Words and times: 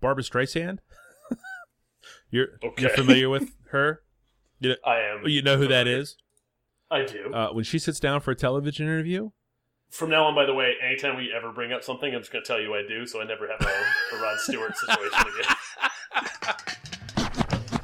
Barbra 0.00 0.22
Streisand. 0.24 0.78
you're 2.30 2.58
Okay. 2.64 2.82
you're 2.82 2.90
familiar 2.90 3.28
with 3.28 3.50
her. 3.70 4.02
You 4.60 4.70
know, 4.70 4.76
I 4.84 4.96
am. 5.00 5.26
you 5.26 5.42
know 5.42 5.56
who 5.56 5.66
that 5.68 5.86
is. 5.86 6.16
I 6.90 7.04
do. 7.04 7.32
Uh, 7.32 7.50
when 7.52 7.64
she 7.64 7.78
sits 7.78 8.00
down 8.00 8.20
for 8.20 8.30
a 8.32 8.34
television 8.34 8.86
interview, 8.86 9.30
From 9.90 10.10
now 10.10 10.24
on, 10.26 10.34
by 10.34 10.44
the 10.44 10.54
way, 10.54 10.74
anytime 10.84 11.16
we 11.16 11.32
ever 11.36 11.52
bring 11.52 11.72
up 11.72 11.82
something, 11.84 12.12
I'm 12.14 12.20
just 12.20 12.32
going 12.32 12.42
to 12.44 12.48
tell 12.48 12.60
you 12.60 12.74
I 12.74 12.82
do, 12.86 13.06
so 13.06 13.20
I 13.20 13.24
never 13.24 13.46
have 13.48 13.60
a, 13.60 14.16
a 14.16 14.20
Rod 14.22 14.38
Stewart 14.40 14.76
situation 14.76 15.20
again. 15.20 15.56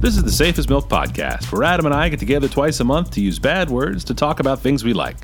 This 0.00 0.16
is 0.16 0.22
the 0.22 0.30
Safe 0.30 0.58
as 0.58 0.68
Milk 0.68 0.88
Podcast, 0.88 1.50
where 1.52 1.64
Adam 1.64 1.84
and 1.86 1.94
I 1.94 2.08
get 2.08 2.20
together 2.20 2.48
twice 2.48 2.78
a 2.80 2.84
month 2.84 3.10
to 3.12 3.20
use 3.20 3.38
bad 3.38 3.68
words 3.68 4.04
to 4.04 4.14
talk 4.14 4.38
about 4.38 4.60
things 4.60 4.84
we 4.84 4.92
like. 4.92 5.16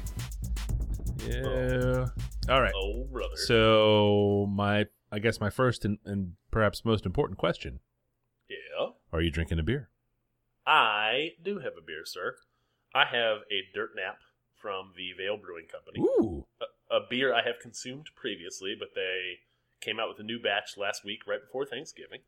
All 2.49 2.61
right. 2.61 2.73
Oh, 2.77 3.05
brother. 3.11 3.37
So 3.37 4.47
my, 4.51 4.87
I 5.11 5.19
guess 5.19 5.41
my 5.41 5.51
first 5.51 5.85
and, 5.85 5.99
and 6.05 6.35
perhaps 6.51 6.85
most 6.85 7.07
important 7.07 7.39
question: 7.39 7.81
yeah. 8.49 8.89
Are 9.13 9.21
you 9.21 9.31
drinking 9.31 9.59
a 9.59 9.63
beer? 9.63 9.89
I 10.67 11.33
do 11.43 11.59
have 11.59 11.73
a 11.79 11.83
beer, 11.85 12.05
sir. 12.05 12.37
I 12.95 13.05
have 13.05 13.39
a 13.51 13.63
Dirt 13.75 13.91
Nap 13.97 14.19
from 14.61 14.93
the 14.97 15.13
Veil 15.13 15.37
Brewing 15.37 15.67
Company. 15.67 16.01
Ooh. 16.01 16.47
A, 16.61 16.97
a 16.97 17.01
beer 17.09 17.35
I 17.35 17.43
have 17.43 17.59
consumed 17.61 18.09
previously, 18.15 18.75
but 18.79 18.89
they 18.95 19.41
came 19.81 19.99
out 19.99 20.09
with 20.09 20.19
a 20.21 20.23
new 20.23 20.41
batch 20.41 20.77
last 20.77 21.05
week, 21.05 21.27
right 21.27 21.41
before 21.41 21.67
Thanksgiving. 21.67 22.21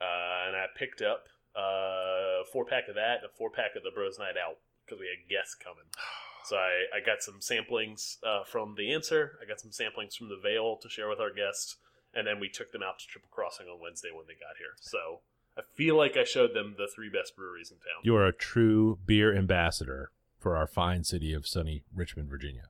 Uh, 0.00 0.48
and 0.48 0.56
I 0.56 0.66
picked 0.76 1.02
up 1.02 1.26
uh, 1.56 2.42
a 2.42 2.44
four 2.52 2.64
pack 2.64 2.88
of 2.88 2.94
that 2.94 3.18
and 3.22 3.26
a 3.26 3.36
four 3.36 3.50
pack 3.50 3.76
of 3.76 3.82
the 3.82 3.90
Bros 3.94 4.18
Night 4.18 4.34
Out 4.36 4.58
because 4.84 5.00
we 5.00 5.06
had 5.06 5.28
guests 5.30 5.54
coming. 5.54 5.86
So 6.46 6.56
I, 6.56 6.98
I 6.98 7.00
got 7.04 7.22
some 7.22 7.40
samplings 7.40 8.18
uh, 8.24 8.44
from 8.44 8.76
the 8.78 8.92
answer. 8.92 9.36
I 9.42 9.48
got 9.48 9.60
some 9.60 9.72
samplings 9.72 10.16
from 10.16 10.28
the 10.28 10.38
Veil 10.40 10.78
to 10.80 10.88
share 10.88 11.08
with 11.08 11.18
our 11.18 11.32
guests, 11.32 11.76
and 12.14 12.24
then 12.24 12.38
we 12.38 12.48
took 12.48 12.70
them 12.70 12.84
out 12.84 13.00
to 13.00 13.06
Triple 13.06 13.30
Crossing 13.32 13.66
on 13.66 13.80
Wednesday 13.80 14.10
when 14.14 14.26
they 14.28 14.34
got 14.34 14.56
here. 14.56 14.76
So 14.80 15.22
I 15.58 15.62
feel 15.74 15.96
like 15.96 16.16
I 16.16 16.22
showed 16.22 16.54
them 16.54 16.76
the 16.78 16.88
three 16.94 17.08
best 17.08 17.34
breweries 17.34 17.72
in 17.72 17.78
town. 17.78 18.02
You 18.04 18.14
are 18.14 18.26
a 18.26 18.32
true 18.32 19.00
beer 19.04 19.36
ambassador 19.36 20.12
for 20.38 20.56
our 20.56 20.68
fine 20.68 21.02
city 21.02 21.32
of 21.32 21.48
sunny 21.48 21.82
Richmond, 21.92 22.30
Virginia. 22.30 22.68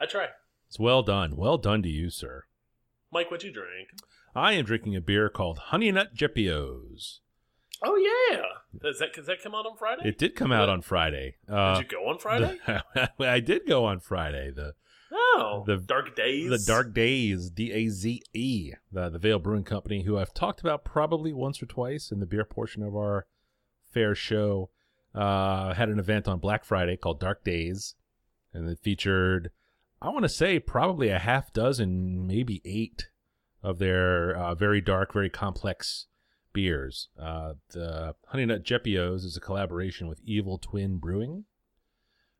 I 0.00 0.06
try. 0.06 0.28
It's 0.68 0.78
well 0.78 1.02
done. 1.02 1.36
Well 1.36 1.58
done 1.58 1.82
to 1.82 1.90
you, 1.90 2.08
sir. 2.08 2.44
Mike, 3.12 3.30
what 3.30 3.44
you 3.44 3.52
drink? 3.52 3.88
I 4.34 4.54
am 4.54 4.64
drinking 4.64 4.96
a 4.96 5.02
beer 5.02 5.28
called 5.28 5.58
Honey 5.58 5.92
Nut 5.92 6.14
Jeppios. 6.14 7.18
Oh 7.84 7.96
yeah, 7.96 8.42
does 8.80 8.98
that 8.98 9.12
does 9.14 9.26
that 9.26 9.42
come 9.42 9.54
out 9.54 9.66
on 9.66 9.76
Friday? 9.76 10.02
It 10.08 10.18
did 10.18 10.34
come 10.34 10.52
out 10.52 10.68
on 10.68 10.80
Friday. 10.82 11.36
Uh, 11.48 11.74
Did 11.78 11.90
you 11.92 11.98
go 11.98 12.08
on 12.08 12.18
Friday? 12.18 12.58
the- 12.66 13.10
I 13.20 13.40
did 13.40 13.66
go 13.66 13.84
on 13.84 14.00
Friday. 14.00 14.50
The 14.54 14.74
oh, 15.12 15.64
the- 15.66 15.76
Dark 15.78 16.14
Daze. 16.16 16.48
the 16.50 16.58
Dark 16.72 16.94
Daze, 16.94 17.50
D 17.50 17.72
A 17.72 17.88
Z 17.88 18.22
E, 18.32 18.72
the 18.90 19.10
the 19.10 19.18
Veil 19.18 19.38
Brewing 19.38 19.64
Company, 19.64 20.04
who 20.04 20.16
I've 20.18 20.32
talked 20.34 20.60
about 20.60 20.84
probably 20.84 21.32
once 21.32 21.62
or 21.62 21.66
twice 21.66 22.10
in 22.10 22.20
the 22.20 22.26
beer 22.26 22.44
portion 22.44 22.82
of 22.82 22.94
our 22.94 23.26
fair 23.92 24.14
show, 24.14 24.70
uh, 25.14 25.74
had 25.74 25.88
an 25.90 25.98
event 25.98 26.26
on 26.28 26.38
Black 26.38 26.64
Friday 26.64 26.96
called 26.96 27.20
Dark 27.20 27.44
Daze, 27.44 27.94
and 28.54 28.68
it 28.70 28.78
featured, 28.82 29.50
I 30.00 30.08
want 30.08 30.22
to 30.22 30.28
say, 30.30 30.58
probably 30.58 31.08
a 31.08 31.18
half 31.18 31.52
dozen, 31.52 32.26
maybe 32.26 32.62
eight 32.64 33.08
of 33.62 33.78
their 33.78 34.34
uh, 34.36 34.54
very 34.54 34.80
dark, 34.80 35.12
very 35.12 35.28
complex 35.30 36.06
beers. 36.52 37.08
Uh, 37.20 37.54
the 37.70 38.14
Honey 38.26 38.46
Nut 38.46 38.62
Jeppios 38.64 39.24
is 39.24 39.36
a 39.36 39.40
collaboration 39.40 40.08
with 40.08 40.20
Evil 40.24 40.58
Twin 40.58 40.98
Brewing, 40.98 41.44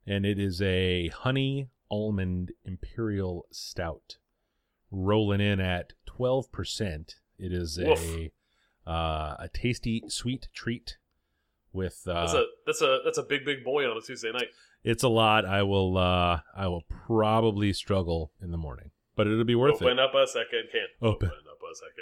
and 0.06 0.24
it 0.26 0.38
is 0.38 0.60
a 0.62 1.08
honey 1.08 1.68
almond 1.90 2.52
imperial 2.64 3.46
stout, 3.50 4.16
rolling 4.90 5.40
in 5.40 5.60
at 5.60 5.92
twelve 6.06 6.50
percent. 6.52 7.16
It 7.38 7.52
is 7.52 7.78
a 7.78 8.30
uh, 8.86 9.36
a 9.38 9.48
tasty 9.52 10.02
sweet 10.08 10.48
treat 10.54 10.96
with 11.72 12.02
uh, 12.06 12.20
that's 12.20 12.34
a 12.34 12.44
that's 12.66 12.82
a 12.82 12.98
that's 13.04 13.18
a 13.18 13.22
big 13.22 13.44
big 13.44 13.64
boy 13.64 13.88
on 13.90 13.96
a 13.96 14.00
Tuesday 14.00 14.30
night. 14.32 14.48
it's 14.84 15.02
a 15.02 15.08
lot. 15.08 15.44
I 15.44 15.62
will 15.62 15.96
uh, 15.96 16.40
I 16.56 16.68
will 16.68 16.82
probably 17.06 17.72
struggle 17.72 18.32
in 18.42 18.50
the 18.50 18.58
morning, 18.58 18.90
but 19.16 19.26
it'll 19.26 19.44
be 19.44 19.54
worth 19.54 19.76
Open 19.76 19.98
it. 19.98 20.00
up 20.00 20.14
a 20.14 20.26
second 20.26 20.64
can. 20.70 20.86
Open. 21.00 21.28
up 21.28 21.51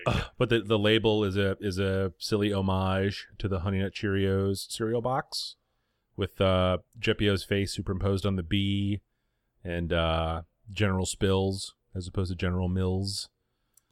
can. 0.04 0.20
Uh, 0.20 0.24
but 0.38 0.48
the 0.48 0.60
the 0.60 0.78
label 0.78 1.24
is 1.24 1.36
a 1.36 1.56
is 1.60 1.78
a 1.78 2.12
silly 2.18 2.52
homage 2.52 3.26
to 3.38 3.48
the 3.48 3.60
Honey 3.60 3.78
Nut 3.78 3.92
Cheerios 3.94 4.70
cereal 4.70 5.00
box 5.00 5.56
with 6.16 6.40
uh 6.40 6.78
Jeppio's 6.98 7.44
face 7.44 7.72
superimposed 7.72 8.26
on 8.26 8.36
the 8.36 8.42
B 8.42 9.00
and 9.64 9.92
uh 9.92 10.42
General 10.72 11.06
Spills 11.06 11.74
as 11.94 12.06
opposed 12.06 12.30
to 12.30 12.36
General 12.36 12.68
Mills. 12.68 13.28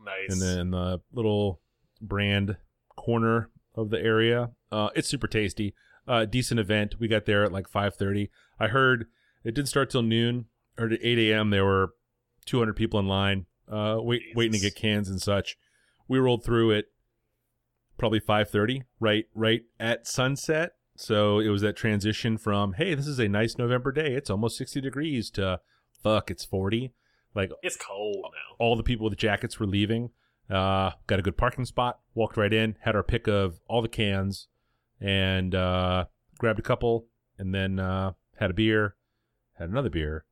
nice. 0.05 0.31
And 0.31 0.41
then 0.41 0.71
the 0.71 1.01
little 1.13 1.61
brand 2.01 2.57
corner 2.97 3.51
of 3.75 3.91
the 3.91 4.01
area. 4.01 4.51
Uh 4.73 4.91
it's 4.95 5.09
super 5.09 5.27
tasty. 5.27 5.75
Uh 6.07 6.25
decent 6.25 6.61
event. 6.61 6.97
We 6.99 7.09
got 7.09 7.27
there 7.27 7.45
at 7.45 7.53
like 7.53 7.69
5:30. 7.71 8.31
I 8.59 8.69
heard 8.69 9.07
it 9.45 9.55
didn't 9.55 9.69
start 9.69 9.91
till 9.91 10.03
noon 10.03 10.47
or 10.79 10.87
at 10.87 10.99
8 11.03 11.19
a.m. 11.31 11.51
There 11.51 11.65
were 11.65 11.95
200 12.47 12.75
people 12.75 12.99
in 12.99 13.07
line, 13.07 13.47
uh, 13.71 13.99
wait, 14.01 14.23
waiting 14.35 14.53
to 14.53 14.59
get 14.59 14.75
cans 14.75 15.09
and 15.09 15.21
such. 15.21 15.57
We 16.09 16.19
rolled 16.19 16.45
through 16.45 16.73
it 16.73 16.87
probably 17.99 18.21
5:30, 18.21 18.85
right, 19.01 19.27
right 19.35 19.63
at 19.79 20.07
sunset. 20.07 20.75
So 20.97 21.39
it 21.39 21.49
was 21.49 21.63
that 21.63 21.77
transition 21.77 22.39
from 22.39 22.73
hey, 22.75 22.95
this 22.95 23.07
is 23.07 23.19
a 23.19 23.29
nice 23.29 23.59
November 23.59 23.93
day. 23.93 24.15
It's 24.15 24.31
almost 24.31 24.57
60 24.57 24.81
degrees 24.81 25.31
to 25.31 25.61
fuck, 26.03 26.31
it's 26.31 26.45
40. 26.45 26.93
Like 27.35 27.53
it's 27.63 27.77
cold 27.77 28.25
now. 28.33 28.57
all 28.59 28.77
the 28.77 28.83
people 28.83 29.09
with 29.09 29.19
jackets 29.19 29.61
were 29.61 29.67
leaving. 29.67 30.11
Uh, 30.51 30.93
got 31.07 31.19
a 31.19 31.23
good 31.23 31.37
parking 31.37 31.67
spot. 31.67 32.01
Walked 32.15 32.37
right 32.37 32.53
in. 32.53 32.77
Had 32.81 32.97
our 32.97 33.03
pick 33.03 33.29
of 33.29 33.61
all 33.69 33.83
the 33.83 33.89
cans, 33.89 34.49
and 35.01 35.55
uh, 35.55 36.07
grabbed 36.39 36.59
a 36.59 36.63
couple, 36.63 37.07
and 37.39 37.55
then 37.55 37.79
uh, 37.79 38.13
had 38.37 38.51
a 38.51 38.55
beer, 38.55 38.97
had 39.59 39.69
another 39.69 39.91
beer, 39.91 40.25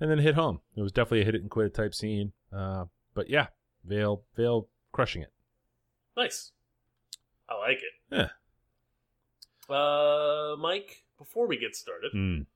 and 0.00 0.10
then 0.10 0.18
hit 0.18 0.34
home. 0.34 0.60
It 0.76 0.82
was 0.82 0.92
definitely 0.92 1.22
a 1.22 1.24
hit 1.24 1.36
it 1.36 1.42
and 1.42 1.50
quit 1.50 1.66
it 1.66 1.74
type 1.74 1.94
scene. 1.94 2.32
Uh, 2.52 2.86
but 3.14 3.30
yeah, 3.30 3.46
Veil, 3.84 4.24
Veil, 4.36 4.68
crushing 4.94 5.22
it. 5.22 5.32
Nice. 6.16 6.52
I 7.48 7.56
like 7.58 7.78
it. 7.82 8.30
Yeah. 9.68 9.74
Uh, 9.74 10.56
Mike, 10.58 11.04
before 11.18 11.46
we 11.46 11.56
get 11.58 11.74
started, 11.76 12.12
Mm. 12.12 12.46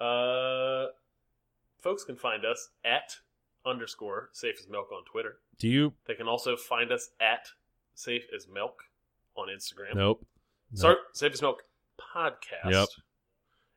uh, 0.00 0.92
folks 1.80 2.04
can 2.04 2.16
find 2.16 2.44
us 2.44 2.70
at 2.84 3.16
underscore 3.64 4.28
safe 4.32 4.56
as 4.58 4.68
milk 4.68 4.90
on 4.92 5.04
Twitter. 5.04 5.38
Do 5.58 5.68
you? 5.68 5.94
They 6.06 6.14
can 6.14 6.28
also 6.28 6.56
find 6.56 6.90
us 6.92 7.10
at 7.20 7.48
safe 7.94 8.26
as 8.34 8.48
milk 8.48 8.84
on 9.36 9.48
Instagram. 9.48 9.94
Nope. 9.94 10.26
Sorry, 10.74 10.96
Safe 11.12 11.32
as 11.32 11.40
Milk 11.40 11.62
podcast. 11.98 12.70
Yep. 12.72 12.88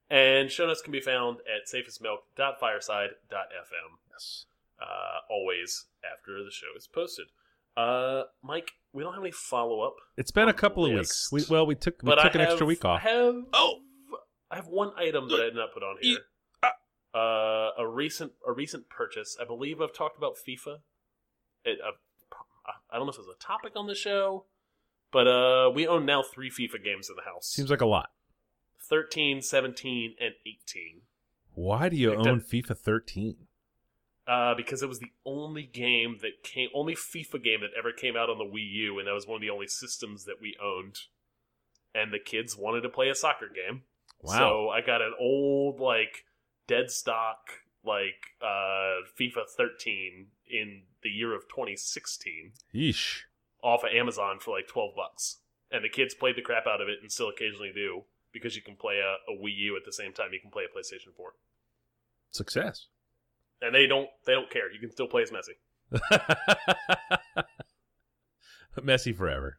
And 0.09 0.51
show 0.51 0.65
notes 0.65 0.81
can 0.81 0.91
be 0.91 0.99
found 1.01 1.39
at 1.41 1.67
safeasmilk.fireside.fm. 1.71 3.97
Yes. 4.11 4.45
Uh, 4.81 5.19
always 5.29 5.85
after 6.03 6.43
the 6.43 6.49
show 6.51 6.67
is 6.75 6.87
posted. 6.87 7.27
Uh, 7.77 8.23
Mike, 8.43 8.71
we 8.91 9.03
don't 9.03 9.13
have 9.13 9.21
any 9.23 9.31
follow 9.31 9.81
up, 9.81 9.95
It's 10.17 10.31
been 10.31 10.49
a 10.49 10.53
couple 10.53 10.85
of 10.85 10.91
weeks. 10.91 11.29
We, 11.31 11.43
well, 11.49 11.65
we 11.67 11.75
took 11.75 12.01
we 12.01 12.07
but 12.07 12.15
took 12.15 12.35
I 12.35 12.39
an 12.39 12.39
have, 12.39 12.49
extra 12.49 12.65
week 12.65 12.83
off. 12.83 12.99
I 13.05 13.09
have 13.09 13.35
Oh! 13.53 13.81
I 14.49 14.55
have 14.55 14.67
one 14.67 14.91
item 14.97 15.27
that 15.29 15.35
I 15.39 15.43
did 15.45 15.55
not 15.55 15.73
put 15.73 15.83
on 15.83 15.97
here. 16.01 16.17
Uh, 17.13 17.71
a 17.77 17.87
recent 17.87 18.31
a 18.47 18.51
recent 18.51 18.89
purchase. 18.89 19.37
I 19.41 19.45
believe 19.45 19.81
I've 19.81 19.93
talked 19.93 20.17
about 20.17 20.35
FIFA. 20.37 20.77
It, 21.65 21.79
uh, 21.85 21.91
I 22.91 22.97
don't 22.97 23.05
know 23.05 23.11
if 23.11 23.19
it's 23.19 23.27
a 23.27 23.43
topic 23.45 23.73
on 23.75 23.87
the 23.87 23.95
show, 23.95 24.45
but 25.11 25.27
uh, 25.27 25.69
we 25.73 25.85
own 25.87 26.05
now 26.05 26.23
three 26.23 26.49
FIFA 26.49 26.83
games 26.83 27.09
in 27.09 27.15
the 27.15 27.23
house. 27.29 27.47
Seems 27.47 27.69
like 27.69 27.81
a 27.81 27.85
lot. 27.85 28.09
13, 28.89 29.41
17, 29.41 30.15
and 30.19 30.33
18. 30.45 31.01
Why 31.53 31.89
do 31.89 31.95
you 31.97 32.11
Picked 32.11 32.21
own 32.27 32.39
up- 32.39 32.45
FIFA 32.47 32.77
13? 32.77 33.35
Uh, 34.27 34.53
because 34.55 34.83
it 34.83 34.89
was 34.89 34.99
the 34.99 35.11
only 35.25 35.63
game 35.63 36.17
that 36.21 36.43
came, 36.43 36.67
only 36.75 36.93
FIFA 36.95 37.41
game 37.43 37.61
that 37.61 37.69
ever 37.77 37.93
came 37.93 38.17
out 38.17 38.29
on 38.29 38.37
the 38.37 38.43
Wii 38.43 38.69
U, 38.73 38.99
and 38.99 39.07
that 39.07 39.13
was 39.13 39.25
one 39.25 39.35
of 39.37 39.41
the 39.41 39.49
only 39.49 39.67
systems 39.67 40.25
that 40.25 40.41
we 40.41 40.55
owned. 40.61 40.99
And 41.95 42.11
the 42.11 42.19
kids 42.19 42.57
wanted 42.57 42.81
to 42.81 42.89
play 42.89 43.07
a 43.09 43.15
soccer 43.15 43.47
game, 43.47 43.83
Wow. 44.21 44.37
so 44.37 44.69
I 44.69 44.81
got 44.81 45.01
an 45.01 45.13
old 45.19 45.79
like 45.79 46.25
dead 46.67 46.91
stock 46.91 47.37
like 47.85 48.35
uh, 48.41 49.07
FIFA 49.17 49.47
13 49.55 50.27
in 50.49 50.81
the 51.03 51.09
year 51.09 51.33
of 51.33 51.43
2016 51.47 52.51
Yeesh. 52.75 53.21
off 53.63 53.83
of 53.85 53.89
Amazon 53.95 54.39
for 54.41 54.51
like 54.51 54.67
12 54.67 54.93
bucks. 54.93 55.37
And 55.71 55.83
the 55.85 55.89
kids 55.89 56.13
played 56.13 56.35
the 56.35 56.41
crap 56.41 56.67
out 56.67 56.81
of 56.81 56.89
it 56.89 56.97
and 57.01 57.09
still 57.09 57.29
occasionally 57.29 57.71
do 57.73 58.03
because 58.33 58.57
you 58.57 58.61
can 58.61 58.75
play 58.75 58.95
a, 58.99 59.31
a 59.31 59.35
Wii 59.41 59.55
U 59.55 59.77
at 59.77 59.85
the 59.85 59.93
same 59.93 60.11
time 60.11 60.29
you 60.33 60.41
can 60.41 60.51
play 60.51 60.63
a 60.65 60.77
PlayStation 60.77 61.15
4. 61.15 61.31
Success. 62.31 62.87
And 63.61 63.73
they 63.73 63.87
don't 63.87 64.07
they 64.25 64.33
don't 64.33 64.49
care. 64.49 64.71
You 64.71 64.79
can 64.79 64.91
still 64.91 65.07
play 65.07 65.23
as 65.23 65.31
Messi. 65.31 65.55
Messy 68.83 69.13
forever. 69.13 69.57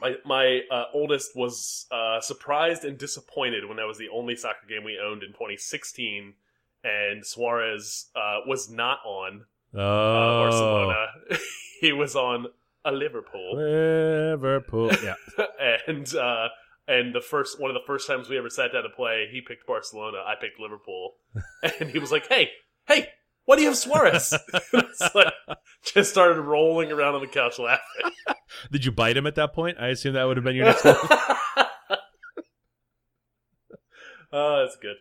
My 0.00 0.16
my 0.24 0.60
uh, 0.70 0.84
oldest 0.92 1.36
was 1.36 1.86
uh, 1.92 2.20
surprised 2.20 2.84
and 2.84 2.98
disappointed 2.98 3.66
when 3.68 3.76
that 3.76 3.86
was 3.86 3.98
the 3.98 4.08
only 4.08 4.34
soccer 4.34 4.66
game 4.68 4.82
we 4.84 4.98
owned 4.98 5.22
in 5.22 5.28
2016, 5.30 6.34
and 6.82 7.24
Suarez 7.24 8.10
uh, 8.16 8.38
was 8.46 8.68
not 8.70 8.98
on 9.04 9.44
uh, 9.74 9.80
Oh, 9.80 10.42
Barcelona. 10.50 11.06
he 11.80 11.92
was 11.92 12.16
on 12.16 12.46
a 12.84 12.90
Liverpool, 12.90 13.56
Liverpool. 13.56 14.90
Yeah. 15.04 15.14
and 15.86 16.12
uh, 16.16 16.48
and 16.88 17.14
the 17.14 17.20
first 17.20 17.60
one 17.60 17.70
of 17.70 17.74
the 17.74 17.86
first 17.86 18.08
times 18.08 18.28
we 18.28 18.36
ever 18.36 18.50
sat 18.50 18.72
down 18.72 18.82
to 18.82 18.88
play, 18.88 19.28
he 19.30 19.40
picked 19.40 19.66
Barcelona. 19.66 20.18
I 20.26 20.34
picked 20.40 20.58
Liverpool, 20.58 21.12
and 21.80 21.90
he 21.90 22.00
was 22.00 22.10
like, 22.10 22.26
"Hey, 22.28 22.50
hey, 22.86 23.08
why 23.44 23.56
do 23.56 23.62
you 23.62 23.68
have 23.68 23.76
Suarez?" 23.78 24.34
Like, 25.14 25.32
just 25.84 26.10
started 26.10 26.40
rolling 26.40 26.92
around 26.92 27.14
on 27.16 27.20
the 27.22 27.26
couch 27.26 27.58
laughing. 27.58 28.12
Did 28.70 28.84
you 28.84 28.92
bite 28.92 29.16
him 29.16 29.26
at 29.26 29.34
that 29.34 29.52
point? 29.52 29.78
I 29.80 29.88
assume 29.88 30.14
that 30.14 30.24
would 30.24 30.36
have 30.36 30.44
been 30.44 30.54
your 30.56 30.66
next 30.66 30.84
move. 30.84 30.96
Oh, 34.32 34.64
that's 34.64 34.76
good. 34.76 34.96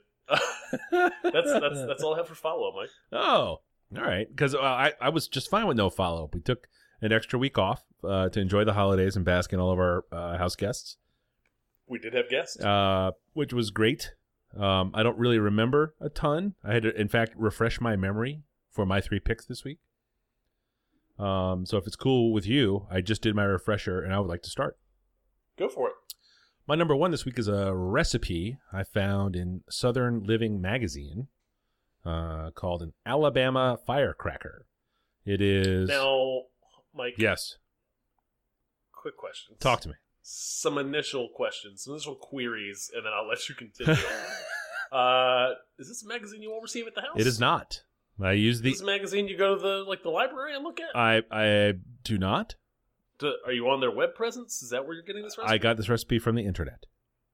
that's 1.31 1.51
that's 1.54 1.86
that's 1.88 2.04
all 2.04 2.13
I 2.13 2.18
have 2.18 2.28
for 2.28 2.36
follow, 2.36 2.68
up, 2.69 2.75
Mike. 2.75 2.89
Oh, 3.13 3.62
all 3.95 4.04
right. 4.04 4.27
Because 4.30 4.54
uh, 4.56 4.60
I 4.62 4.94
I 5.00 5.10
was 5.10 5.27
just 5.27 5.50
fine 5.50 5.68
with 5.68 5.77
no 5.77 5.89
follow 5.89 6.25
up. 6.25 6.34
We 6.36 6.42
took 6.42 6.68
an 7.01 7.12
extra 7.13 7.39
week 7.39 7.57
off 7.57 7.84
uh, 8.04 8.30
to 8.30 8.39
enjoy 8.39 8.63
the 8.66 8.74
holidays 8.74 9.16
and 9.16 9.24
bask 9.25 9.54
in 9.54 9.60
all 9.60 9.72
of 9.72 9.80
our 9.80 10.04
uh, 10.12 10.38
house 10.38 10.56
guests, 10.56 10.98
We 11.88 11.98
did 11.98 12.13
have 12.13 12.30
guests. 12.30 12.60
uh, 12.60 13.12
which 13.34 13.54
was 13.54 13.72
great. 13.72 14.13
Um, 14.57 14.92
I 14.94 15.03
don't 15.03 15.18
really 15.18 15.39
remember 15.39 15.95
a 16.01 16.09
ton. 16.09 16.56
I 16.63 16.74
had 16.74 16.83
to, 16.83 17.00
in 17.00 17.07
fact, 17.07 17.33
refresh 17.36 17.80
my 17.80 17.95
memory 17.95 18.42
for 18.69 18.86
my 18.86 19.01
three 19.01 19.19
picks 19.19 19.45
this 19.45 19.63
week. 19.63 19.80
Um, 21.18 21.65
so 21.65 21.77
if 21.77 21.88
it's 21.88 21.95
cool 21.95 22.33
with 22.33 22.45
you, 22.45 22.88
I 22.89 23.01
just 23.01 23.21
did 23.21 23.36
my 23.36 23.44
refresher, 23.44 24.01
and 24.01 24.13
I 24.13 24.19
would 24.19 24.30
like 24.30 24.42
to 24.44 24.50
start. 24.50 24.77
Go 25.57 25.69
for 25.69 25.89
it. 25.89 25.94
My 26.68 26.75
number 26.75 26.95
one 26.95 27.12
this 27.12 27.25
week 27.25 27.38
is 27.38 27.48
a 27.48 27.74
recipe 27.75 28.57
I 28.71 28.83
found 28.83 29.36
in 29.36 29.62
Southern 29.69 30.24
Living 30.24 30.62
magazine 30.62 31.27
uh, 32.06 32.51
called 32.51 32.81
an 32.81 32.94
Alabama 33.06 33.77
firecracker. 33.86 34.65
It 35.25 35.42
is. 35.42 35.89
Now, 35.89 36.44
Mike. 36.95 37.15
yes. 37.18 37.57
Quick 38.94 39.18
question. 39.18 39.56
Talk 39.59 39.81
to 39.81 39.89
me. 39.89 39.95
Some 40.21 40.77
initial 40.77 41.29
questions, 41.35 41.83
some 41.83 41.94
initial 41.94 42.15
queries, 42.15 42.91
and 42.95 43.06
then 43.06 43.12
I'll 43.13 43.27
let 43.27 43.50
you 43.50 43.56
continue. 43.56 43.94
uh, 44.91 45.51
is 45.79 45.88
this 45.88 46.03
a 46.03 46.07
magazine 46.07 46.41
you 46.41 46.51
won't 46.51 46.63
receive 46.63 46.88
at 46.88 46.95
the 46.95 47.01
house? 47.01 47.15
It 47.18 47.27
is 47.27 47.39
not. 47.39 47.81
I 48.21 48.33
use 48.33 48.57
Is 48.57 48.62
the. 48.62 48.71
this 48.71 48.83
magazine 48.83 49.27
you 49.27 49.38
go 49.38 49.56
to 49.56 49.62
the 49.62 49.83
like 49.88 50.03
the 50.03 50.09
library 50.09 50.53
and 50.53 50.63
look 50.63 50.79
at? 50.79 50.95
I 50.95 51.21
I 51.31 51.73
do 52.03 52.18
not. 52.18 52.56
Do- 53.18 53.38
are 53.45 53.51
you 53.51 53.68
on 53.69 53.79
their 53.79 53.91
web 53.91 54.13
presence? 54.15 54.62
Is 54.62 54.69
that 54.69 54.85
where 54.85 54.94
you're 54.94 55.03
getting 55.03 55.23
this 55.23 55.38
recipe? 55.38 55.53
I 55.53 55.57
got 55.57 55.77
this 55.77 55.89
recipe 55.89 56.19
from 56.19 56.35
the 56.35 56.45
internet. 56.45 56.85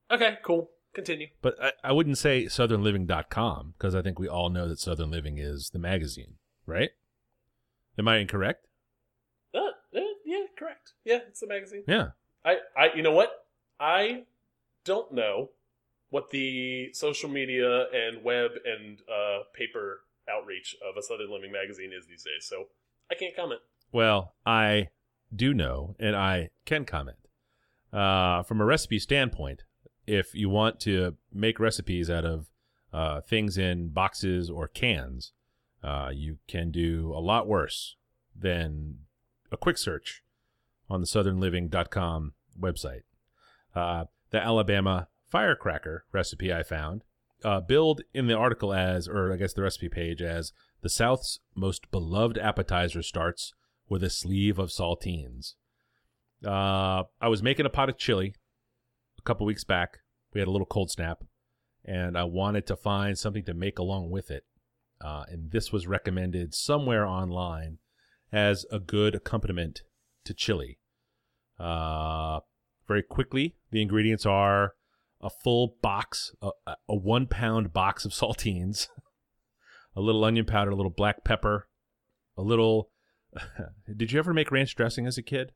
Okay, 0.10 0.38
cool. 0.44 0.72
Continue. 0.94 1.28
But 1.42 1.62
I, 1.62 1.72
I 1.84 1.92
wouldn't 1.92 2.18
say 2.18 2.46
southernliving.com 2.46 3.74
because 3.78 3.94
I 3.96 4.02
think 4.02 4.18
we 4.18 4.28
all 4.28 4.50
know 4.50 4.68
that 4.68 4.80
Southern 4.80 5.12
Living 5.12 5.38
is 5.38 5.70
the 5.72 5.80
magazine, 5.80 6.36
right? 6.66 6.92
Am 8.00 8.08
I 8.08 8.18
incorrect? 8.18 8.68
Uh, 9.54 9.60
uh, 9.96 10.00
yeah, 10.26 10.46
correct. 10.58 10.94
Yeah, 11.04 11.20
it's 11.28 11.42
the 11.42 11.48
magazine. 11.48 11.84
Yeah. 11.88 12.10
I, 12.78 12.90
you 12.96 13.02
know 13.02 13.12
what? 13.12 13.46
I 13.80 14.24
don't 14.86 15.12
know 15.12 15.50
what 16.10 16.30
the 16.30 16.94
social 16.94 17.30
media 17.30 17.88
and 17.92 18.24
web 18.24 18.52
and 18.66 19.00
uh, 19.02 19.44
paper 19.54 20.02
outreach 20.30 20.76
of 20.88 20.98
a 20.98 21.02
Southern 21.02 21.32
Living 21.32 21.52
magazine 21.52 21.92
is 21.98 22.06
these 22.08 22.24
days, 22.24 22.48
so 22.48 22.66
I 23.12 23.16
can't 23.16 23.36
comment. 23.36 23.62
Well, 23.92 24.34
I 24.46 24.90
do 25.36 25.54
know, 25.54 25.96
and 26.00 26.16
I 26.16 26.50
can 26.66 26.86
comment. 26.86 27.18
Uh, 27.92 28.44
from 28.44 28.62
a 28.62 28.66
recipe 28.66 29.00
standpoint, 29.00 29.64
if 30.06 30.34
you 30.34 30.50
want 30.50 30.80
to 30.82 31.16
make 31.34 31.60
recipes 31.60 32.10
out 32.10 32.26
of 32.26 32.48
uh, 32.94 33.22
things 33.22 33.58
in 33.58 33.90
boxes 33.90 34.50
or 34.50 34.68
cans, 34.68 35.34
uh, 35.84 36.10
you 36.14 36.38
can 36.48 36.72
do 36.72 37.14
a 37.14 37.20
lot 37.20 37.48
worse 37.48 37.96
than 38.36 39.00
a 39.52 39.58
quick 39.58 39.78
search 39.78 40.24
on 40.90 41.02
the 41.02 41.08
southernliving.com 41.08 42.34
website. 42.60 43.02
Uh, 43.76 44.06
the 44.32 44.44
Alabama 44.44 45.08
firecracker 45.30 46.06
recipe 46.12 46.54
I 46.54 46.64
found, 46.64 47.04
uh, 47.44 47.60
billed 47.62 48.02
in 48.14 48.28
the 48.28 48.36
article 48.36 48.74
as, 48.74 49.08
or 49.08 49.32
I 49.32 49.38
guess 49.38 49.54
the 49.54 49.62
recipe 49.62 49.90
page 49.90 50.22
as, 50.22 50.54
the 50.82 50.90
South's 50.90 51.40
most 51.56 51.92
beloved 51.92 52.38
appetizer 52.38 53.04
starts 53.04 53.54
with 53.90 54.04
a 54.04 54.10
sleeve 54.10 54.60
of 54.60 54.70
saltines. 54.70 55.54
Uh, 56.46 57.04
I 57.20 57.28
was 57.28 57.42
making 57.42 57.66
a 57.66 57.70
pot 57.70 57.90
of 57.90 57.98
chili 57.98 58.36
a 59.18 59.22
couple 59.24 59.46
weeks 59.46 59.64
back. 59.64 60.00
We 60.34 60.40
had 60.40 60.48
a 60.48 60.52
little 60.52 60.68
cold 60.68 60.92
snap, 60.92 61.24
and 61.84 62.18
I 62.18 62.26
wanted 62.26 62.68
to 62.68 62.76
find 62.76 63.18
something 63.18 63.44
to 63.46 63.54
make 63.54 63.80
along 63.80 64.12
with 64.12 64.30
it. 64.30 64.44
Uh, 65.00 65.24
and 65.30 65.52
this 65.52 65.72
was 65.72 65.88
recommended 65.88 66.54
somewhere 66.54 67.06
online 67.06 67.78
as 68.32 68.66
a 68.72 68.80
good 68.80 69.16
accompaniment 69.16 69.84
to 70.26 70.34
chili. 70.34 70.80
Uh, 71.60 72.40
very 72.88 73.04
quickly, 73.04 73.56
the 73.72 73.82
ingredients 73.82 74.26
are 74.26 74.74
a 75.22 75.30
full 75.30 75.76
box, 75.82 76.34
a, 76.42 76.50
a 76.88 76.96
one 76.96 77.28
pound 77.28 77.74
box 77.74 78.06
of 78.06 78.12
saltines, 78.14 78.88
a 79.96 80.02
little 80.02 80.24
onion 80.24 80.46
powder, 80.46 80.72
a 80.72 80.76
little 80.76 80.92
black 80.92 81.24
pepper, 81.24 81.68
a 82.38 82.42
little. 82.42 82.92
did 83.98 84.12
you 84.12 84.20
ever 84.20 84.34
make 84.34 84.52
ranch 84.52 84.76
dressing 84.76 85.06
as 85.06 85.18
a 85.18 85.24
kid? 85.24 85.52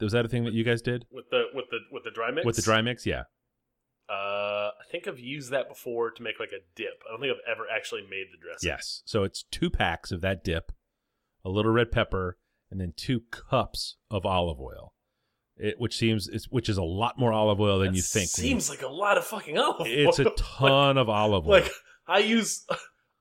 Was 0.00 0.12
that 0.12 0.24
a 0.24 0.28
thing 0.28 0.44
that 0.44 0.52
you 0.52 0.62
guys 0.62 0.82
did 0.82 1.06
With 1.10 1.30
the 1.30 1.44
with 1.54 1.66
the 1.70 1.78
with 1.90 2.04
the 2.04 2.10
dry 2.10 2.30
mix. 2.30 2.44
with 2.44 2.56
the 2.56 2.62
dry 2.62 2.82
mix? 2.82 3.06
Yeah. 3.06 3.24
Uh, 4.10 4.70
I 4.76 4.90
think 4.90 5.06
I've 5.06 5.20
used 5.20 5.50
that 5.52 5.68
before 5.68 6.10
to 6.10 6.22
make 6.22 6.40
like 6.40 6.50
a 6.50 6.60
dip. 6.74 7.02
I 7.08 7.12
don't 7.12 7.20
think 7.20 7.32
I've 7.32 7.52
ever 7.56 7.64
actually 7.74 8.02
made 8.02 8.26
the 8.32 8.38
dressing. 8.42 8.68
Yes. 8.68 9.02
So 9.04 9.22
it's 9.22 9.44
two 9.50 9.70
packs 9.70 10.10
of 10.10 10.20
that 10.20 10.42
dip, 10.42 10.72
a 11.44 11.48
little 11.48 11.70
red 11.70 11.92
pepper, 11.92 12.36
and 12.70 12.80
then 12.80 12.92
two 12.96 13.20
cups 13.30 13.96
of 14.10 14.26
olive 14.26 14.60
oil. 14.60 14.92
It, 15.62 15.74
which 15.78 15.96
seems 15.96 16.28
it's, 16.28 16.46
which 16.50 16.68
is 16.68 16.78
a 16.78 16.82
lot 16.82 17.18
more 17.18 17.32
olive 17.32 17.60
oil 17.60 17.78
than 17.80 17.88
That 17.88 17.96
you 17.96 18.02
think. 18.02 18.28
Seems 18.28 18.68
like 18.70 18.82
a 18.82 18.88
lot 18.88 19.18
of 19.18 19.24
fucking 19.26 19.58
olive 19.58 19.80
oil. 19.82 19.86
it's 19.86 20.18
a 20.18 20.24
ton 20.36 20.96
of 20.98 21.08
olive 21.08 21.44
oil. 21.46 21.50
like 21.52 21.70
I 22.08 22.18
use 22.20 22.66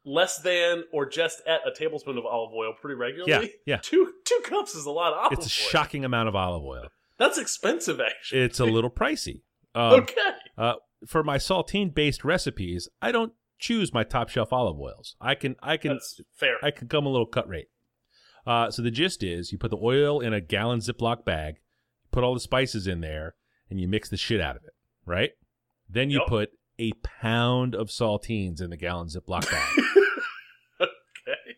less 0.06 0.39
than 0.39 0.83
or 0.94 1.07
just 1.07 1.41
at 1.45 1.62
a 1.68 1.71
tablespoon 1.74 2.18
of 2.18 2.25
olive 2.25 2.53
oil 2.53 2.74
pretty 2.80 2.95
regularly. 2.95 3.51
Yeah, 3.65 3.75
yeah. 3.75 3.80
Two 3.81 4.13
two 4.25 4.39
cups 4.44 4.75
is 4.75 4.86
a 4.86 4.91
lot 4.91 5.13
of 5.13 5.19
olive 5.19 5.33
it's 5.33 5.45
a 5.45 5.63
oil. 5.65 5.69
shocking 5.71 6.06
amount 6.06 6.30
of 6.30 6.36
olive 6.36 6.63
oil. 6.63 6.88
That's 7.18 7.38
expensive, 7.38 8.00
actually. 8.00 8.41
It's 8.41 8.59
a 8.59 8.65
little 8.77 8.89
pricey. 8.89 9.41
Um, 9.75 9.94
okay. 10.01 10.15
Uh, 10.57 10.74
for 11.06 11.24
my 11.24 11.38
saltine 11.38 11.94
based 11.94 12.24
recipes, 12.24 12.88
I 13.01 13.12
don't 13.12 13.33
choose 13.59 13.94
my 13.94 14.03
top 14.03 14.30
shelf 14.30 14.53
olive 14.53 14.80
oils. 14.80 15.15
I 15.19 15.36
can 15.36 15.56
I 15.62 15.77
can 15.77 15.91
That's 15.94 16.21
fair. 16.33 16.56
I 16.63 16.71
can 16.71 16.88
come 16.88 17.06
a 17.06 17.09
little 17.09 17.25
cut 17.27 17.48
rate. 17.48 17.67
Uh, 18.48 18.72
so 18.72 18.81
the 18.81 18.89
gist 18.91 19.22
is 19.22 19.51
you 19.51 19.58
put 19.58 19.69
the 19.69 19.77
oil 19.77 20.22
in 20.22 20.34
a 20.34 20.41
gallon 20.41 20.79
Ziploc 20.79 21.25
bag, 21.25 21.55
put 22.12 22.24
all 22.24 22.34
the 22.34 22.39
spices 22.39 22.88
in 22.88 23.01
there, 23.01 23.36
and 23.70 23.80
you 23.80 23.88
mix 23.88 24.10
the 24.10 24.18
shit 24.18 24.42
out 24.42 24.56
of 24.56 24.63
it, 24.63 24.74
right? 25.06 25.32
Then 25.88 26.10
you 26.10 26.20
Yup. 26.20 26.28
put 26.28 26.50
a 26.80 26.92
pound 27.04 27.75
of 27.75 27.89
saltines 27.89 28.62
in 28.62 28.70
the 28.70 28.78
gallon 28.78 29.08
Ziploc 29.08 29.50
bag. 29.50 29.80
okay. 30.82 31.58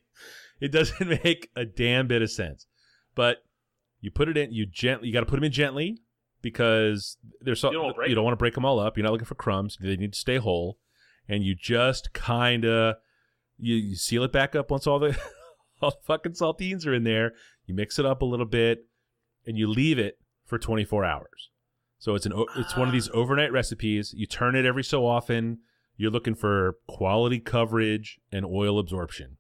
it 0.59 0.71
doesn't 0.71 1.07
make 1.23 1.49
a 1.55 1.65
damn 1.65 2.07
bit 2.07 2.21
of 2.21 2.31
sense. 2.31 2.65
But 3.13 3.37
you 3.99 4.09
put 4.09 4.29
it 4.29 4.37
in, 4.37 4.51
you 4.51 4.65
gently, 4.65 5.07
you 5.07 5.13
got 5.13 5.19
to 5.19 5.25
put 5.25 5.35
them 5.35 5.43
in 5.43 5.51
gently 5.51 5.99
because 6.41 7.17
there's 7.39 7.59
so, 7.59 7.71
You 7.71 7.77
don't 7.77 8.09
you 8.09 8.15
don't 8.15 8.23
want 8.23 8.33
to 8.33 8.37
break 8.37 8.55
them 8.55 8.65
all 8.65 8.79
up. 8.79 8.97
You're 8.97 9.03
not 9.03 9.11
looking 9.11 9.25
for 9.25 9.35
crumbs. 9.35 9.77
They 9.79 9.95
need 9.95 10.13
to 10.13 10.19
stay 10.19 10.37
whole, 10.37 10.79
and 11.27 11.43
you 11.43 11.55
just 11.55 12.13
kind 12.13 12.65
of 12.65 12.95
you, 13.57 13.75
you 13.75 13.95
seal 13.95 14.23
it 14.23 14.31
back 14.31 14.55
up 14.55 14.71
once 14.71 14.87
all 14.87 14.99
the 14.99 15.17
all 15.81 15.91
the 15.91 15.97
fucking 16.03 16.33
saltines 16.33 16.87
are 16.87 16.93
in 16.93 17.03
there. 17.03 17.33
You 17.65 17.75
mix 17.75 17.99
it 17.99 18.05
up 18.05 18.21
a 18.21 18.25
little 18.25 18.45
bit, 18.45 18.85
and 19.45 19.57
you 19.57 19.67
leave 19.69 19.99
it 19.99 20.17
for 20.51 20.59
24 20.59 21.05
hours. 21.05 21.49
So 21.97 22.13
it's 22.13 22.25
an 22.25 22.33
it's 22.57 22.75
one 22.75 22.89
of 22.89 22.91
these 22.91 23.09
overnight 23.13 23.53
recipes. 23.53 24.13
You 24.13 24.27
turn 24.27 24.53
it 24.57 24.65
every 24.65 24.83
so 24.83 25.07
often. 25.07 25.59
You're 25.95 26.11
looking 26.11 26.35
for 26.35 26.75
quality 26.89 27.39
coverage 27.39 28.19
and 28.33 28.45
oil 28.45 28.77
absorption. 28.77 29.37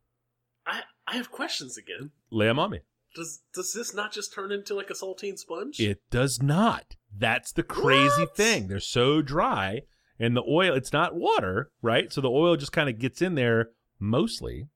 I 0.65 0.83
I 1.05 1.17
have 1.17 1.31
questions 1.31 1.77
again. 1.77 2.11
Lay 2.31 2.47
'em 2.47 2.59
on 2.59 2.71
me. 2.71 2.79
Does 3.13 3.41
does 3.53 3.73
this 3.73 3.93
not 3.93 4.13
just 4.13 4.33
turn 4.33 4.53
into 4.53 4.73
like 4.73 4.89
a 4.89 4.93
saltine 4.93 5.37
sponge? 5.37 5.81
It 5.81 5.99
does 6.09 6.41
not. 6.41 6.95
That's 7.13 7.51
the 7.51 7.63
crazy 7.63 8.21
What? 8.21 8.37
thing. 8.37 8.67
They're 8.69 8.79
so 8.79 9.21
dry, 9.21 9.81
and 10.17 10.37
the 10.37 10.43
oil, 10.47 10.73
it's 10.73 10.93
not 10.93 11.13
water, 11.15 11.71
right? 11.81 12.13
So 12.13 12.21
the 12.21 12.29
oil 12.29 12.55
just 12.55 12.71
kind 12.71 12.87
of 12.89 12.99
gets 12.99 13.21
in 13.21 13.35
there 13.35 13.71
mostly. 13.99 14.69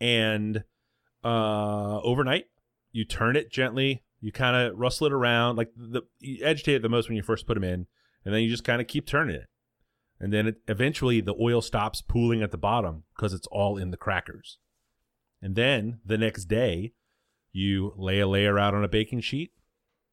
And 0.00 0.64
uh, 1.22 2.00
overnight, 2.00 2.46
you 2.92 3.04
turn 3.04 3.36
it 3.36 3.50
gently. 3.52 4.04
You 4.20 4.32
kind 4.32 4.56
of 4.56 4.78
rustle 4.78 5.06
it 5.06 5.12
around. 5.12 5.56
Like 5.56 5.70
the 5.76 6.02
you 6.18 6.44
agitate 6.44 6.76
it 6.76 6.82
the 6.82 6.88
most 6.88 7.08
when 7.08 7.16
you 7.16 7.22
first 7.22 7.46
put 7.46 7.54
them 7.54 7.64
in, 7.64 7.86
and 8.24 8.34
then 8.34 8.42
you 8.42 8.50
just 8.50 8.64
kind 8.64 8.80
of 8.80 8.86
keep 8.86 9.06
turning 9.06 9.36
it. 9.36 9.46
And 10.20 10.32
then 10.32 10.46
it, 10.48 10.56
eventually 10.68 11.20
the 11.20 11.34
oil 11.40 11.62
stops 11.62 12.02
pooling 12.02 12.42
at 12.42 12.50
the 12.50 12.58
bottom 12.58 13.04
because 13.16 13.32
it's 13.32 13.46
all 13.46 13.78
in 13.78 13.90
the 13.90 13.96
crackers. 13.96 14.58
And 15.40 15.56
then 15.56 16.00
the 16.04 16.18
next 16.18 16.44
day, 16.44 16.92
you 17.52 17.94
lay 17.96 18.20
a 18.20 18.28
layer 18.28 18.58
out 18.58 18.74
on 18.74 18.84
a 18.84 18.88
baking 18.88 19.22
sheet, 19.22 19.52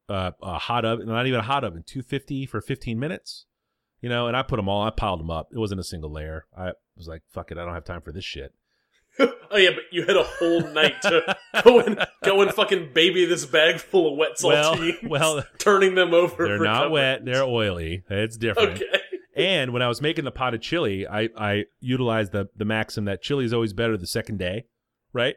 uh, 0.08 0.30
a 0.42 0.58
hot 0.58 0.86
oven, 0.86 1.06
not 1.06 1.26
even 1.26 1.40
a 1.40 1.44
hot 1.44 1.64
oven, 1.64 1.84
250 1.86 2.46
for 2.46 2.62
15 2.62 2.98
minutes. 2.98 3.44
You 4.00 4.08
know, 4.08 4.28
and 4.28 4.36
I 4.36 4.42
put 4.42 4.56
them 4.56 4.68
all. 4.68 4.84
I 4.84 4.90
piled 4.90 5.20
them 5.20 5.30
up. 5.30 5.48
It 5.52 5.58
wasn't 5.58 5.80
a 5.80 5.84
single 5.84 6.12
layer. 6.12 6.46
I 6.56 6.70
was 6.96 7.08
like, 7.08 7.22
"Fuck 7.28 7.50
it, 7.50 7.58
I 7.58 7.64
don't 7.64 7.74
have 7.74 7.84
time 7.84 8.00
for 8.00 8.12
this 8.12 8.24
shit." 8.24 8.54
oh 9.50 9.56
yeah, 9.56 9.70
but 9.70 9.84
you 9.90 10.04
had 10.04 10.16
a 10.16 10.22
whole 10.24 10.60
night 10.72 11.00
to 11.02 11.36
go 11.64 11.80
and 11.80 12.04
go 12.24 12.40
and 12.42 12.52
fucking 12.52 12.92
baby 12.94 13.24
this 13.24 13.44
bag 13.46 13.78
full 13.80 14.12
of 14.12 14.18
wet 14.18 14.36
Well, 14.42 14.74
saltines. 14.76 15.08
well, 15.08 15.44
turning 15.58 15.94
them 15.94 16.14
over. 16.14 16.46
they're 16.46 16.58
not 16.58 16.82
cover. 16.84 16.90
wet. 16.90 17.24
They're 17.24 17.44
oily. 17.44 18.04
It's 18.08 18.36
different. 18.36 18.82
okay. 18.82 19.00
And 19.36 19.72
when 19.72 19.82
I 19.82 19.88
was 19.88 20.02
making 20.02 20.24
the 20.24 20.30
potted 20.32 20.62
chili, 20.62 21.06
I 21.06 21.28
I 21.36 21.64
utilized 21.80 22.32
the 22.32 22.48
the 22.56 22.64
maxim 22.64 23.04
that 23.06 23.22
chili 23.22 23.44
is 23.44 23.52
always 23.52 23.72
better 23.72 23.96
the 23.96 24.06
second 24.06 24.38
day, 24.38 24.64
right? 25.12 25.36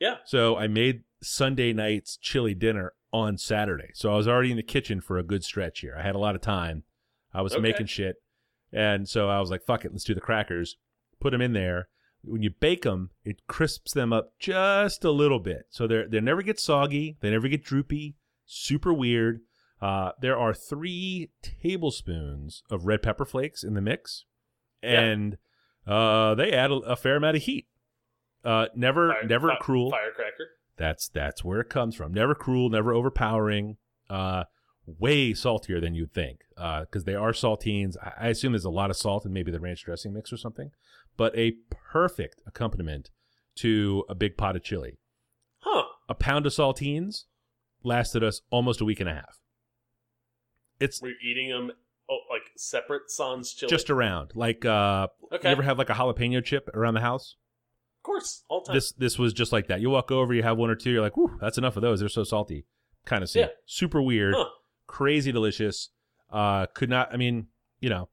Yeah. 0.00 0.16
So 0.24 0.56
I 0.56 0.66
made 0.66 1.02
Sunday 1.22 1.72
night's 1.72 2.16
chili 2.16 2.54
dinner 2.54 2.92
on 3.12 3.38
Saturday. 3.38 3.90
So 3.94 4.12
I 4.12 4.16
was 4.16 4.26
already 4.26 4.50
in 4.50 4.56
the 4.56 4.62
kitchen 4.64 5.00
for 5.00 5.18
a 5.18 5.22
good 5.22 5.44
stretch 5.44 5.80
here. 5.80 5.94
I 5.96 6.02
had 6.02 6.14
a 6.16 6.18
lot 6.18 6.34
of 6.34 6.40
time. 6.40 6.82
I 7.32 7.42
was 7.42 7.52
Okay. 7.52 7.62
making 7.62 7.86
shit, 7.86 8.16
and 8.72 9.08
so 9.08 9.28
I 9.28 9.38
was 9.38 9.50
like, 9.50 9.62
"Fuck 9.62 9.84
it, 9.84 9.92
let's 9.92 10.02
do 10.04 10.14
the 10.14 10.20
crackers." 10.20 10.76
Put 11.20 11.30
them 11.30 11.40
in 11.40 11.52
there. 11.52 11.88
When 12.24 12.42
you 12.42 12.50
bake 12.50 12.82
them, 12.82 13.10
it 13.24 13.46
crisps 13.48 13.92
them 13.92 14.12
up 14.12 14.32
just 14.38 15.04
a 15.04 15.10
little 15.10 15.40
bit, 15.40 15.66
so 15.70 15.86
they 15.86 16.04
they 16.08 16.20
never 16.20 16.42
get 16.42 16.60
soggy. 16.60 17.16
They 17.20 17.30
never 17.30 17.48
get 17.48 17.64
droopy. 17.64 18.14
Super 18.46 18.92
weird. 18.92 19.40
Uh, 19.80 20.12
there 20.20 20.38
are 20.38 20.54
three 20.54 21.30
tablespoons 21.42 22.62
of 22.70 22.86
red 22.86 23.02
pepper 23.02 23.24
flakes 23.24 23.64
in 23.64 23.74
the 23.74 23.80
mix, 23.80 24.24
Yeah. 24.82 25.00
and 25.00 25.38
uh, 25.86 26.34
they 26.36 26.52
add 26.52 26.70
a, 26.70 26.74
a 26.76 26.96
fair 26.96 27.16
amount 27.16 27.36
of 27.36 27.42
heat. 27.42 27.66
Uh, 28.44 28.66
never, 28.74 29.10
Fire- 29.12 29.24
never 29.26 29.48
fi- 29.48 29.56
cruel. 29.56 29.90
Firecracker. 29.90 30.48
That's 30.76 31.08
that's 31.08 31.44
where 31.44 31.60
it 31.60 31.68
comes 31.68 31.94
from. 31.96 32.12
Never 32.14 32.34
cruel, 32.34 32.70
never 32.70 32.92
overpowering. 32.92 33.76
Uh, 34.08 34.44
way 34.98 35.32
saltier 35.32 35.80
than 35.80 35.94
you'd 35.94 36.12
think 36.12 36.40
because 36.56 37.04
they 37.04 37.14
are 37.14 37.32
saltines. 37.32 37.96
I, 38.02 38.26
I 38.26 38.28
assume 38.28 38.52
there's 38.52 38.64
a 38.64 38.70
lot 38.70 38.90
of 38.90 38.96
salt 38.96 39.24
in 39.24 39.32
maybe 39.32 39.50
the 39.52 39.60
ranch 39.60 39.84
dressing 39.84 40.12
mix 40.12 40.32
or 40.32 40.36
something, 40.36 40.70
but 41.16 41.36
a 41.36 41.54
perfect 41.70 42.42
accompaniment 42.46 43.10
to 43.56 44.04
a 44.08 44.14
big 44.14 44.36
pot 44.36 44.56
of 44.56 44.62
chili. 44.62 44.98
Huh. 45.58 45.84
A 46.08 46.14
pound 46.14 46.46
of 46.46 46.52
saltines 46.52 47.24
lasted 47.82 48.22
us 48.22 48.40
almost 48.50 48.80
a 48.80 48.84
week 48.84 49.00
and 49.00 49.08
a 49.08 49.14
half. 49.14 49.40
It's 50.80 51.00
We're 51.00 51.14
eating 51.24 51.50
them 51.50 51.72
oh, 52.10 52.18
like 52.30 52.50
separate 52.56 53.10
sans 53.10 53.52
chili. 53.52 53.70
just 53.70 53.90
around 53.90 54.32
like 54.34 54.64
uh, 54.64 55.08
okay. 55.32 55.48
you 55.48 55.52
ever 55.52 55.62
have 55.62 55.78
like 55.78 55.90
a 55.90 55.94
jalapeno 55.94 56.44
chip 56.44 56.68
around 56.74 56.94
the 56.94 57.00
house? 57.00 57.36
of 58.02 58.04
course, 58.04 58.42
all 58.48 58.62
the 58.62 58.66
time. 58.66 58.76
This 58.76 58.92
this 58.92 59.18
was 59.18 59.32
just 59.32 59.52
like 59.52 59.68
that. 59.68 59.80
You 59.80 59.90
walk 59.90 60.10
over, 60.10 60.34
you 60.34 60.42
have 60.42 60.58
one 60.58 60.70
or 60.70 60.74
two, 60.74 60.90
you're 60.90 61.02
like, 61.02 61.16
"Whew, 61.16 61.38
that's 61.40 61.56
enough 61.56 61.76
of 61.76 61.82
those. 61.82 62.00
They're 62.00 62.08
so 62.08 62.24
salty." 62.24 62.66
Kind 63.04 63.22
of 63.22 63.30
scene. 63.30 63.42
Yeah. 63.42 63.48
Super 63.64 64.02
weird. 64.02 64.34
Huh. 64.36 64.46
crazy 64.88 65.30
delicious. 65.30 65.90
Uh, 66.30 66.66
could 66.66 66.90
not. 66.90 67.12
I 67.12 67.16
mean, 67.16 67.46
you 67.80 67.90
know, 67.90 68.08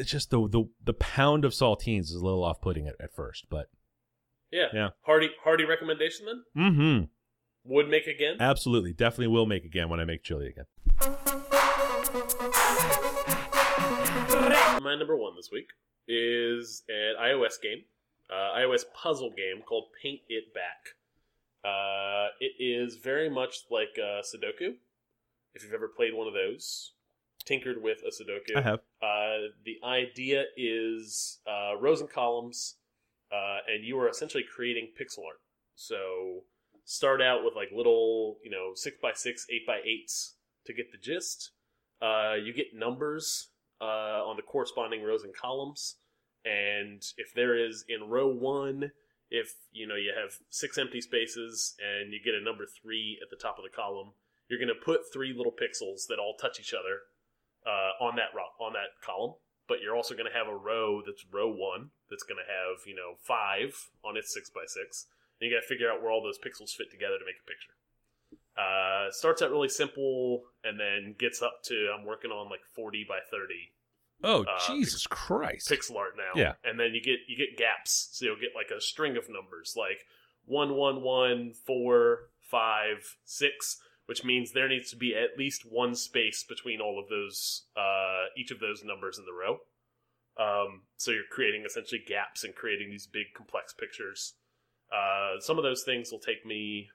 it's 0.00 0.10
just 0.10 0.30
the 0.30 0.48
the 0.48 0.64
the 0.82 0.94
pound 0.94 1.44
of 1.44 1.52
saltines 1.52 2.04
is 2.04 2.14
a 2.14 2.24
little 2.24 2.42
off 2.42 2.60
putting 2.60 2.88
at, 2.88 2.94
at 3.00 3.14
first, 3.14 3.46
but 3.50 3.68
Yeah. 4.50 4.66
Yeah. 4.72 4.88
Hearty 5.02 5.30
hearty 5.44 5.64
recommendation 5.64 6.26
then? 6.26 6.42
mm-hmm. 6.56 7.04
Would 7.64 7.88
make 7.88 8.06
again? 8.06 8.36
Absolutely, 8.40 8.94
definitely 8.94 9.28
will 9.28 9.44
make 9.46 9.64
again 9.64 9.90
when 9.90 10.00
I 10.00 10.04
make 10.04 10.22
chili 10.22 10.48
again. 10.48 10.64
My 14.82 14.96
number 14.96 15.16
one 15.16 15.36
this 15.36 15.50
week 15.52 15.68
is 16.08 16.82
an 16.88 17.16
iOS 17.20 17.60
game, 17.62 17.84
uh, 18.30 18.56
iOS 18.58 18.84
puzzle 18.94 19.30
game 19.36 19.62
called 19.62 19.88
Paint 20.02 20.20
It 20.30 20.54
Back. 20.54 20.96
Uh, 21.62 22.28
it 22.40 22.52
is 22.58 22.96
very 22.96 23.28
much 23.28 23.64
like 23.70 23.98
uh, 23.98 24.22
Sudoku. 24.22 24.76
If 25.54 25.62
you've 25.62 25.74
ever 25.74 25.88
played 25.88 26.14
one 26.14 26.26
of 26.26 26.32
those, 26.32 26.92
tinkered 27.50 27.82
with 27.82 27.98
a 28.06 28.10
Sudoku. 28.10 28.56
I 28.56 28.62
have. 28.62 28.80
Uh, 29.02 29.50
the 29.64 29.78
idea 29.84 30.44
is 30.56 31.40
uh, 31.46 31.76
rows 31.80 32.00
and 32.00 32.08
columns, 32.08 32.76
uh, 33.32 33.58
and 33.66 33.84
you 33.84 33.98
are 33.98 34.08
essentially 34.08 34.44
creating 34.44 34.90
pixel 34.98 35.24
art. 35.26 35.40
So 35.74 36.44
start 36.84 37.20
out 37.20 37.44
with 37.44 37.54
like 37.56 37.70
little, 37.74 38.38
you 38.44 38.50
know, 38.50 38.72
six 38.74 38.96
by 39.02 39.12
six, 39.14 39.46
eight 39.50 39.66
by 39.66 39.80
eights 39.84 40.36
to 40.66 40.72
get 40.72 40.92
the 40.92 40.98
gist. 40.98 41.50
Uh, 42.00 42.34
you 42.34 42.52
get 42.52 42.66
numbers 42.72 43.48
uh, 43.80 44.24
on 44.24 44.36
the 44.36 44.42
corresponding 44.42 45.02
rows 45.02 45.24
and 45.24 45.34
columns, 45.34 45.96
and 46.44 47.02
if 47.16 47.34
there 47.34 47.56
is 47.56 47.84
in 47.88 48.08
row 48.08 48.28
one, 48.28 48.92
if 49.28 49.54
you 49.72 49.88
know 49.88 49.96
you 49.96 50.12
have 50.16 50.34
six 50.50 50.78
empty 50.78 51.00
spaces 51.00 51.74
and 51.80 52.12
you 52.12 52.20
get 52.24 52.34
a 52.34 52.44
number 52.44 52.64
three 52.64 53.18
at 53.20 53.28
the 53.28 53.36
top 53.36 53.58
of 53.58 53.64
the 53.64 53.76
column, 53.76 54.12
you're 54.48 54.58
going 54.58 54.68
to 54.68 54.84
put 54.84 55.12
three 55.12 55.34
little 55.36 55.52
pixels 55.52 56.06
that 56.08 56.18
all 56.20 56.36
touch 56.40 56.60
each 56.60 56.72
other 56.72 57.00
uh, 57.66 58.02
on 58.04 58.16
that 58.16 58.34
row, 58.34 58.48
on 58.64 58.72
that 58.74 58.96
column. 59.04 59.34
But 59.68 59.78
you're 59.82 59.94
also 59.94 60.14
going 60.14 60.26
to 60.30 60.36
have 60.36 60.48
a 60.48 60.56
row 60.56 61.00
that's 61.04 61.24
row 61.30 61.48
one 61.48 61.90
that's 62.10 62.24
going 62.24 62.38
to 62.42 62.48
have 62.50 62.82
you 62.86 62.94
know 62.94 63.14
five 63.22 63.74
on 64.04 64.16
its 64.16 64.32
six 64.34 64.50
by 64.50 64.64
six. 64.66 65.06
And 65.40 65.48
you 65.48 65.56
got 65.56 65.62
to 65.62 65.66
figure 65.68 65.90
out 65.90 66.02
where 66.02 66.10
all 66.10 66.22
those 66.22 66.38
pixels 66.38 66.70
fit 66.74 66.90
together 66.90 67.18
to 67.18 67.24
make 67.24 67.38
a 67.40 67.46
picture. 67.48 67.74
Uh, 68.58 69.10
starts 69.10 69.40
out 69.42 69.50
really 69.50 69.68
simple 69.68 70.42
and 70.64 70.78
then 70.78 71.14
gets 71.18 71.40
up 71.40 71.62
to 71.64 71.88
I'm 71.96 72.04
working 72.04 72.30
on 72.30 72.50
like 72.50 72.60
40 72.74 73.06
by 73.08 73.18
30 73.30 73.54
Oh 74.22 74.42
Uh, 74.44 74.58
Jesus 74.66 75.06
Christ! 75.06 75.70
pixel 75.70 75.96
art 75.96 76.14
now. 76.18 76.38
Yeah. 76.38 76.52
And 76.64 76.78
then 76.78 76.92
you 76.92 77.00
get 77.00 77.20
you 77.26 77.36
get 77.38 77.56
gaps. 77.56 78.08
So 78.12 78.26
you'll 78.26 78.36
get 78.36 78.50
like 78.54 78.70
a 78.76 78.80
string 78.80 79.16
of 79.16 79.24
numbers 79.30 79.74
like 79.76 80.04
one 80.44 80.74
one 80.74 81.00
one 81.02 81.52
four 81.64 82.28
five 82.50 83.16
six, 83.24 83.80
which 84.10 84.24
means 84.24 84.50
there 84.50 84.68
needs 84.68 84.90
to 84.90 84.96
be 84.96 85.14
at 85.14 85.38
least 85.38 85.62
one 85.70 85.94
space 85.94 86.42
between 86.42 86.80
all 86.80 86.98
of 86.98 87.08
those 87.08 87.62
uh, 87.76 88.24
each 88.36 88.50
of 88.50 88.58
those 88.58 88.82
numbers 88.82 89.20
in 89.20 89.24
the 89.24 89.32
row. 89.32 89.60
Um, 90.36 90.80
so 90.96 91.12
you're 91.12 91.30
creating 91.30 91.62
essentially 91.64 92.02
gaps 92.04 92.42
and 92.42 92.52
creating 92.52 92.90
these 92.90 93.06
big 93.06 93.26
complex 93.36 93.72
pictures. 93.72 94.34
Uh, 94.92 95.38
some 95.38 95.58
of 95.58 95.62
those 95.62 95.84
things 95.84 96.10
will 96.10 96.18
take 96.18 96.44
me, 96.44 96.88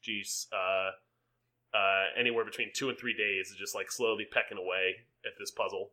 geez, 0.00 0.46
uh, 0.50 1.76
uh, 1.76 2.04
anywhere 2.18 2.46
between 2.46 2.70
two 2.74 2.88
and 2.88 2.96
three 2.96 3.14
days 3.14 3.50
of 3.52 3.58
just 3.58 3.74
like 3.74 3.92
slowly 3.92 4.24
pecking 4.24 4.56
away 4.56 4.94
at 5.26 5.32
this 5.38 5.50
puzzle 5.50 5.90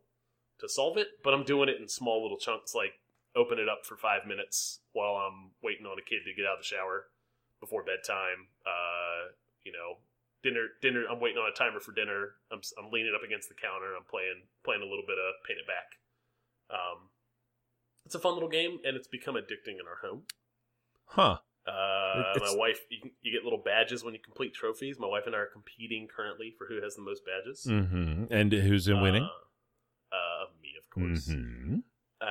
to 0.60 0.66
solve 0.66 0.96
it, 0.96 1.08
but 1.22 1.34
I'm 1.34 1.44
doing 1.44 1.68
it 1.68 1.78
in 1.78 1.88
small 1.88 2.22
little 2.22 2.38
chunks, 2.38 2.74
like 2.74 2.94
open 3.36 3.58
it 3.58 3.68
up 3.68 3.84
for 3.84 3.98
five 3.98 4.24
minutes 4.26 4.78
while 4.94 5.16
I'm 5.16 5.50
waiting 5.62 5.84
on 5.84 5.98
a 5.98 6.02
kid 6.02 6.20
to 6.24 6.32
get 6.34 6.46
out 6.46 6.56
of 6.56 6.60
the 6.60 6.64
shower 6.64 7.08
before 7.60 7.82
bedtime. 7.82 8.48
Uh, 8.64 9.32
you 9.62 9.72
know, 9.72 9.98
dinner, 10.42 10.66
dinner. 10.82 11.04
I'm 11.10 11.20
waiting 11.20 11.38
on 11.38 11.50
a 11.50 11.54
timer 11.54 11.80
for 11.80 11.92
dinner. 11.92 12.34
I'm, 12.52 12.60
I'm 12.78 12.90
leaning 12.90 13.12
up 13.14 13.22
against 13.22 13.48
the 13.48 13.54
counter. 13.54 13.94
I'm 13.96 14.04
playing 14.08 14.42
playing 14.64 14.82
a 14.82 14.88
little 14.88 15.04
bit 15.06 15.18
of 15.18 15.34
Paint 15.46 15.60
It 15.60 15.66
Back. 15.66 15.98
Um, 16.70 17.08
it's 18.04 18.14
a 18.14 18.18
fun 18.18 18.34
little 18.34 18.48
game, 18.48 18.78
and 18.84 18.96
it's 18.96 19.08
become 19.08 19.34
addicting 19.34 19.78
in 19.80 19.86
our 19.88 20.08
home. 20.08 20.22
Huh? 21.06 21.38
Uh, 21.66 22.32
It's- 22.36 22.52
my 22.52 22.58
wife, 22.58 22.80
you, 22.90 23.00
can- 23.00 23.10
you 23.20 23.32
get 23.32 23.44
little 23.44 23.62
badges 23.62 24.02
when 24.02 24.14
you 24.14 24.20
complete 24.20 24.54
trophies. 24.54 24.98
My 24.98 25.06
wife 25.06 25.24
and 25.26 25.34
I 25.34 25.38
are 25.40 25.46
competing 25.52 26.08
currently 26.08 26.54
for 26.56 26.66
who 26.66 26.80
has 26.82 26.94
the 26.96 27.02
most 27.02 27.22
badges. 27.26 27.66
Mm-hmm. 27.68 28.32
And 28.32 28.52
who's 28.52 28.88
in 28.88 29.02
winning? 29.02 29.24
Uh, 29.24 30.14
uh, 30.16 30.44
me, 30.62 30.70
of 30.80 30.88
course. 30.88 31.28
Mm-hmm. 31.28 31.78
Uh, 32.20 32.26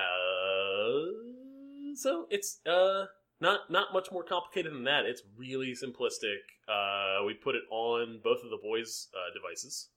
so 1.95 2.27
it's 2.29 2.59
uh 2.67 3.05
not 3.39 3.69
not 3.69 3.93
much 3.93 4.11
more 4.11 4.23
complicated 4.23 4.73
than 4.73 4.83
that. 4.85 5.05
It's 5.05 5.21
really 5.37 5.73
simplistic. 5.73 6.41
Uh, 6.67 7.23
we 7.25 7.33
put 7.33 7.55
it 7.55 7.63
on 7.69 8.19
both 8.23 8.43
of 8.43 8.49
the 8.49 8.59
boys' 8.61 9.07
uh, 9.13 9.33
devices 9.33 9.89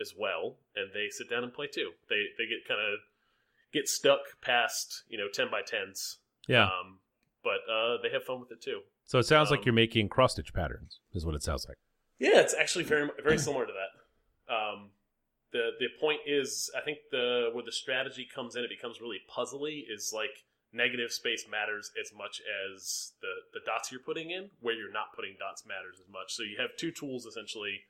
as 0.00 0.14
well, 0.18 0.56
and 0.74 0.90
they 0.94 1.08
sit 1.10 1.28
down 1.28 1.44
and 1.44 1.52
play 1.52 1.66
too. 1.66 1.90
They 2.08 2.24
they 2.38 2.46
get 2.46 2.66
kind 2.66 2.80
of 2.80 3.00
get 3.72 3.88
stuck 3.88 4.20
past 4.40 5.02
you 5.08 5.18
know 5.18 5.28
ten 5.32 5.50
by 5.50 5.62
tens. 5.62 6.18
Yeah. 6.48 6.64
Um, 6.64 6.98
but 7.44 7.60
uh, 7.72 7.96
they 8.02 8.10
have 8.10 8.24
fun 8.24 8.40
with 8.40 8.52
it 8.52 8.62
too. 8.62 8.80
so 9.04 9.18
it 9.18 9.24
sounds 9.24 9.50
um, 9.50 9.56
like 9.56 9.66
you're 9.66 9.74
making 9.74 10.08
cross 10.08 10.32
stitch 10.32 10.54
patterns, 10.54 11.00
is 11.12 11.26
what 11.26 11.34
it 11.34 11.42
sounds 11.42 11.66
like. 11.68 11.78
Yeah, 12.18 12.40
it's 12.40 12.54
actually 12.54 12.84
very 12.84 13.08
very 13.22 13.38
similar 13.38 13.66
to 13.66 13.72
that. 13.72 14.54
Um, 14.54 14.90
the 15.52 15.70
the 15.78 15.88
point 16.00 16.20
is, 16.26 16.70
I 16.76 16.80
think 16.80 16.98
the 17.10 17.50
where 17.52 17.64
the 17.64 17.72
strategy 17.72 18.26
comes 18.32 18.56
in, 18.56 18.64
it 18.64 18.70
becomes 18.70 19.00
really 19.00 19.20
puzzly. 19.28 19.82
Is 19.92 20.12
like 20.14 20.44
negative 20.72 21.12
space 21.12 21.46
matters 21.48 21.90
as 22.00 22.12
much 22.16 22.40
as 22.40 23.12
the 23.20 23.32
the 23.52 23.60
dots 23.64 23.92
you're 23.92 24.00
putting 24.00 24.30
in. 24.30 24.50
Where 24.60 24.74
you're 24.74 24.92
not 24.92 25.14
putting 25.14 25.36
dots 25.38 25.64
matters 25.66 26.00
as 26.00 26.10
much. 26.10 26.32
So 26.34 26.42
you 26.42 26.56
have 26.58 26.76
two 26.76 26.90
tools 26.90 27.26
essentially. 27.26 27.82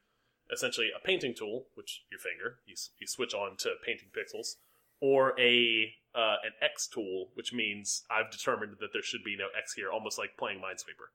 Essentially, 0.51 0.91
a 0.95 1.05
painting 1.07 1.35
tool, 1.35 1.67
which 1.75 2.05
your 2.11 2.21
finger 2.21 2.59
you, 2.67 2.75
you 2.99 3.07
switch 3.07 3.33
on 3.33 3.57
to 3.59 3.75
painting 3.87 4.09
pixels, 4.13 4.57
or 5.01 5.39
a 5.41 5.95
uh, 6.15 6.37
an 6.45 6.53
X 6.61 6.89
tool, 6.89 7.31
which 7.35 7.53
means 7.53 8.03
I've 8.11 8.31
determined 8.31 8.77
that 8.81 8.93
there 8.93 9.03
should 9.03 9.25
be 9.25 9.37
no 9.37 9.47
X 9.57 9.75
here, 9.75 9.91
almost 9.91 10.19
like 10.19 10.37
playing 10.37 10.59
Minesweeper. 10.59 11.09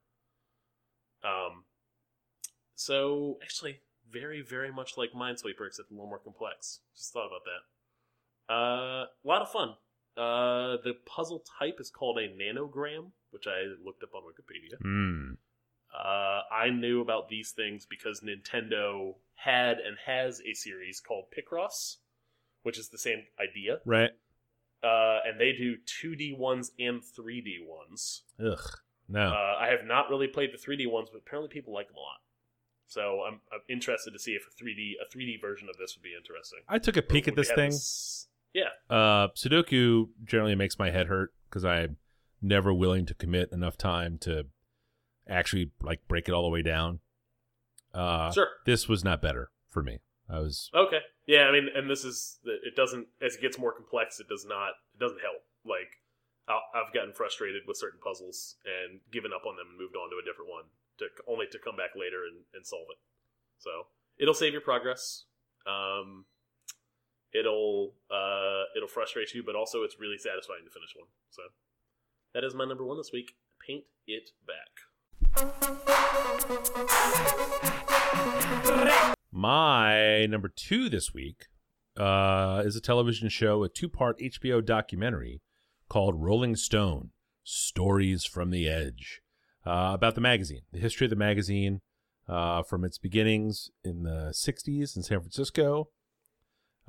Um, 1.22 1.64
so 2.74 3.38
actually, 3.42 3.80
very 4.10 4.40
very 4.40 4.72
much 4.72 4.96
like 4.96 5.10
Minesweeper, 5.12 5.66
except 5.66 5.90
a 5.90 5.94
little 5.94 6.08
more 6.08 6.18
complex. 6.18 6.80
Just 6.96 7.12
thought 7.12 7.28
about 7.28 7.44
that. 7.44 8.52
Uh, 8.52 9.04
a 9.04 9.26
lot 9.26 9.42
of 9.42 9.50
fun. 9.52 9.74
Uh, 10.18 10.78
the 10.82 10.94
puzzle 11.06 11.44
type 11.58 11.76
is 11.78 11.90
called 11.90 12.18
a 12.18 12.28
nonogram, 12.28 13.12
which 13.30 13.46
I 13.46 13.62
looked 13.84 14.02
up 14.02 14.10
on 14.14 14.22
Wikipedia. 14.22 14.76
Mm. 14.84 15.36
Uh, 15.94 16.42
I 16.52 16.70
knew 16.70 17.00
about 17.00 17.28
these 17.28 17.52
things 17.52 17.86
because 17.86 18.20
Nintendo 18.20 19.14
had 19.36 19.78
and 19.78 19.96
has 20.04 20.40
a 20.40 20.54
series 20.54 21.00
called 21.00 21.26
Picross, 21.30 21.96
which 22.62 22.78
is 22.78 22.88
the 22.88 22.98
same 22.98 23.22
idea. 23.40 23.78
Right. 23.84 24.10
Uh, 24.82 25.18
and 25.26 25.40
they 25.40 25.52
do 25.52 25.76
2D 26.02 26.36
ones 26.36 26.72
and 26.78 27.00
3D 27.00 27.66
ones. 27.66 28.22
Ugh. 28.44 28.78
No. 29.08 29.28
Uh, 29.28 29.56
I 29.58 29.68
have 29.68 29.86
not 29.86 30.10
really 30.10 30.28
played 30.28 30.50
the 30.52 30.58
3D 30.58 30.90
ones, 30.90 31.08
but 31.12 31.18
apparently 31.18 31.52
people 31.52 31.72
like 31.72 31.86
them 31.86 31.96
a 31.96 32.00
lot. 32.00 32.18
So 32.86 33.22
I'm, 33.26 33.40
I'm 33.52 33.60
interested 33.68 34.12
to 34.12 34.18
see 34.18 34.32
if 34.32 34.42
a 34.46 34.64
3D 34.64 34.94
a 35.00 35.16
3D 35.16 35.40
version 35.40 35.68
of 35.68 35.76
this 35.76 35.96
would 35.96 36.02
be 36.02 36.14
interesting. 36.16 36.60
I 36.68 36.78
took 36.78 36.96
a 36.96 37.02
peek 37.02 37.28
at 37.28 37.36
this 37.36 37.50
thing. 37.52 37.72
Yeah, 38.54 38.70
Uh, 38.88 39.28
Sudoku 39.36 40.08
generally 40.24 40.54
makes 40.54 40.78
my 40.78 40.90
head 40.90 41.06
hurt 41.06 41.32
because 41.48 41.64
I'm 41.64 41.96
never 42.40 42.72
willing 42.72 43.06
to 43.06 43.14
commit 43.14 43.52
enough 43.52 43.76
time 43.76 44.18
to 44.22 44.46
actually 45.28 45.70
like 45.82 46.06
break 46.08 46.28
it 46.28 46.32
all 46.32 46.42
the 46.42 46.48
way 46.48 46.62
down. 46.62 47.00
Uh, 47.92 48.30
sure. 48.32 48.48
This 48.64 48.88
was 48.88 49.04
not 49.04 49.20
better 49.20 49.50
for 49.70 49.82
me. 49.82 50.00
I 50.30 50.40
was 50.40 50.70
Okay. 50.74 51.00
Yeah, 51.26 51.44
I 51.44 51.52
mean, 51.52 51.68
and 51.74 51.90
this 51.90 52.04
is 52.04 52.38
it 52.44 52.74
doesn't 52.74 53.06
as 53.20 53.36
it 53.36 53.40
gets 53.42 53.58
more 53.58 53.72
complex. 53.72 54.18
It 54.20 54.28
does 54.28 54.46
not. 54.48 54.70
It 54.94 55.00
doesn't 55.00 55.20
help. 55.20 55.42
Like 55.64 56.00
I've 56.48 56.92
gotten 56.94 57.12
frustrated 57.12 57.62
with 57.66 57.76
certain 57.76 58.00
puzzles 58.02 58.56
and 58.64 59.00
given 59.12 59.32
up 59.34 59.44
on 59.46 59.56
them 59.56 59.66
and 59.68 59.78
moved 59.78 59.94
on 59.96 60.08
to 60.10 60.16
a 60.16 60.24
different 60.24 60.50
one, 60.50 60.64
to 60.98 61.06
only 61.26 61.46
to 61.52 61.58
come 61.58 61.76
back 61.76 61.90
later 61.94 62.24
and, 62.24 62.44
and 62.54 62.66
solve 62.66 62.86
it. 62.90 62.96
So 63.58 63.88
it'll 64.18 64.32
save 64.34 64.52
your 64.52 64.62
progress. 64.62 65.24
Um, 65.66 66.24
it'll 67.34 67.94
uh, 68.10 68.64
it'll 68.76 68.88
frustrate 68.88 69.34
you, 69.34 69.42
but 69.44 69.54
also 69.54 69.82
it's 69.82 69.98
really 69.98 70.18
satisfying 70.18 70.64
to 70.64 70.70
finish 70.70 70.94
one. 70.96 71.08
So 71.30 71.42
that 72.34 72.44
is 72.44 72.54
my 72.54 72.64
number 72.64 72.84
one 72.84 72.96
this 72.96 73.10
week. 73.12 73.32
Paint 73.66 73.84
it 74.06 74.30
back. 74.46 74.84
My 79.30 80.26
number 80.26 80.48
two 80.48 80.88
this 80.88 81.12
week 81.12 81.46
uh, 81.96 82.62
is 82.64 82.76
a 82.76 82.80
television 82.80 83.28
show, 83.28 83.62
a 83.62 83.68
two 83.68 83.88
part 83.88 84.18
HBO 84.18 84.64
documentary 84.64 85.42
called 85.88 86.22
Rolling 86.22 86.56
Stone 86.56 87.10
Stories 87.44 88.24
from 88.24 88.50
the 88.50 88.68
Edge 88.68 89.20
uh, 89.66 89.92
about 89.94 90.14
the 90.14 90.20
magazine, 90.20 90.62
the 90.72 90.78
history 90.78 91.06
of 91.06 91.10
the 91.10 91.16
magazine 91.16 91.80
uh, 92.28 92.62
from 92.62 92.84
its 92.84 92.98
beginnings 92.98 93.70
in 93.84 94.02
the 94.02 94.32
60s 94.34 94.96
in 94.96 95.02
San 95.02 95.20
Francisco 95.20 95.88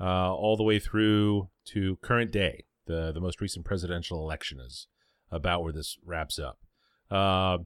uh, 0.00 0.34
all 0.34 0.56
the 0.56 0.62
way 0.62 0.78
through 0.78 1.48
to 1.66 1.96
current 2.02 2.30
day. 2.30 2.64
The, 2.86 3.12
the 3.12 3.20
most 3.20 3.40
recent 3.40 3.64
presidential 3.64 4.18
election 4.18 4.58
is 4.58 4.88
about 5.30 5.62
where 5.62 5.72
this 5.72 5.98
wraps 6.04 6.38
up. 6.38 6.58
Uh, 7.10 7.58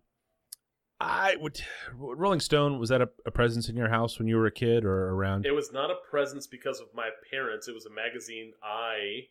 I 1.01 1.37
would 1.37 1.61
Rolling 1.95 2.41
Stone 2.41 2.79
was 2.79 2.89
that 2.89 3.03
a, 3.03 3.09
a 3.27 3.31
presence 3.31 3.69
in 3.69 3.77
your 3.77 3.89
house 3.89 4.19
when 4.19 4.29
you 4.29 4.37
were 4.37 4.47
a 4.47 4.53
kid 4.53 4.85
or 4.85 5.11
around? 5.11 5.45
It 5.45 5.53
was 5.53 5.73
not 5.73 5.91
a 5.91 5.97
presence 6.11 6.47
because 6.47 6.81
of 6.81 6.87
my 6.95 7.11
parents. 7.31 7.69
It 7.69 7.75
was 7.75 7.87
a 7.87 7.91
magazine 7.91 8.53
I 8.63 9.27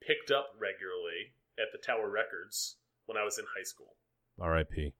picked 0.00 0.30
up 0.30 0.48
regularly 0.60 1.34
at 1.58 1.66
the 1.72 1.78
Tower 1.78 2.10
Records 2.10 2.76
when 3.06 3.16
I 3.16 3.24
was 3.24 3.38
in 3.38 3.44
high 3.56 3.64
school. 3.64 3.96
R.I.P. 4.40 4.92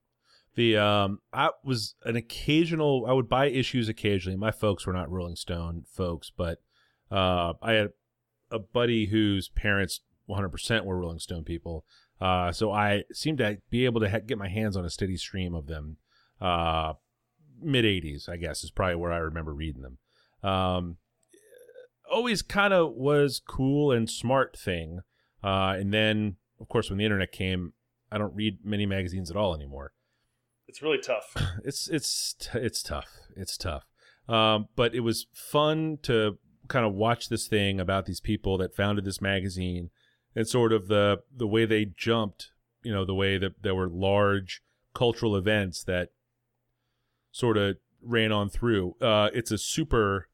The 0.55 0.77
um, 0.77 1.21
I 1.33 1.51
was 1.65 1.95
an 2.05 2.17
occasional. 2.17 3.07
I 3.09 3.13
would 3.13 3.29
buy 3.29 3.47
issues 3.47 3.89
occasionally. 3.89 4.37
My 4.37 4.51
folks 4.51 4.87
were 4.87 4.93
not 4.93 5.11
Rolling 5.11 5.37
Stone 5.37 5.85
folks, 5.91 6.31
but 6.37 6.59
uh, 7.13 7.53
I 7.63 7.73
had 7.73 7.89
a 8.51 8.59
buddy 8.59 9.07
whose 9.07 9.49
parents 9.49 10.01
100% 10.29 10.85
were 10.85 10.99
Rolling 10.99 11.19
Stone 11.19 11.45
people. 11.45 11.85
Uh, 12.21 12.53
so 12.53 12.73
I 12.73 13.03
seemed 13.13 13.39
to 13.39 13.59
be 13.71 13.85
able 13.85 14.01
to 14.01 14.11
ha- 14.11 14.21
get 14.25 14.39
my 14.39 14.49
hands 14.49 14.77
on 14.77 14.85
a 14.85 14.91
steady 14.91 15.17
stream 15.17 15.55
of 15.55 15.67
them. 15.67 15.97
Uh, 16.41 16.95
Mid 17.61 17.85
80s, 17.85 18.29
I 18.29 18.37
guess, 18.37 18.65
is 18.65 18.71
probably 18.71 18.97
where 18.97 19.13
I 19.13 19.19
remember 19.19 19.53
reading 19.55 19.83
them. 19.83 19.99
Um, 20.49 20.97
always 22.11 22.43
kind 22.43 22.75
of 22.75 22.93
was 22.95 23.41
cool 23.47 23.93
and 23.93 24.09
smart 24.09 24.57
thing. 24.59 25.01
Uh, 25.43 25.75
and 25.79 25.93
then, 25.93 26.37
of 26.61 26.69
course, 26.69 26.91
when 26.91 26.99
the 26.99 27.05
internet 27.05 27.33
came, 27.33 27.73
I 28.11 28.19
don't 28.19 28.35
read 28.35 28.59
many 28.65 28.87
magazines 28.87 29.31
at 29.31 29.37
all 29.37 29.55
anymore. 29.55 29.93
It's 30.69 30.83
really 30.83 30.99
tough. 30.99 31.37
It's 31.65 31.89
it's 31.89 32.35
it's 32.55 32.83
tough. 32.83 33.09
It's 33.37 33.57
tough. 33.57 33.85
Um, 34.29 34.69
but 34.75 34.95
it 34.95 35.01
was 35.01 35.27
fun 35.33 35.99
to 36.03 36.39
kind 36.73 36.87
of 36.87 36.95
watch 36.95 37.29
this 37.29 37.47
thing 37.47 37.79
about 37.79 38.07
these 38.07 38.21
people 38.21 38.59
that 38.59 38.75
founded 38.75 39.05
this 39.05 39.21
magazine 39.21 39.91
and 40.35 40.49
sort 40.49 40.73
of 40.73 40.89
the 40.89 41.19
the 41.35 41.47
way 41.47 41.65
they 41.65 41.85
jumped. 41.85 42.51
You 42.83 42.93
know, 42.93 43.05
the 43.05 43.15
way 43.15 43.39
that 43.39 43.63
there 43.63 43.75
were 43.75 43.89
large 43.89 44.63
cultural 44.95 45.37
events 45.37 45.85
that 45.85 46.09
sort 47.31 47.57
of 47.57 47.77
ran 48.03 48.33
on 48.33 48.49
through. 48.49 48.97
Uh, 49.01 49.31
it's 49.33 49.53
a 49.53 49.59
super 49.59 50.29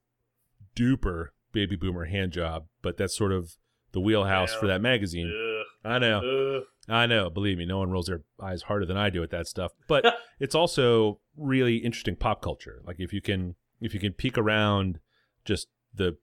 duper 0.75 1.29
baby 1.53 1.77
boomer 1.77 2.07
hand 2.07 2.33
job, 2.33 2.67
but 2.81 2.97
that's 2.97 3.17
sort 3.17 3.33
of 3.33 3.57
the 3.93 4.01
wheelhouse 4.01 4.55
for 4.55 4.67
that 4.67 4.81
magazine. 4.81 5.31
Ugh, 5.31 5.93
I 5.93 5.99
know. 5.99 6.57
ugh. 6.57 6.63
I 6.89 7.07
know. 7.07 7.29
Believe 7.29 7.59
me, 7.59 7.67
no 7.67 7.79
one 7.79 7.91
rolls 7.91 8.07
their 8.07 8.23
eyes 8.43 8.63
harder 8.63 8.87
than 8.87 8.97
I 8.97 9.11
do 9.11 9.23
at 9.23 9.31
that 9.31 9.47
stuff. 9.47 9.73
But 9.87 10.07
it's 10.41 10.55
also 10.55 11.21
really 11.37 11.77
interesting 11.77 12.17
pop 12.17 12.41
culture. 12.41 12.81
Like 12.85 12.97
if 12.99 13.13
you 13.13 13.21
can 13.21 13.57
if 13.81 13.93
you 13.93 14.01
can 14.01 14.13
peek 14.13 14.39
around 14.39 15.01
just 15.45 15.69
the 15.95 16.17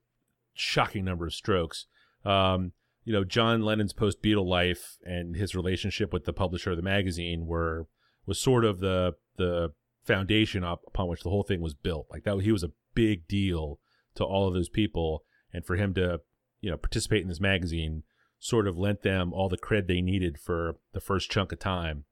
shocking 0.56 1.04
number 1.04 1.26
of 1.26 1.34
strokes. 1.34 1.86
Um, 2.24 2.72
you 3.04 3.12
know, 3.12 3.24
John 3.24 3.62
Lennon's 3.62 3.92
post 3.92 4.22
Beatle 4.22 4.46
life 4.46 4.96
and 5.04 5.36
his 5.36 5.54
relationship 5.54 6.12
with 6.12 6.24
the 6.24 6.32
publisher 6.32 6.72
of 6.72 6.76
the 6.76 6.82
magazine 6.82 7.46
were 7.46 7.86
was 8.26 8.40
sort 8.40 8.64
of 8.64 8.80
the 8.80 9.12
the 9.36 9.70
foundation 10.04 10.64
up 10.64 10.82
upon 10.86 11.08
which 11.08 11.22
the 11.22 11.30
whole 11.30 11.42
thing 11.42 11.60
was 11.60 11.74
built. 11.74 12.06
Like 12.10 12.24
that 12.24 12.38
he 12.40 12.52
was 12.52 12.64
a 12.64 12.72
big 12.94 13.28
deal 13.28 13.78
to 14.14 14.24
all 14.24 14.48
of 14.48 14.54
those 14.54 14.68
people 14.68 15.24
and 15.52 15.64
for 15.64 15.76
him 15.76 15.94
to, 15.94 16.20
you 16.60 16.70
know, 16.70 16.76
participate 16.76 17.22
in 17.22 17.28
this 17.28 17.40
magazine 17.40 18.02
sort 18.38 18.66
of 18.66 18.76
lent 18.76 19.02
them 19.02 19.32
all 19.32 19.48
the 19.48 19.56
cred 19.56 19.86
they 19.86 20.00
needed 20.00 20.38
for 20.38 20.76
the 20.92 21.00
first 21.00 21.30
chunk 21.30 21.52
of 21.52 21.58
time. 21.58 22.04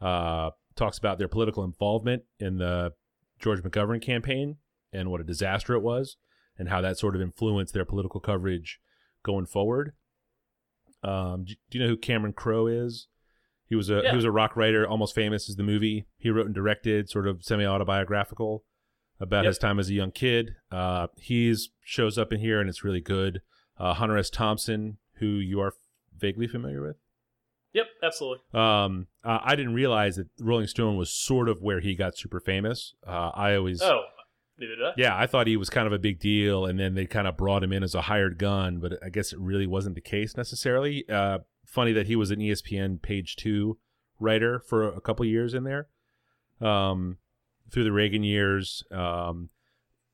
Uh, 0.00 0.50
talks 0.76 0.98
about 0.98 1.18
their 1.18 1.28
political 1.28 1.64
involvement 1.64 2.22
in 2.38 2.58
the 2.58 2.92
George 3.38 3.62
McGovern 3.62 4.00
campaign 4.00 4.56
and 4.92 5.10
what 5.10 5.20
a 5.20 5.24
disaster 5.24 5.74
it 5.74 5.82
was, 5.82 6.16
and 6.58 6.68
how 6.68 6.80
that 6.80 6.98
sort 6.98 7.14
of 7.14 7.22
influenced 7.22 7.72
their 7.74 7.84
political 7.84 8.20
coverage 8.20 8.80
going 9.22 9.46
forward. 9.46 9.92
Um, 11.02 11.44
do 11.44 11.54
do 11.70 11.78
you 11.78 11.84
know 11.84 11.90
who 11.90 11.96
Cameron 11.96 12.32
Crowe 12.32 12.66
is? 12.66 13.06
He 13.68 13.74
was 13.76 13.90
a 13.90 14.00
Yeah. 14.02 14.10
he 14.10 14.16
was 14.16 14.24
a 14.24 14.30
rock 14.32 14.56
writer, 14.56 14.86
almost 14.86 15.14
famous 15.14 15.48
as 15.48 15.56
the 15.56 15.62
movie. 15.62 16.06
He 16.16 16.30
wrote 16.30 16.46
and 16.46 16.54
directed, 16.54 17.08
sort 17.08 17.28
of 17.28 17.44
semi 17.44 17.64
autobiographical 17.64 18.64
about 19.20 19.44
Yep. 19.44 19.50
his 19.50 19.58
time 19.58 19.78
as 19.78 19.90
a 19.90 19.94
young 19.94 20.10
kid. 20.10 20.56
Uh, 20.70 21.08
he's 21.16 21.70
shows 21.82 22.18
up 22.18 22.32
in 22.32 22.40
here 22.40 22.60
and 22.60 22.68
it's 22.68 22.82
really 22.84 23.00
good. 23.00 23.42
Uh, 23.76 23.94
Hunter 23.94 24.16
S. 24.16 24.30
Thompson, 24.30 24.98
who 25.14 25.26
you 25.26 25.60
are 25.60 25.74
vaguely 26.16 26.48
familiar 26.48 26.82
with. 26.82 26.96
Yep, 27.74 27.86
absolutely. 28.02 28.38
Um, 28.54 29.06
uh, 29.22 29.38
I 29.42 29.54
didn't 29.54 29.74
realize 29.74 30.16
that 30.16 30.28
Rolling 30.40 30.66
Stone 30.66 30.96
was 30.96 31.12
sort 31.12 31.48
of 31.48 31.60
where 31.62 31.80
he 31.80 31.94
got 31.94 32.16
super 32.16 32.40
famous. 32.40 32.94
Uh, 33.06 33.30
I 33.34 33.54
always, 33.54 33.82
Oh, 33.82 34.02
neither 34.58 34.76
did 34.76 34.84
I. 34.84 34.92
yeah, 34.96 35.16
I 35.16 35.26
thought 35.26 35.46
he 35.46 35.56
was 35.56 35.70
kind 35.70 35.86
of 35.86 35.92
a 35.92 35.98
big 35.98 36.18
deal, 36.18 36.66
and 36.66 36.78
then 36.78 36.94
they 36.94 37.06
kind 37.06 37.26
of 37.26 37.36
brought 37.36 37.62
him 37.62 37.72
in 37.72 37.82
as 37.82 37.94
a 37.94 38.02
hired 38.02 38.38
gun, 38.38 38.78
but 38.78 38.94
I 39.04 39.08
guess 39.08 39.32
it 39.32 39.38
really 39.38 39.66
wasn't 39.66 39.94
the 39.94 40.00
case 40.00 40.36
necessarily. 40.36 41.08
Uh, 41.08 41.38
funny 41.64 41.92
that 41.92 42.06
he 42.06 42.16
was 42.16 42.30
an 42.30 42.40
ESPN 42.40 43.00
Page 43.00 43.36
Two 43.36 43.78
writer 44.20 44.58
for 44.58 44.86
a 44.86 45.00
couple 45.00 45.24
years 45.24 45.54
in 45.54 45.64
there, 45.64 45.88
um, 46.60 47.18
through 47.70 47.84
the 47.84 47.92
Reagan 47.92 48.22
years. 48.22 48.82
Um, 48.90 49.50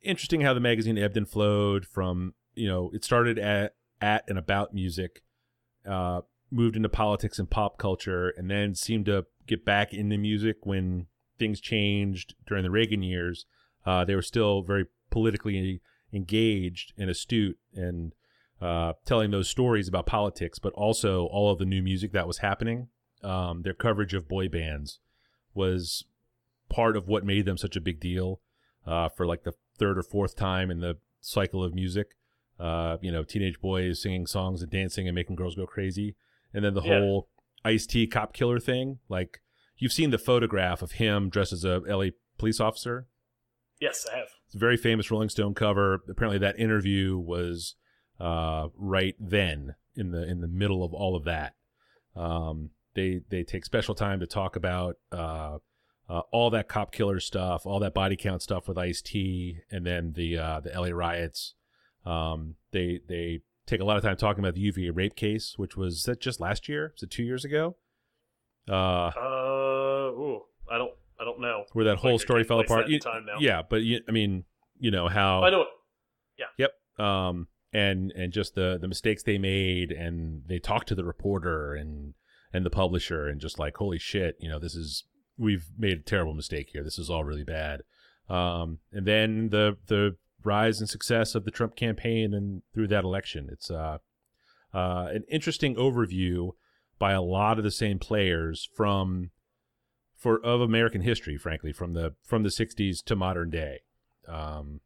interesting 0.02 0.42
how 0.42 0.54
the 0.54 0.60
magazine 0.60 0.98
ebbed 0.98 1.16
and 1.16 1.28
flowed 1.28 1.86
from 1.86 2.34
you 2.54 2.68
know 2.68 2.90
it 2.92 3.04
started 3.04 3.38
at 3.38 3.74
at 4.00 4.24
and 4.28 4.38
about 4.38 4.74
music. 4.74 5.22
Uh, 5.86 6.22
moved 6.50 6.76
into 6.76 6.88
politics 6.88 7.38
and 7.38 7.50
pop 7.50 7.78
culture 7.78 8.32
and 8.36 8.50
then 8.50 8.74
seemed 8.74 9.06
to 9.06 9.26
get 9.46 9.64
back 9.64 9.92
into 9.92 10.16
music 10.16 10.58
when 10.62 11.06
things 11.38 11.60
changed 11.60 12.34
during 12.46 12.62
the 12.62 12.70
Reagan 12.70 13.02
years. 13.02 13.46
Uh, 13.86 14.04
they 14.04 14.14
were 14.14 14.22
still 14.22 14.62
very 14.62 14.86
politically 15.10 15.80
engaged 16.12 16.92
and 16.96 17.10
astute 17.10 17.58
and 17.74 18.12
uh, 18.60 18.92
telling 19.04 19.30
those 19.30 19.48
stories 19.48 19.88
about 19.88 20.06
politics, 20.06 20.58
but 20.58 20.72
also 20.74 21.26
all 21.26 21.50
of 21.50 21.58
the 21.58 21.64
new 21.64 21.82
music 21.82 22.12
that 22.12 22.26
was 22.26 22.38
happening. 22.38 22.88
Um, 23.22 23.62
their 23.62 23.74
coverage 23.74 24.14
of 24.14 24.28
boy 24.28 24.48
bands 24.48 25.00
was 25.54 26.04
part 26.68 26.96
of 26.96 27.08
what 27.08 27.24
made 27.24 27.44
them 27.46 27.56
such 27.56 27.76
a 27.76 27.80
big 27.80 28.00
deal 28.00 28.40
uh, 28.86 29.08
for 29.08 29.26
like 29.26 29.44
the 29.44 29.52
third 29.78 29.98
or 29.98 30.02
fourth 30.02 30.36
time 30.36 30.70
in 30.70 30.80
the 30.80 30.96
cycle 31.20 31.62
of 31.62 31.74
music. 31.74 32.08
Uh, 32.58 32.96
you 33.02 33.10
know, 33.10 33.24
teenage 33.24 33.60
boys 33.60 34.00
singing 34.00 34.26
songs 34.26 34.62
and 34.62 34.70
dancing 34.70 35.08
and 35.08 35.14
making 35.14 35.36
girls 35.36 35.56
go 35.56 35.66
crazy 35.66 36.14
and 36.52 36.64
then 36.64 36.74
the 36.74 36.82
Yeah. 36.82 37.00
whole 37.00 37.28
Ice 37.64 37.86
T 37.86 38.06
cop 38.06 38.32
killer 38.32 38.60
thing. 38.60 38.98
Like 39.08 39.40
you've 39.78 39.92
seen 39.92 40.10
the 40.10 40.18
photograph 40.18 40.80
of 40.82 40.92
him 40.92 41.28
dressed 41.28 41.52
as 41.52 41.64
a 41.64 41.80
LA 41.86 42.10
police 42.38 42.60
officer. 42.60 43.08
Yes, 43.84 44.06
I 44.10 44.16
have. 44.16 44.28
It's 44.46 44.54
a 44.54 44.58
very 44.58 44.78
famous 44.78 45.10
Rolling 45.10 45.28
Stone 45.28 45.52
cover. 45.52 46.00
Apparently, 46.08 46.38
that 46.38 46.58
interview 46.58 47.18
was 47.18 47.74
uh, 48.18 48.68
right 48.78 49.14
then 49.20 49.74
in 49.94 50.10
the 50.10 50.26
in 50.26 50.40
the 50.40 50.48
middle 50.48 50.82
of 50.82 50.94
all 50.94 51.14
of 51.14 51.24
that. 51.24 51.52
Um, 52.16 52.70
they 52.94 53.20
they 53.28 53.42
take 53.42 53.66
special 53.66 53.94
time 53.94 54.20
to 54.20 54.26
talk 54.26 54.56
about 54.56 54.96
uh, 55.12 55.58
uh, 56.08 56.20
all 56.32 56.48
that 56.48 56.66
cop 56.66 56.92
killer 56.92 57.20
stuff, 57.20 57.66
all 57.66 57.78
that 57.80 57.92
body 57.92 58.16
count 58.16 58.40
stuff 58.40 58.68
with 58.68 58.78
Ice 58.78 59.02
T, 59.02 59.58
and 59.70 59.84
then 59.84 60.14
the 60.16 60.38
uh, 60.38 60.60
the 60.60 60.70
LA 60.70 60.88
riots. 60.88 61.54
Um, 62.06 62.54
they 62.72 63.00
they 63.06 63.40
take 63.66 63.82
a 63.82 63.84
lot 63.84 63.98
of 63.98 64.02
time 64.02 64.16
talking 64.16 64.42
about 64.42 64.54
the 64.54 64.62
UVA 64.62 64.92
rape 64.92 65.14
case, 65.14 65.58
which 65.58 65.76
was 65.76 66.04
that 66.04 66.22
just 66.22 66.40
last 66.40 66.70
year? 66.70 66.92
Was 66.94 67.02
it 67.02 67.10
two 67.10 67.22
years 67.22 67.44
ago? 67.44 67.76
Uh, 68.66 69.08
Uh, 69.08 69.10
I 71.24 71.30
don't, 71.30 71.40
know. 71.40 71.64
where 71.72 71.86
that 71.86 71.96
whole 71.96 72.18
story 72.18 72.44
fell 72.44 72.60
apart. 72.60 72.88
You-. 72.88 73.00
Yeah, 73.38 73.62
but 73.68 73.82
you, 73.82 74.00
I 74.08 74.12
mean, 74.12 74.44
you 74.78 74.90
know 74.90 75.08
how 75.08 75.42
I 75.42 75.50
know. 75.50 75.62
it. 75.62 75.68
Yeah. 76.38 76.46
Yep. 76.98 77.06
Um 77.06 77.48
and 77.74 78.12
and 78.12 78.32
just 78.32 78.54
the 78.54 78.78
the 78.80 78.88
mistakes 78.88 79.24
they 79.24 79.36
made 79.36 79.90
and 79.90 80.42
they 80.46 80.58
talked 80.58 80.88
to 80.88 80.94
the 80.94 81.04
reporter 81.04 81.74
and 81.74 82.14
and 82.52 82.64
the 82.64 82.70
publisher 82.70 83.26
and 83.26 83.40
just 83.40 83.58
like 83.58 83.76
holy 83.76 83.98
shit 83.98 84.36
you 84.38 84.48
know 84.48 84.60
this 84.60 84.76
is 84.76 85.04
we've 85.36 85.66
made 85.76 85.98
a 85.98 86.02
terrible 86.02 86.34
mistake 86.34 86.70
here 86.72 86.84
this 86.84 86.98
is 86.98 87.10
all 87.10 87.24
really 87.24 87.42
bad 87.42 87.82
um 88.30 88.78
and 88.92 89.06
then 89.06 89.48
the 89.50 89.76
the 89.88 90.16
rise 90.44 90.78
and 90.78 90.88
success 90.88 91.34
of 91.34 91.44
the 91.44 91.50
Trump 91.50 91.74
campaign 91.74 92.32
and 92.32 92.62
through 92.72 92.86
that 92.86 93.04
election 93.04 93.48
it's 93.50 93.70
uh 93.70 93.98
uh 94.72 95.08
an 95.10 95.24
interesting 95.28 95.74
overview 95.74 96.52
by 97.00 97.12
a 97.12 97.22
lot 97.22 97.58
of 97.58 97.64
the 97.64 97.70
same 97.72 97.98
players 97.98 98.68
from 98.76 99.30
for 100.24 100.40
of 100.44 100.60
American 100.60 101.02
history 101.02 101.36
frankly 101.36 101.72
from 101.72 101.92
the 101.92 102.14
from 102.30 102.42
the 102.42 102.48
60s 102.48 103.04
to 103.04 103.14
modern 103.14 103.50
day 103.50 103.80
um 104.26 104.80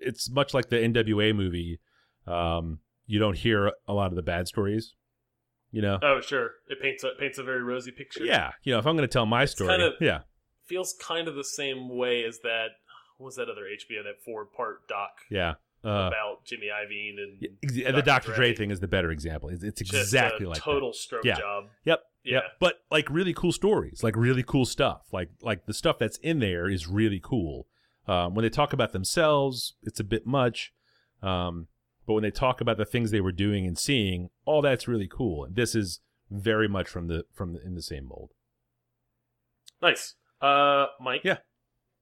it's 0.00 0.30
much 0.30 0.54
like 0.54 0.68
the 0.68 0.76
NWA 0.76 1.34
movie. 1.34 1.80
Um, 2.26 2.78
you 3.06 3.18
don't 3.18 3.36
hear 3.36 3.72
a 3.86 3.92
lot 3.92 4.10
of 4.12 4.16
the 4.16 4.22
bad 4.22 4.46
stories, 4.46 4.94
you 5.70 5.82
know. 5.82 5.98
Oh, 6.02 6.20
sure. 6.20 6.50
It 6.68 6.80
paints 6.80 7.04
a 7.04 7.10
paints 7.18 7.38
a 7.38 7.42
very 7.42 7.62
rosy 7.62 7.90
picture. 7.90 8.24
Yeah, 8.24 8.52
you 8.62 8.72
know, 8.72 8.78
if 8.78 8.86
I'm 8.86 8.96
going 8.96 9.08
to 9.08 9.12
tell 9.12 9.26
my 9.26 9.44
story, 9.44 9.70
kind 9.70 9.82
of- 9.82 9.94
yeah, 10.00 10.20
feels 10.64 10.94
kind 11.00 11.26
of 11.28 11.34
the 11.34 11.44
same 11.44 11.88
way 11.88 12.24
as 12.24 12.38
that. 12.44 12.68
What 13.16 13.26
was 13.26 13.36
that 13.36 13.48
other 13.50 13.62
HBO 13.62 14.04
that 14.04 14.22
four 14.24 14.44
part 14.44 14.86
doc 14.86 15.10
yeah. 15.30 15.54
Uh, 15.84 15.88
about 16.08 16.44
Jimmy 16.44 16.66
Iovine 16.66 17.18
and 17.22 17.48
yeah, 17.72 17.92
the 17.92 18.02
Dr. 18.02 18.28
Dr. 18.30 18.34
Dre 18.34 18.52
thing 18.54 18.70
is 18.72 18.80
the 18.80 18.88
better 18.88 19.10
example. 19.12 19.48
It's, 19.48 19.62
it's 19.62 19.80
exactly 19.80 20.44
like 20.46 20.56
that. 20.58 20.64
total 20.64 20.92
stroke 20.92 21.24
Yeah. 21.24 21.38
job. 21.38 21.64
Yep. 21.84 22.00
Yeah. 22.24 22.32
Yep. 22.34 22.42
But 22.58 22.74
like 22.90 23.08
really 23.08 23.32
cool 23.32 23.52
stories, 23.52 24.02
like 24.02 24.16
really 24.16 24.42
cool 24.42 24.66
stuff. 24.66 25.02
Like 25.12 25.30
like 25.40 25.66
the 25.66 25.72
stuff 25.74 25.98
that's 25.98 26.18
in 26.18 26.40
there 26.40 26.68
is 26.68 26.88
really 26.88 27.20
cool. 27.22 27.68
Um, 28.08 28.34
when 28.34 28.42
they 28.42 28.50
talk 28.50 28.72
about 28.72 28.92
themselves, 28.92 29.74
it's 29.82 30.00
a 30.00 30.04
bit 30.04 30.26
much. 30.26 30.72
Um, 31.22 31.68
but 32.06 32.14
when 32.14 32.22
they 32.22 32.30
talk 32.30 32.60
about 32.60 32.76
the 32.76 32.84
things 32.86 33.10
they 33.10 33.20
were 33.20 33.32
doing 33.32 33.66
and 33.66 33.78
seeing, 33.78 34.30
all 34.46 34.62
that's 34.62 34.88
really 34.88 35.08
cool. 35.08 35.44
And 35.44 35.54
this 35.54 35.74
is 35.74 36.00
very 36.30 36.68
much 36.68 36.88
from 36.88 37.06
the 37.06 37.24
from 37.32 37.52
the, 37.52 37.64
in 37.64 37.74
the 37.76 37.82
same 37.82 38.06
mold. 38.08 38.32
Nice. 39.80 40.14
Uh, 40.40 40.86
Mike. 41.00 41.20
Yeah. 41.24 41.38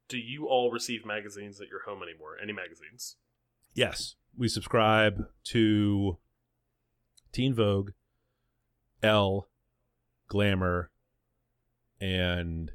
Do 0.08 0.18
you 0.18 0.46
all 0.46 0.70
receive 0.70 1.04
magazines 1.04 1.60
at 1.60 1.68
your 1.68 1.82
home 1.84 2.02
anymore? 2.02 2.36
Any 2.42 2.52
magazines? 2.52 3.16
Yes, 3.76 4.14
we 4.34 4.48
subscribe 4.48 5.26
to 5.44 6.16
Teen 7.30 7.52
Vogue, 7.52 7.90
Elle, 9.02 9.46
Glamour, 10.28 10.90
and 12.00 12.70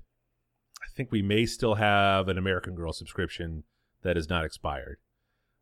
I 0.79 0.85
think 0.95 1.11
we 1.11 1.23
may 1.23 1.47
still 1.47 1.73
have 1.73 2.27
an 2.27 2.37
American 2.37 2.75
Girl 2.75 2.93
subscription 2.93 3.63
that 4.03 4.15
is 4.15 4.29
not 4.29 4.45
expired. 4.45 4.99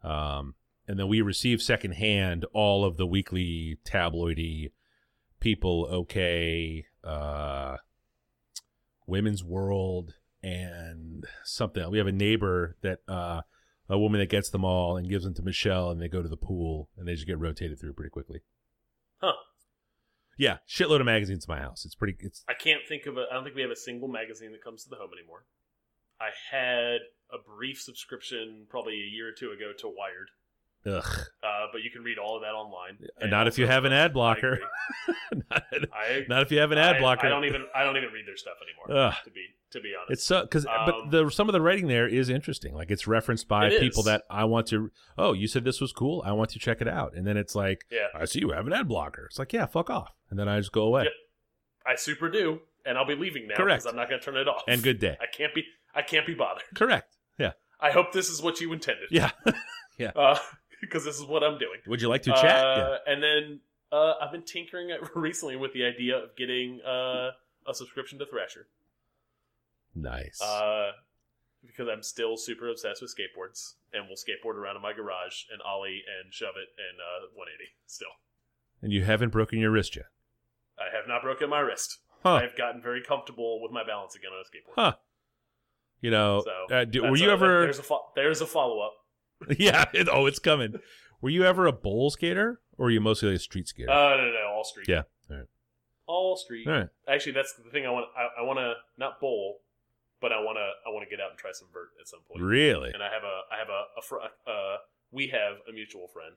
Um, 0.04 0.56
and 0.89 0.99
then 0.99 1.08
we 1.08 1.21
receive 1.21 1.62
secondhand 1.62 2.43
all 2.52 2.84
of 2.84 2.97
the 2.97 3.08
weekly 3.08 3.78
tabloidy 3.86 4.71
People 5.39 5.88
OK, 5.89 6.86
uh, 7.02 7.78
Women's 9.08 9.45
World, 9.45 10.15
and 10.43 11.23
something. 11.45 11.89
We 11.89 11.97
have 11.97 12.08
a 12.08 12.12
neighbor 12.12 12.75
that 12.82 12.99
uh, 13.08 13.43
a 13.89 13.97
woman 13.97 14.19
that 14.19 14.30
gets 14.30 14.49
them 14.49 14.63
all 14.63 14.97
and 14.97 15.10
gives 15.10 15.23
them 15.23 15.34
to 15.34 15.41
Michelle, 15.41 15.89
and 15.89 16.02
they 16.02 16.08
go 16.08 16.21
to 16.21 16.30
the 16.30 16.38
pool, 16.38 16.89
and 16.97 17.08
they 17.08 17.15
just 17.15 17.28
get 17.28 17.39
rotated 17.39 17.80
through 17.80 17.93
pretty 17.93 18.12
quickly. 18.12 18.41
Huh. 19.17 19.34
Yeah, 20.38 20.58
shitload 20.69 20.99
of 20.99 21.06
magazines 21.06 21.45
in 21.47 21.54
my 21.54 21.60
house. 21.60 21.84
It's 21.86 21.95
pretty. 21.95 22.15
It's 22.19 22.45
I 22.47 22.54
can't 22.54 22.82
think 22.88 23.08
of 23.08 23.17
a. 23.17 23.25
I 23.30 23.34
don't 23.34 23.43
think 23.43 23.56
we 23.56 23.62
have 23.62 23.71
a 23.71 23.75
single 23.75 24.08
magazine 24.08 24.52
that 24.52 24.63
comes 24.63 24.84
to 24.84 24.89
the 24.89 24.95
home 24.95 25.10
anymore. 25.17 25.45
I 26.21 26.30
had 26.52 26.99
a 27.32 27.38
brief 27.45 27.82
subscription 27.82 28.67
probably 28.69 28.93
a 28.93 29.13
year 29.13 29.28
or 29.30 29.32
two 29.32 29.52
ago 29.52 29.71
to 29.80 29.88
Wired, 29.88 30.30
ugh. 30.86 31.04
uh, 31.44 31.65
but 31.72 31.82
you 31.84 31.89
can 31.92 32.04
read 32.04 32.18
all 32.18 32.36
of 32.36 32.42
that 32.42 32.54
online. 32.54 32.98
And 33.20 33.32
not 33.32 33.48
if 33.48 33.58
you 33.58 33.68
have 33.68 33.86
an 33.86 33.94
ad 33.94 34.13
blocker. 34.13 34.60
not, 35.52 35.63
I, 35.94 36.26
not 36.28 36.42
if 36.44 36.52
you 36.52 36.60
have 36.60 36.72
an 36.72 36.78
ad 36.78 36.98
I- 36.98 37.00
blocker. 37.00 37.28
I 37.28 37.30
don't 37.30 37.46
even. 37.46 37.65
I 37.76 37.84
don't 37.84 37.98
even 37.98 38.10
read 38.10 38.26
their 38.28 38.38
stuff 38.38 38.56
anymore. 38.62 39.06
Ugh. 39.08 39.13
To 39.24 39.32
be 39.32 39.46
to 39.72 39.80
be 39.80 39.94
honest, 39.96 40.12
It's 40.12 40.24
so 40.24 40.42
because 40.42 40.65
Um, 40.65 40.72
but 40.86 41.12
the 41.12 41.30
some 41.30 41.48
of 41.48 41.54
the 41.54 41.62
writing 41.62 41.88
there 41.88 42.08
is 42.08 42.30
interesting. 42.30 42.74
Like 42.74 42.89
it's 42.89 43.08
referenced 43.08 43.48
by 43.48 43.68
It 43.68 43.80
people 43.80 44.04
that 44.04 44.24
I 44.30 44.46
want 44.46 44.68
to. 44.68 44.92
Oh, 45.18 45.34
you 45.34 45.48
said 45.48 45.63
this 45.63 45.80
was 45.80 45.92
cool. 45.92 46.24
I 46.26 46.32
want 46.32 46.50
to 46.52 46.60
check 46.60 46.82
it 46.82 46.88
out. 46.88 47.13
And 47.15 47.26
then 47.28 47.38
it's 47.38 47.54
like, 47.56 47.86
yeah. 47.92 48.08
I 48.15 48.26
see 48.26 48.39
you 48.39 48.50
have 48.52 48.65
an 48.68 48.74
ad 48.74 48.88
blocker. 48.88 49.26
It's 49.26 49.38
like, 49.38 49.54
yeah, 49.54 49.65
fuck 49.68 49.89
off. 49.89 50.12
And 50.30 50.39
then 50.39 50.48
I 50.48 50.58
just 50.60 50.72
go 50.72 50.84
away. 50.84 51.04
Yep. 51.04 51.13
I 51.86 51.96
super 51.96 52.30
do, 52.30 52.60
and 52.86 52.98
I'll 52.98 53.06
be 53.08 53.15
leaving 53.15 53.48
now 53.48 53.56
Correct. 53.56 53.84
because 53.84 53.92
I'm 53.92 53.96
not 53.98 54.10
going 54.10 54.20
to 54.20 54.26
turn 54.26 54.38
it 54.38 54.48
off. 54.48 54.63
And 54.68 54.82
good 54.84 55.00
day. 55.00 55.18
I 55.22 55.26
can't 55.28 55.54
be. 55.54 55.63
I 55.94 56.02
can't 56.02 56.26
be 56.26 56.34
bothered. 56.36 56.63
Correct. 56.76 57.15
Yeah. 57.38 57.52
I 57.80 57.92
hope 57.92 58.12
this 58.12 58.30
is 58.30 58.42
what 58.42 58.60
you 58.62 58.74
intended. 58.74 59.08
Yeah. 59.12 59.32
Yeah. 59.98 60.12
Because 60.82 61.04
this 61.06 61.20
is 61.20 61.26
what 61.26 61.44
I'm 61.44 61.58
doing. 61.58 61.80
Would 61.88 62.02
you 62.02 62.08
like 62.10 62.24
to 62.24 62.32
chat? 62.32 62.65
Uh, 62.65 62.98
And 63.06 63.22
then 63.22 63.60
uh, 63.92 64.13
I've 64.22 64.32
been 64.32 64.44
tinkering 64.44 64.89
recently 65.15 65.56
with 65.56 65.74
the 65.74 65.84
idea 65.86 66.18
of 66.18 66.36
getting 66.38 66.80
uh, 66.86 67.32
a 67.68 67.74
subscription 67.74 68.18
to 68.20 68.26
Thrasher. 68.26 68.68
Nice. 69.96 70.42
Uh, 70.42 70.92
because 71.65 71.88
I'm 71.92 72.04
still 72.04 72.38
super 72.38 72.70
obsessed 72.70 73.02
with 73.02 73.13
skateboards 73.13 73.74
and 73.92 74.06
we'll 74.08 74.15
skateboard 74.15 74.56
around 74.56 74.76
in 74.78 74.82
my 74.82 74.94
garage 74.94 75.44
and 75.52 75.62
ollie 75.62 76.04
and 76.22 76.34
shove 76.34 76.54
it 76.56 76.70
in 76.80 76.96
uh, 77.00 77.28
180 77.36 77.72
still. 77.86 78.08
and 78.82 78.92
you 78.94 79.04
haven't 79.04 79.30
broken 79.30 79.60
your 79.60 79.72
wrist 79.72 79.96
yet. 79.96 80.06
I 80.78 80.96
have 80.96 81.08
not 81.08 81.22
broken 81.22 81.50
my 81.50 81.60
wrist. 81.60 81.98
Huh. 82.24 82.36
I've 82.36 82.56
gotten 82.56 82.82
very 82.82 83.02
comfortable 83.02 83.62
with 83.62 83.72
my 83.72 83.84
balance 83.86 84.15
again 84.15 84.32
on 84.32 84.39
a 84.39 84.44
skateboard. 84.48 84.76
Huh. 84.76 84.94
You 86.02 86.12
know, 86.12 86.44
So, 86.46 86.74
uh, 86.76 86.86
do, 86.86 87.04
were 87.04 87.18
you 87.18 87.30
ever? 87.30 87.62
There's 87.63 87.80
a 87.80 87.84
there's 88.15 88.39
a 88.39 88.46
follow 88.46 88.80
up. 88.80 88.94
yeah. 89.58 89.86
It, 89.93 90.08
oh, 90.12 90.25
it's 90.25 90.39
coming. 90.39 90.75
Were 91.21 91.30
you 91.30 91.43
ever 91.45 91.65
a 91.67 91.71
bowl 91.73 92.10
skater, 92.10 92.62
or 92.78 92.86
were 92.86 92.91
you 92.91 93.02
mostly 93.02 93.34
a 93.36 93.39
street 93.39 93.67
skater? 93.67 93.89
Uh, 93.91 94.15
no, 94.15 94.17
no, 94.17 94.32
no, 94.32 94.47
all 94.54 94.63
street. 94.63 94.88
Yeah, 94.88 95.04
all 95.30 95.38
right. 95.38 95.45
all 96.08 96.38
street. 96.38 96.67
All 96.67 96.73
right. 96.73 96.88
Actually, 97.08 97.34
that's 97.34 97.54
the 97.54 97.69
thing. 97.71 97.86
I 97.86 97.89
want. 97.91 98.06
I, 98.17 98.41
I 98.41 98.43
want 98.45 98.60
to 98.60 98.73
not 98.97 99.19
bowl, 99.19 99.58
but 100.21 100.32
I 100.32 100.39
want 100.39 100.58
to. 100.58 100.89
I 100.89 100.93
want 100.93 101.08
to 101.08 101.10
get 101.10 101.21
out 101.23 101.32
and 101.32 101.38
try 101.39 101.52
some 101.54 101.67
vert 101.73 101.89
at 101.99 102.08
some 102.08 102.21
point. 102.30 102.41
Really? 102.41 102.91
And 102.93 103.04
I 103.04 103.10
have 103.12 103.23
a. 103.23 103.41
I 103.54 103.58
have 103.60 103.67
a. 103.69 103.84
a 103.97 104.02
fr- 104.02 104.49
uh, 104.49 104.78
we 105.12 105.28
have 105.28 105.58
a 105.67 105.73
mutual 105.73 106.08
friend 106.08 106.36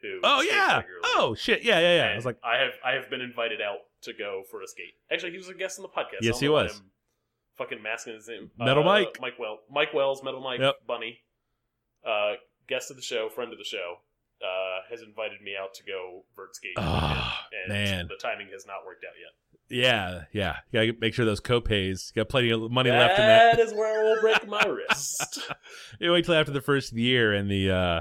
who. 0.00 0.20
Oh 0.22 0.42
yeah. 0.42 0.76
regularly. 0.76 1.02
Oh 1.16 1.34
shit. 1.34 1.62
Yeah, 1.64 1.80
yeah, 1.80 1.96
yeah. 1.96 2.12
I 2.12 2.16
was 2.16 2.24
like, 2.24 2.38
I 2.44 2.58
have. 2.58 2.72
I 2.84 2.92
have 2.92 3.10
been 3.10 3.20
invited 3.20 3.60
out 3.60 3.78
to 4.02 4.12
go 4.12 4.42
for 4.50 4.62
a 4.62 4.68
skate. 4.68 4.94
Actually, 5.10 5.32
he 5.32 5.38
was 5.38 5.48
a 5.48 5.54
guest 5.54 5.78
on 5.78 5.82
the 5.82 5.88
podcast. 5.88 6.22
Yes, 6.22 6.38
he 6.38 6.48
was. 6.48 6.82
Fucking 7.58 7.82
masking 7.82 8.14
his 8.14 8.28
name. 8.28 8.50
Metal 8.58 8.82
Uh, 8.82 8.86
Mike. 8.86 9.18
Mike 9.20 9.34
Well. 9.40 9.60
Mike 9.70 9.94
Wells. 9.94 10.22
Metal 10.22 10.40
Mike. 10.40 10.60
Yep. 10.60 10.74
Bunny. 10.86 11.20
Uh, 12.06 12.32
guest 12.68 12.90
of 12.90 12.96
the 12.96 13.02
show, 13.02 13.28
friend 13.28 13.52
of 13.52 13.58
the 13.58 13.64
show. 13.64 13.96
Uh, 14.42 14.80
has 14.90 15.00
invited 15.00 15.40
me 15.40 15.52
out 15.58 15.72
to 15.72 15.82
go 15.84 16.22
vert 16.36 16.54
skate. 16.54 16.72
with 16.76 16.84
him, 16.84 16.90
Ah, 16.92 17.46
and 17.62 17.72
man. 17.72 18.08
the 18.08 18.16
timing 18.16 18.48
has 18.52 18.66
not 18.66 18.84
worked 18.84 19.02
out 19.04 19.12
yet. 19.18 19.32
yeah, 19.70 20.24
yeah. 20.32 20.56
You 20.70 20.92
gotta 20.92 21.00
make 21.00 21.14
sure 21.14 21.24
those 21.24 21.40
copays. 21.40 22.10
You 22.14 22.20
got 22.20 22.28
plenty 22.28 22.50
of 22.50 22.70
money 22.70 22.90
left 22.90 23.18
in 23.18 23.24
that. 23.24 23.56
That 23.56 23.62
is 23.64 23.72
where 23.72 23.98
I 23.98 24.02
will 24.02 24.20
break 24.20 24.46
my 24.46 24.62
wrist. 24.90 25.38
You 25.98 26.12
wait 26.12 26.26
till 26.26 26.34
after 26.34 26.52
the 26.52 26.60
first 26.60 26.92
year 26.92 27.32
and 27.32 27.50
the 27.50 27.70
uh, 27.70 28.00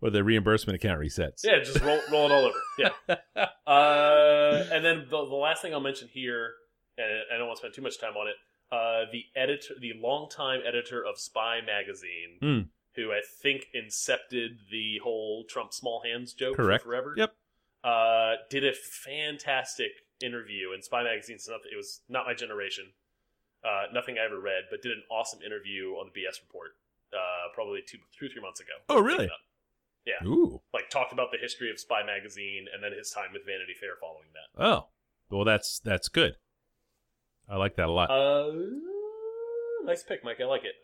or 0.00 0.10
the 0.10 0.24
reimbursement 0.24 0.74
account 0.82 0.98
resets. 0.98 1.44
Yeah, 1.44 1.60
just 1.62 1.80
roll, 1.82 2.00
roll 2.10 2.26
it 2.26 2.32
all 2.32 2.46
over. 2.46 2.58
Yeah. 2.78 3.46
Uh, 3.66 4.64
and 4.72 4.84
then 4.84 5.06
the, 5.10 5.24
the 5.26 5.34
last 5.34 5.60
thing 5.62 5.72
I'll 5.74 5.80
mention 5.80 6.08
here, 6.12 6.50
and 6.96 7.06
I 7.32 7.36
don't 7.36 7.46
want 7.48 7.56
to 7.58 7.60
spend 7.60 7.74
too 7.74 7.82
much 7.82 8.00
time 8.00 8.14
on 8.16 8.28
it. 8.28 8.34
Uh, 8.72 9.10
the 9.12 9.24
editor, 9.40 9.74
the 9.80 9.92
longtime 10.00 10.60
editor 10.66 11.04
of 11.04 11.18
Spy 11.18 11.60
magazine, 11.64 12.38
Hmm. 12.40 12.60
Who 12.96 13.12
I 13.12 13.20
think 13.42 13.68
incepted 13.74 14.70
the 14.70 14.98
whole 15.02 15.44
Trump 15.44 15.72
small 15.72 16.02
hands 16.02 16.32
joke 16.32 16.56
Correct. 16.56 16.82
for 16.82 16.90
forever. 16.90 17.14
Yep. 17.16 17.34
Uh, 17.84 18.34
did 18.50 18.64
a 18.64 18.72
fantastic 18.72 19.92
interview 20.20 20.72
in 20.74 20.82
Spy 20.82 21.02
magazine. 21.04 21.38
So 21.38 21.54
it 21.54 21.76
was 21.76 22.00
not 22.08 22.26
my 22.26 22.34
generation. 22.34 22.86
Uh, 23.64 23.84
nothing 23.92 24.16
I 24.18 24.24
ever 24.24 24.40
read, 24.40 24.64
but 24.70 24.82
did 24.82 24.92
an 24.92 25.02
awesome 25.10 25.40
interview 25.42 25.92
on 25.92 26.10
the 26.12 26.20
BS 26.20 26.40
report. 26.46 26.76
Uh, 27.12 27.52
probably 27.54 27.82
two, 27.86 27.98
two, 28.18 28.28
three 28.28 28.42
months 28.42 28.60
ago. 28.60 28.72
Oh, 28.88 29.00
really? 29.00 29.30
Yeah. 30.04 30.24
Ooh. 30.26 30.60
like 30.72 30.88
talked 30.88 31.12
about 31.12 31.32
the 31.32 31.38
history 31.38 31.70
of 31.70 31.80
Spy 31.80 32.04
magazine 32.04 32.66
and 32.72 32.82
then 32.82 32.92
his 32.96 33.10
time 33.10 33.28
with 33.32 33.44
Vanity 33.44 33.74
Fair 33.78 33.96
following 34.00 34.28
that. 34.34 34.62
Oh. 34.64 34.86
Well, 35.30 35.44
that's 35.44 35.80
that's 35.80 36.08
good. 36.08 36.36
I 37.48 37.56
like 37.56 37.76
that 37.76 37.88
a 37.88 37.92
lot. 37.92 38.10
Uh, 38.10 38.52
nice 39.86 40.02
pick, 40.02 40.24
Mike. 40.24 40.40
I 40.40 40.44
like 40.44 40.64
it. 40.64 40.74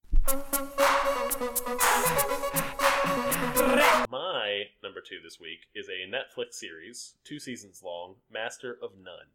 My 4.11 4.65
number 4.83 5.01
two 5.01 5.19
this 5.23 5.41
week 5.41 5.67
is 5.75 5.89
a 5.89 6.09
Netflix 6.09 6.55
series, 6.55 7.15
two 7.25 7.41
seasons 7.41 7.83
long, 7.85 8.15
Master 8.31 8.79
of 8.81 8.93
None. 8.97 9.33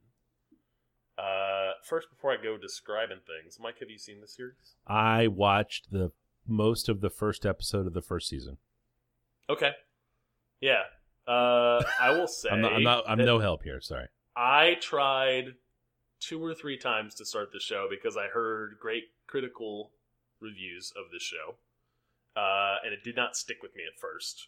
Uh, 1.18 1.74
first, 1.84 2.10
before 2.10 2.32
I 2.32 2.38
go 2.42 2.58
describing 2.58 3.18
things, 3.26 3.60
Mike, 3.60 3.80
have 3.80 3.90
you 3.90 3.98
seen 3.98 4.22
the 4.22 4.28
series? 4.28 4.76
I 4.88 5.28
watched 5.28 5.92
the 5.92 6.12
most 6.48 6.88
of 6.88 7.02
the 7.02 7.10
first 7.10 7.46
episode 7.46 7.88
of 7.88 7.94
the 7.94 8.02
first 8.02 8.30
season. 8.30 8.58
Okay. 9.50 9.72
Yeah. 10.62 10.84
Uh, 11.28 11.84
I 12.00 12.12
will 12.12 12.28
say 12.28 12.50
I'm 12.52 12.62
not. 12.62 12.74
I'm, 12.74 12.84
not, 12.84 13.04
I'm 13.08 13.18
no 13.18 13.40
help 13.40 13.64
here. 13.64 13.82
Sorry. 13.82 14.08
I 14.36 14.76
tried 14.80 15.56
two 16.20 16.44
or 16.44 16.54
three 16.54 16.78
times 16.78 17.14
to 17.16 17.26
start 17.26 17.52
the 17.52 17.60
show 17.60 17.88
because 17.90 18.18
I 18.18 18.28
heard 18.28 18.78
great 18.80 19.06
critical 19.28 19.92
reviews 20.40 20.92
of 20.98 21.12
the 21.12 21.20
show, 21.20 21.56
uh, 22.40 22.78
and 22.84 22.94
it 22.94 23.04
did 23.04 23.16
not 23.16 23.36
stick 23.36 23.58
with 23.62 23.76
me 23.76 23.84
at 23.84 24.00
first. 24.00 24.48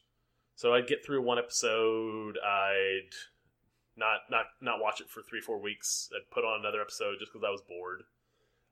So 0.56 0.74
I'd 0.74 0.88
get 0.88 1.06
through 1.06 1.22
one 1.22 1.40
episode, 1.40 2.38
I'd 2.38 3.14
not 3.96 4.22
not 4.32 4.46
not 4.62 4.80
watch 4.80 5.02
it 5.02 5.10
for 5.10 5.22
three 5.22 5.42
four 5.42 5.60
weeks. 5.60 6.10
I'd 6.16 6.32
put 6.32 6.46
on 6.46 6.60
another 6.60 6.82
episode 6.82 7.18
just 7.20 7.32
because 7.34 7.46
I 7.46 7.52
was 7.52 7.62
bored. 7.62 8.04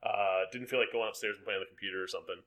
Uh, 0.01 0.43
didn't 0.51 0.67
feel 0.67 0.79
like 0.79 0.91
going 0.91 1.07
upstairs 1.07 1.36
and 1.38 1.45
playing 1.45 1.60
on 1.60 1.65
the 1.65 1.69
computer 1.69 2.03
or 2.03 2.07
something. 2.07 2.41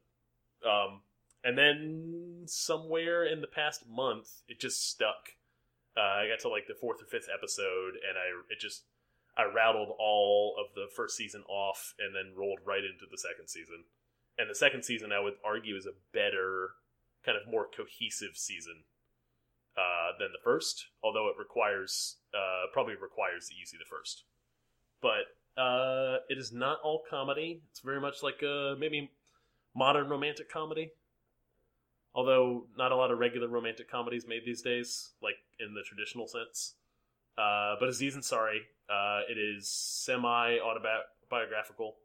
Um, 0.64 1.00
and 1.42 1.56
then 1.56 2.42
somewhere 2.46 3.24
in 3.24 3.40
the 3.40 3.46
past 3.46 3.88
month, 3.88 4.28
it 4.48 4.60
just 4.60 4.88
stuck. 4.88 5.36
Uh, 5.96 6.24
I 6.24 6.28
got 6.28 6.40
to 6.40 6.48
like 6.48 6.66
the 6.68 6.74
fourth 6.74 7.02
or 7.02 7.06
fifth 7.06 7.28
episode, 7.32 7.94
and 7.96 8.16
I 8.16 8.32
it 8.48 8.60
just 8.60 8.84
I 9.40 9.52
rattled 9.52 9.96
all 9.98 10.56
of 10.60 10.74
the 10.74 10.86
first 10.94 11.16
season 11.16 11.42
off, 11.48 11.94
and 11.98 12.14
then 12.14 12.36
rolled 12.36 12.58
right 12.64 12.84
into 12.84 13.06
the 13.10 13.16
second 13.16 13.48
season. 13.48 13.84
And 14.38 14.50
the 14.50 14.54
second 14.54 14.84
season, 14.84 15.12
I 15.12 15.20
would 15.20 15.34
argue, 15.44 15.76
is 15.76 15.86
a 15.86 15.96
better, 16.12 16.72
kind 17.24 17.38
of 17.40 17.50
more 17.50 17.66
cohesive 17.74 18.36
season 18.36 18.84
uh, 19.76 20.18
than 20.18 20.32
the 20.32 20.44
first. 20.44 20.86
Although 21.02 21.28
it 21.28 21.36
requires 21.38 22.16
uh, 22.34 22.68
probably 22.72 22.94
requires 23.00 23.48
that 23.48 23.54
you 23.58 23.64
see 23.64 23.78
the 23.78 23.88
first, 23.88 24.24
but 25.00 25.60
uh, 25.60 26.18
it 26.28 26.38
is 26.38 26.52
not 26.52 26.78
all 26.82 27.02
comedy. 27.08 27.62
It's 27.70 27.80
very 27.80 28.00
much 28.00 28.22
like 28.22 28.42
a 28.42 28.76
maybe 28.78 29.10
modern 29.74 30.08
romantic 30.08 30.50
comedy. 30.50 30.92
Although 32.14 32.66
not 32.76 32.92
a 32.92 32.96
lot 32.96 33.10
of 33.10 33.18
regular 33.18 33.48
romantic 33.48 33.90
comedies 33.90 34.26
made 34.26 34.42
these 34.44 34.62
days, 34.62 35.12
like 35.22 35.36
in 35.60 35.74
the 35.74 35.82
traditional 35.86 36.26
sense. 36.26 36.74
Uh, 37.40 37.76
but 37.80 37.88
Aziz 37.88 38.16
Ansari, 38.16 38.58
uh, 38.90 39.20
it 39.28 39.38
is 39.38 39.68
semi 39.68 40.58
autobiographical. 40.58 41.96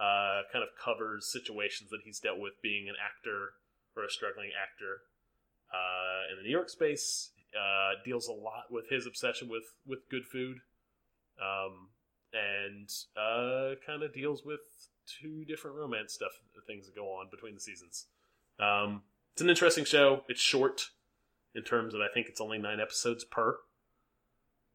Uh, 0.00 0.42
kind 0.52 0.64
of 0.64 0.70
covers 0.82 1.30
situations 1.30 1.90
that 1.90 2.00
he's 2.04 2.18
dealt 2.18 2.38
with 2.38 2.54
being 2.62 2.88
an 2.88 2.94
actor 2.98 3.50
or 3.94 4.04
a 4.04 4.10
struggling 4.10 4.50
actor 4.60 5.02
uh, 5.72 6.32
in 6.32 6.38
the 6.38 6.42
New 6.42 6.50
York 6.50 6.70
space. 6.70 7.30
Uh, 7.54 8.02
deals 8.02 8.28
a 8.28 8.32
lot 8.32 8.64
with 8.70 8.88
his 8.88 9.06
obsession 9.06 9.48
with 9.48 9.74
with 9.86 10.08
good 10.10 10.24
food, 10.24 10.56
um, 11.38 11.90
and 12.32 12.88
uh, 13.14 13.74
kind 13.86 14.02
of 14.02 14.14
deals 14.14 14.42
with 14.42 14.60
two 15.06 15.44
different 15.44 15.76
romance 15.76 16.14
stuff 16.14 16.32
things 16.66 16.86
that 16.86 16.94
go 16.94 17.06
on 17.08 17.28
between 17.30 17.54
the 17.54 17.60
seasons. 17.60 18.06
Um, 18.58 19.02
it's 19.32 19.42
an 19.42 19.50
interesting 19.50 19.84
show. 19.84 20.24
It's 20.28 20.40
short 20.40 20.90
in 21.54 21.62
terms 21.62 21.94
of 21.94 22.00
I 22.00 22.08
think 22.12 22.28
it's 22.28 22.40
only 22.40 22.58
nine 22.58 22.80
episodes 22.80 23.24
per. 23.24 23.58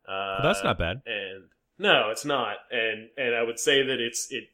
Uh, 0.08 0.40
Well, 0.42 0.54
that's 0.54 0.64
not 0.64 0.78
bad. 0.78 1.02
and 1.06 1.46
no, 1.78 2.10
it's 2.12 2.26
not. 2.26 2.58
And 2.72 3.10
and 3.18 3.36
I 3.36 3.44
would 3.44 3.60
say 3.60 3.84
that 3.84 4.00
it's 4.00 4.28
it 4.32 4.46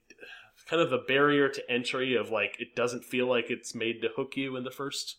kind 0.67 0.81
of 0.81 0.89
the 0.89 0.97
barrier 1.07 1.49
to 1.49 1.71
entry 1.71 2.15
of 2.15 2.29
like 2.29 2.55
it 2.59 2.75
doesn't 2.75 3.03
feel 3.05 3.27
like 3.27 3.45
it's 3.49 3.75
made 3.75 4.01
to 4.01 4.09
hook 4.15 4.33
you 4.35 4.55
in 4.55 4.63
the 4.63 4.71
first 4.71 5.17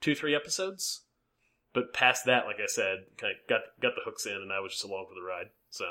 two 0.00 0.14
three 0.14 0.34
episodes, 0.34 1.02
but 1.72 1.92
past 1.92 2.24
that, 2.26 2.46
like 2.46 2.56
I 2.62 2.66
said, 2.66 2.98
kind 3.16 3.32
of 3.32 3.48
got 3.48 3.60
got 3.80 3.94
the 3.94 4.02
hooks 4.04 4.26
in, 4.26 4.34
and 4.34 4.52
I 4.52 4.60
was 4.60 4.72
just 4.72 4.84
along 4.84 5.06
for 5.08 5.14
the 5.14 5.26
ride. 5.26 5.46
So 5.70 5.84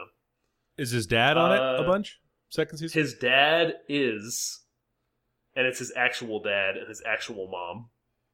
Is 0.78 0.92
his 0.92 1.06
dad 1.08 1.36
on 1.38 1.52
it 1.54 1.60
a 1.60 1.84
Uh, 1.84 1.84
bunch? 1.88 2.20
Second 2.50 2.78
season. 2.80 3.00
his 3.00 3.14
dad 3.16 3.76
is, 3.88 4.64
and 5.56 5.68
it's 5.68 5.78
his 5.80 5.94
actual 5.96 6.42
dad 6.42 6.78
and 6.78 6.88
his 6.88 7.02
actual 7.06 7.48
mom. 7.48 7.90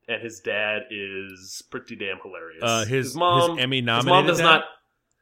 And 0.07 0.21
his 0.21 0.39
dad 0.39 0.83
is 0.91 1.63
pretty 1.71 1.95
damn 1.95 2.19
hilarious. 2.21 2.61
Uh, 2.61 2.85
his, 2.85 3.15
mom, 3.15 3.57
his 3.57 3.63
Emmy 3.63 3.77
his 3.77 3.85
nominated. 3.87 4.09
mom 4.09 4.27
does 4.27 4.37
dad? 4.37 4.43
not. 4.43 4.63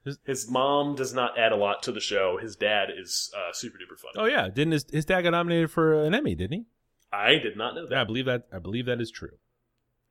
His- 0.06 0.20
His 0.26 0.50
mom 0.50 0.96
does 0.96 1.14
not 1.14 1.38
add 1.38 1.52
a 1.52 1.56
lot 1.56 1.82
to 1.84 1.92
the 1.92 2.00
show. 2.02 2.38
His 2.42 2.56
dad 2.56 2.90
is 2.96 3.32
uh, 3.38 3.54
super 3.54 3.78
duper 3.78 3.98
funny. 3.98 4.14
Oh 4.18 4.26
yeah, 4.26 4.50
didn't 4.50 4.74
his 4.74 4.86
his 4.92 5.06
dad 5.06 5.22
got 5.22 5.30
nominated 5.32 5.72
for 5.72 6.04
an 6.04 6.14
Emmy? 6.14 6.36
Didn't 6.36 6.60
he? 6.60 6.66
I 7.12 7.34
did 7.38 7.56
not 7.58 7.76
know 7.76 7.86
that. 7.86 7.92
Yeah, 7.96 8.02
I 8.02 8.06
believe 8.06 8.26
that. 8.26 8.48
I 8.52 8.60
believe 8.60 8.86
that 8.88 9.00
is 9.00 9.12
true. 9.12 9.38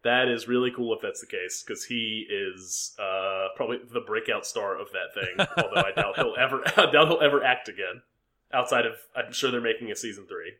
That 0.04 0.26
is 0.28 0.48
really 0.48 0.70
cool 0.74 0.92
if 0.94 1.00
that's 1.00 1.20
the 1.20 1.26
case, 1.28 1.62
because 1.64 1.84
he 1.84 2.26
is 2.28 2.92
uh, 2.98 3.48
probably 3.54 3.78
the 3.92 4.00
breakout 4.00 4.44
star 4.44 4.76
of 4.80 4.88
that 4.92 5.14
thing. 5.14 5.46
although 5.56 5.80
I 5.88 5.92
doubt 5.92 6.16
he'll 6.16 6.34
ever, 6.36 6.60
I 6.76 6.90
doubt 6.90 7.08
he'll 7.08 7.20
ever 7.22 7.42
act 7.44 7.68
again. 7.68 8.02
Outside 8.52 8.84
of, 8.84 8.94
I'm 9.14 9.32
sure 9.32 9.50
they're 9.52 9.60
making 9.60 9.90
a 9.92 9.96
season 9.96 10.26
three. 10.26 10.54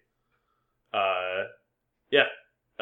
Uh, 0.95 1.49
yeah, 2.11 2.27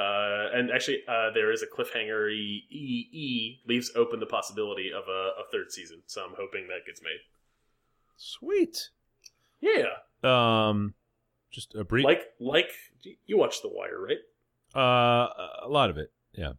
uh, 0.01 0.49
and 0.57 0.71
actually, 0.71 0.99
uh, 1.09 1.31
there 1.35 1.53
is 1.53 1.63
a 1.63 1.67
cliffhanger. 1.67 2.31
E, 2.33 2.65
e, 2.71 3.09
e 3.13 3.61
leaves 3.67 3.91
open 3.95 4.21
the 4.21 4.27
possibility 4.27 4.91
of 4.93 5.05
a, 5.09 5.31
a 5.41 5.45
third 5.53 5.71
season, 5.73 6.03
so 6.07 6.23
I'm 6.23 6.35
hoping 6.39 6.67
that 6.69 6.87
gets 6.87 7.03
made. 7.03 7.21
Sweet. 8.17 8.91
Yeah, 9.61 9.87
Um, 10.23 10.95
just 11.51 11.75
a 11.75 11.85
brief. 11.85 12.05
like 12.05 12.23
like 12.41 12.71
you 13.27 13.37
watched 13.37 13.63
The 13.63 13.69
Wire, 13.69 14.01
right? 14.01 14.19
uh, 14.75 15.29
a 15.65 15.69
lot 15.69 15.91
of 15.91 15.99
it. 15.99 16.13
Yeah. 16.33 16.53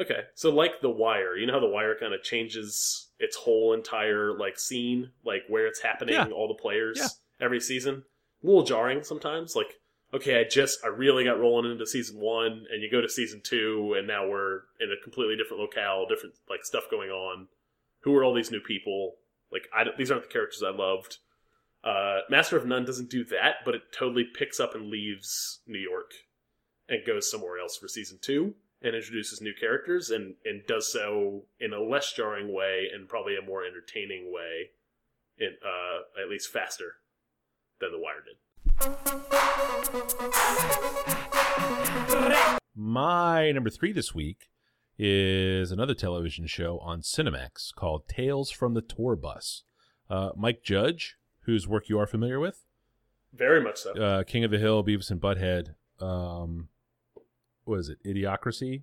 Okay, 0.00 0.24
so 0.34 0.50
like 0.52 0.80
The 0.82 0.90
Wire, 0.90 1.36
you 1.36 1.46
know 1.46 1.54
how 1.54 1.60
The 1.60 1.68
Wire 1.68 1.96
kind 1.98 2.12
of 2.12 2.22
changes 2.22 3.08
its 3.18 3.36
whole 3.36 3.72
entire 3.72 4.36
like 4.36 4.58
scene, 4.58 5.10
like 5.24 5.42
where 5.48 5.66
it's 5.66 5.80
happening, 5.80 6.14
Yeah. 6.14 6.26
all 6.28 6.48
the 6.48 6.60
players 6.60 6.98
Yeah. 7.00 7.08
every 7.40 7.60
season. 7.60 8.04
A 8.42 8.46
little 8.46 8.62
jarring 8.64 9.02
sometimes. 9.02 9.56
Like, 9.56 9.80
okay, 10.16 10.40
I 10.40 10.44
just 10.44 10.84
I 10.84 10.88
really 10.88 11.24
got 11.24 11.38
rolling 11.38 11.70
into 11.70 11.86
season 11.86 12.18
one, 12.18 12.66
and 12.70 12.82
you 12.82 12.90
go 12.90 13.00
to 13.00 13.08
season 13.08 13.40
two, 13.44 13.94
and 13.96 14.06
now 14.06 14.26
we're 14.28 14.62
in 14.80 14.90
a 14.90 15.02
completely 15.02 15.36
different 15.36 15.60
locale, 15.60 16.06
different 16.08 16.34
like 16.48 16.64
stuff 16.64 16.84
going 16.90 17.10
on. 17.10 17.48
Who 18.00 18.14
are 18.16 18.24
all 18.24 18.34
these 18.34 18.50
new 18.50 18.60
people? 18.60 19.16
Like, 19.52 19.68
I 19.74 19.84
these 19.96 20.10
aren't 20.10 20.24
the 20.24 20.32
characters 20.32 20.62
I 20.62 20.70
loved. 20.70 21.18
Uh, 21.84 22.20
Master 22.28 22.56
of 22.56 22.66
None 22.66 22.84
doesn't 22.84 23.10
do 23.10 23.24
that, 23.24 23.56
but 23.64 23.74
it 23.74 23.92
totally 23.96 24.24
picks 24.24 24.58
up 24.58 24.74
and 24.74 24.90
leaves 24.90 25.60
New 25.68 25.78
York 25.78 26.12
and 26.88 27.06
goes 27.06 27.30
somewhere 27.30 27.58
else 27.58 27.76
for 27.76 27.86
season 27.86 28.18
two 28.20 28.54
and 28.82 28.94
introduces 28.94 29.40
new 29.40 29.54
characters 29.58 30.10
and, 30.10 30.34
and 30.44 30.66
does 30.66 30.92
so 30.92 31.44
in 31.60 31.72
a 31.72 31.80
less 31.80 32.12
jarring 32.12 32.52
way 32.52 32.88
and 32.92 33.08
probably 33.08 33.36
a 33.36 33.46
more 33.46 33.64
entertaining 33.64 34.32
way, 34.32 34.70
in 35.38 35.54
uh, 35.64 36.22
at 36.22 36.28
least 36.28 36.52
faster 36.52 36.96
than 37.80 37.92
The 37.92 37.98
Wire 37.98 38.22
did. 38.24 38.36
My 42.74 43.52
number 43.52 43.70
three 43.70 43.92
this 43.92 44.14
week 44.14 44.48
is 44.98 45.70
another 45.70 45.94
television 45.94 46.46
show 46.46 46.78
on 46.80 47.00
Cinemax 47.02 47.74
called 47.74 48.08
Tales 48.08 48.50
from 48.50 48.74
the 48.74 48.80
Tour 48.80 49.16
Bus. 49.16 49.62
Uh, 50.08 50.30
Mike 50.36 50.62
Judge, 50.62 51.16
whose 51.42 51.66
work 51.68 51.88
you 51.88 51.98
are 51.98 52.06
familiar 52.06 52.38
with, 52.40 52.64
Very 53.34 53.60
much 53.62 53.78
so. 53.78 53.92
uh, 53.92 54.22
King 54.24 54.44
of 54.44 54.50
the 54.50 54.58
Hill, 54.58 54.82
Beavis 54.84 55.10
and 55.10 55.20
Butthead. 55.20 55.74
Um, 56.00 56.68
what 57.64 57.78
is 57.80 57.88
it? 57.88 57.98
Idiocracy, 58.04 58.82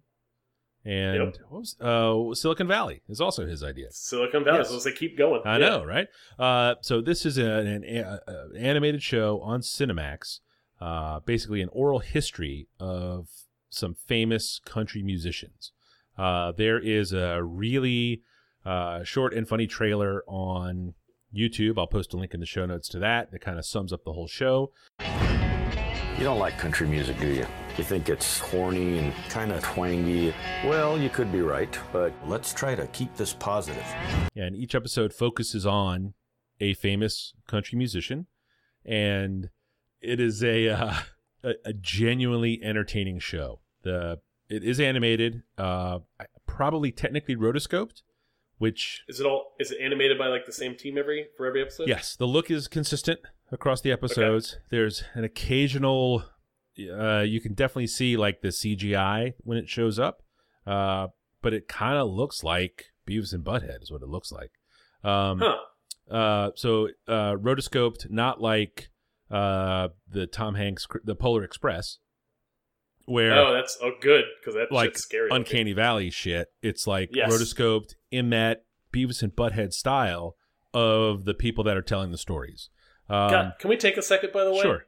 and 0.86 1.16
Yep. 1.18 1.36
what 1.50 1.60
was 1.62 1.76
uh, 1.80 2.34
Silicon 2.36 2.68
Valley 2.68 3.02
is 3.08 3.22
also 3.22 3.46
his 3.46 3.64
idea. 3.64 3.88
Silicon 3.92 4.44
Valley, 4.44 4.60
Yes. 4.60 4.70
so 4.70 4.80
they 4.80 4.92
keep 4.96 5.18
going. 5.18 5.42
I 5.46 5.58
Yeah. 5.58 5.70
know, 5.70 5.84
right? 5.86 6.08
Uh, 6.38 6.76
so 6.82 7.00
this 7.02 7.26
is 7.26 7.38
an, 7.38 7.46
an, 7.68 7.84
a- 7.86 8.20
a- 8.28 8.50
animated 8.60 9.02
show 9.02 9.40
on 9.42 9.62
Cinemax, 9.62 10.40
uh, 10.82 11.20
basically 11.22 11.62
an 11.62 11.70
oral 11.72 12.00
history 12.00 12.68
of 12.80 13.30
some 13.70 13.94
famous 13.96 14.60
country 14.66 15.02
musicians. 15.02 15.72
Uh, 16.18 16.52
there 16.52 16.78
is 16.80 17.12
a 17.14 17.42
really 17.44 18.22
uh, 18.66 19.04
short 19.04 19.34
and 19.34 19.48
funny 19.48 19.68
trailer 19.68 20.24
on 20.28 20.94
YouTube. 21.36 21.78
I'll 21.78 21.88
post 21.88 22.14
a 22.14 22.18
link 22.18 22.34
in 22.34 22.40
the 22.40 22.46
show 22.46 22.66
notes 22.66 22.88
to 22.90 23.00
that. 23.00 23.32
That 23.32 23.40
kind 23.42 23.58
of 23.58 23.66
sums 23.66 23.92
up 23.92 24.04
the 24.04 24.14
whole 24.14 24.28
show. 24.28 24.72
You 25.00 26.24
don't 26.24 26.40
like 26.40 26.58
country 26.60 26.88
music, 26.88 27.20
do 27.20 27.28
you? 27.28 27.48
You 27.78 27.84
think 27.84 28.08
it's 28.08 28.38
horny 28.38 29.00
and 29.00 29.14
kind 29.30 29.52
of 29.52 29.64
twangy. 29.64 30.32
Well, 30.64 31.00
you 31.00 31.10
could 31.10 31.32
be 31.32 31.42
right, 31.42 31.76
but 31.92 32.14
let's 32.28 32.54
try 32.54 32.76
to 32.76 32.86
keep 32.88 33.16
this 33.16 33.34
positive. 33.34 33.86
Yeah, 34.36 34.46
and 34.46 34.56
each 34.56 34.76
episode 34.76 35.12
focuses 35.12 35.66
on 35.66 36.14
a 36.60 36.76
famous 36.76 37.34
country 37.48 37.78
musician, 37.78 38.28
and 38.86 39.50
it 40.02 40.20
is 40.20 40.44
a 40.44 40.70
uh, 40.70 40.94
a, 41.44 41.54
a 41.66 41.74
genuinely 41.74 42.62
entertaining 42.64 43.18
show. 43.18 43.60
The 43.82 44.20
it 44.50 44.64
is 44.64 44.80
animated, 44.80 45.42
uh, 45.58 46.00
probably 46.46 46.92
technically 46.92 47.36
rotoscoped, 47.36 48.04
which 48.60 49.04
Is 49.08 49.20
it 49.20 49.26
all? 49.26 49.54
Is 49.60 49.72
it 49.72 49.80
animated 49.82 50.20
by 50.20 50.28
like 50.28 50.46
the 50.46 50.54
same 50.54 50.76
team 50.76 50.98
every 50.98 51.28
for 51.36 51.48
every 51.48 51.62
episode? 51.64 51.88
yes, 51.88 52.16
the 52.16 52.28
look 52.28 52.52
is 52.52 52.68
consistent 52.68 53.20
across 53.52 53.82
the 53.82 53.92
episodes. 53.92 54.58
There's 54.70 55.04
an 55.16 55.24
occasional, 55.24 56.24
uh, 56.80 57.22
you 57.22 57.40
can 57.42 57.54
definitely 57.54 57.88
see 57.88 58.18
like 58.18 58.42
the 58.42 58.50
CGI 58.50 59.34
when 59.40 59.58
it 59.58 59.70
shows 59.70 60.00
up, 60.00 60.24
uh, 60.66 61.08
but 61.42 61.54
it 61.54 61.68
kind 61.68 61.98
of 61.98 62.10
looks 62.10 62.44
like 62.44 62.86
Beavis 63.08 63.34
and 63.34 63.44
Butthead 63.44 63.82
is 63.84 63.92
what 63.92 64.02
it 64.02 64.08
looks 64.10 64.32
like. 64.32 64.52
Um, 65.04 65.40
Huh. 65.42 66.14
uh, 66.16 66.52
so 66.56 66.88
uh, 67.08 67.34
rotoscoped, 67.36 68.10
not 68.10 68.42
like 68.42 68.90
uh, 69.30 69.90
the 70.10 70.26
Tom 70.28 70.56
Hanks, 70.56 70.88
the 71.04 71.16
Polar 71.16 71.44
Express, 71.44 71.98
where 73.06 73.34
Oh, 73.34 73.54
that's 73.54 73.78
oh 73.82 73.92
good 74.02 74.24
because 74.40 74.56
that's 74.56 74.72
like 74.72 74.98
scary. 74.98 75.30
looking. 75.30 75.38
uncanny 75.38 75.74
valley 75.74 76.10
shit. 76.10 76.48
It's 76.62 76.88
like 76.88 77.10
Yes. 77.14 77.32
rotoscoped, 77.32 77.96
Emmet, 78.12 78.66
Beavis 78.94 79.22
and 79.24 79.36
Butthead 79.36 79.74
style 79.74 80.36
of 80.74 81.26
the 81.26 81.34
people 81.34 81.64
that 81.66 81.76
are 81.78 81.82
telling 81.82 82.12
the 82.12 82.18
stories. 82.18 82.70
Um, 83.10 83.30
God, 83.30 83.54
can 83.60 83.70
we 83.70 83.76
take 83.78 83.98
a 83.98 84.02
second? 84.02 84.32
By 84.32 84.44
the 84.46 84.52
way, 84.52 84.62
sure. 84.62 84.86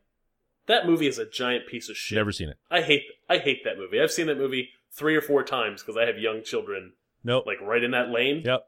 That 0.68 0.86
movie 0.88 1.08
is 1.08 1.20
a 1.20 1.30
giant 1.30 1.68
piece 1.68 1.90
of 1.90 1.96
shit. 1.98 2.16
Never 2.16 2.32
seen 2.32 2.50
it. 2.50 2.58
I 2.72 2.82
hate. 2.82 3.04
I 3.30 3.38
hate 3.38 3.64
that 3.66 3.78
movie. 3.78 4.02
I've 4.02 4.12
seen 4.12 4.28
that 4.28 4.38
movie 4.38 4.70
three 4.92 5.16
or 5.16 5.22
four 5.22 5.44
times 5.44 5.82
because 5.82 5.98
I 5.98 6.06
have 6.06 6.18
young 6.18 6.44
children, 6.44 6.94
Nope. 7.24 7.46
like 7.46 7.62
right 7.62 7.84
in 7.84 7.92
that 7.92 8.10
lane. 8.10 8.42
yep. 8.46 8.68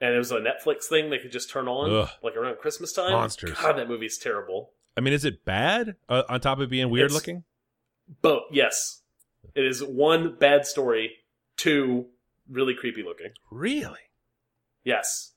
And 0.00 0.12
it 0.14 0.18
was 0.18 0.32
a 0.32 0.40
Netflix 0.40 0.84
thing 0.86 1.10
they 1.10 1.18
could 1.18 1.30
just 1.30 1.48
turn 1.50 1.68
on, 1.68 1.92
Ugh. 1.94 2.08
like 2.24 2.34
around 2.36 2.58
Christmas 2.58 2.92
time. 2.92 3.12
Monsters. 3.12 3.56
God, 3.56 3.76
that 3.78 3.88
movie's 3.88 4.18
terrible. 4.18 4.70
I 4.96 5.00
mean, 5.00 5.12
is 5.12 5.24
it 5.24 5.44
bad 5.44 5.94
uh, 6.08 6.24
on 6.28 6.40
top 6.40 6.58
of 6.58 6.68
being 6.68 6.90
weird 6.90 7.06
It's- 7.06 7.14
looking? 7.14 7.44
But 8.20 8.42
yes, 8.50 9.02
it 9.54 9.64
is 9.64 9.82
one 9.82 10.34
bad 10.34 10.66
story, 10.66 11.12
two 11.56 12.06
really 12.50 12.74
creepy 12.74 13.02
looking. 13.04 13.28
Really 13.50 14.00
Yes, 14.82 15.32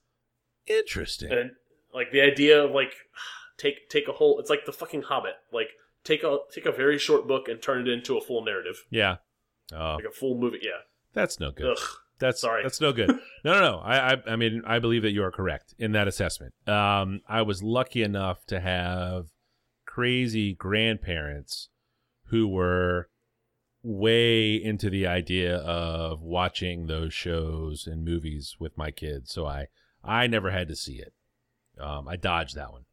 interesting. 0.66 1.32
and 1.32 1.52
like 1.94 2.12
the 2.12 2.22
idea 2.22 2.64
of 2.64 2.72
like 2.72 2.94
take 3.58 3.90
take 3.90 4.08
a 4.08 4.14
whole. 4.14 4.40
It's 4.40 4.50
like 4.50 4.66
the 4.66 4.74
fucking 4.74 5.04
Hobbit. 5.04 5.36
Like 5.52 5.70
take 6.04 6.24
a 6.24 6.40
take 6.54 6.66
a 6.66 6.72
very 6.72 6.98
short 6.98 7.28
book 7.28 7.48
and 7.48 7.62
turn 7.62 7.82
it 7.82 7.88
into 7.88 8.18
a 8.18 8.22
full 8.22 8.44
narrative, 8.44 8.84
yeah. 8.90 9.18
Oh, 9.74 9.96
like 9.96 10.06
a 10.06 10.12
full 10.12 10.38
movie. 10.38 10.60
Yeah. 10.62 10.82
that's 11.14 11.40
no 11.40 11.52
good. 11.52 11.72
Ugh. 11.72 11.88
That's 12.18 12.40
Sorry. 12.40 12.64
That's 12.64 12.80
no 12.80 12.94
good. 12.94 13.10
no, 13.44 13.54
no, 13.54 13.60
no. 13.60 13.78
I, 13.80 14.14
I, 14.14 14.18
I 14.30 14.36
mean, 14.36 14.62
I 14.66 14.80
believe 14.80 15.02
that 15.02 15.12
you 15.12 15.24
are 15.24 15.32
correct 15.32 15.74
in 15.78 15.92
that 15.94 16.08
assessment. 16.08 16.54
Um, 16.68 17.22
I 17.28 17.42
was 17.42 17.62
lucky 17.62 18.04
enough 18.04 18.46
to 18.46 18.60
have 18.60 19.28
crazy 19.86 20.54
grandparents 20.54 21.70
who 22.28 22.48
were 22.48 23.10
way 23.84 24.56
into 24.56 24.90
the 24.90 25.06
idea 25.06 25.58
of 25.58 26.22
watching 26.22 26.88
those 26.88 27.14
shows 27.14 27.86
and 27.86 28.04
movies 28.04 28.56
with 28.60 28.78
my 28.78 28.92
kids. 28.92 29.32
So 29.32 29.46
I, 29.46 29.68
I 30.04 30.28
never 30.28 30.52
had 30.52 30.68
to 30.70 30.76
see 30.76 30.96
it. 30.96 31.14
Um, 31.80 32.08
I 32.08 32.16
dodged 32.16 32.56
that 32.56 32.72
one, 32.72 32.86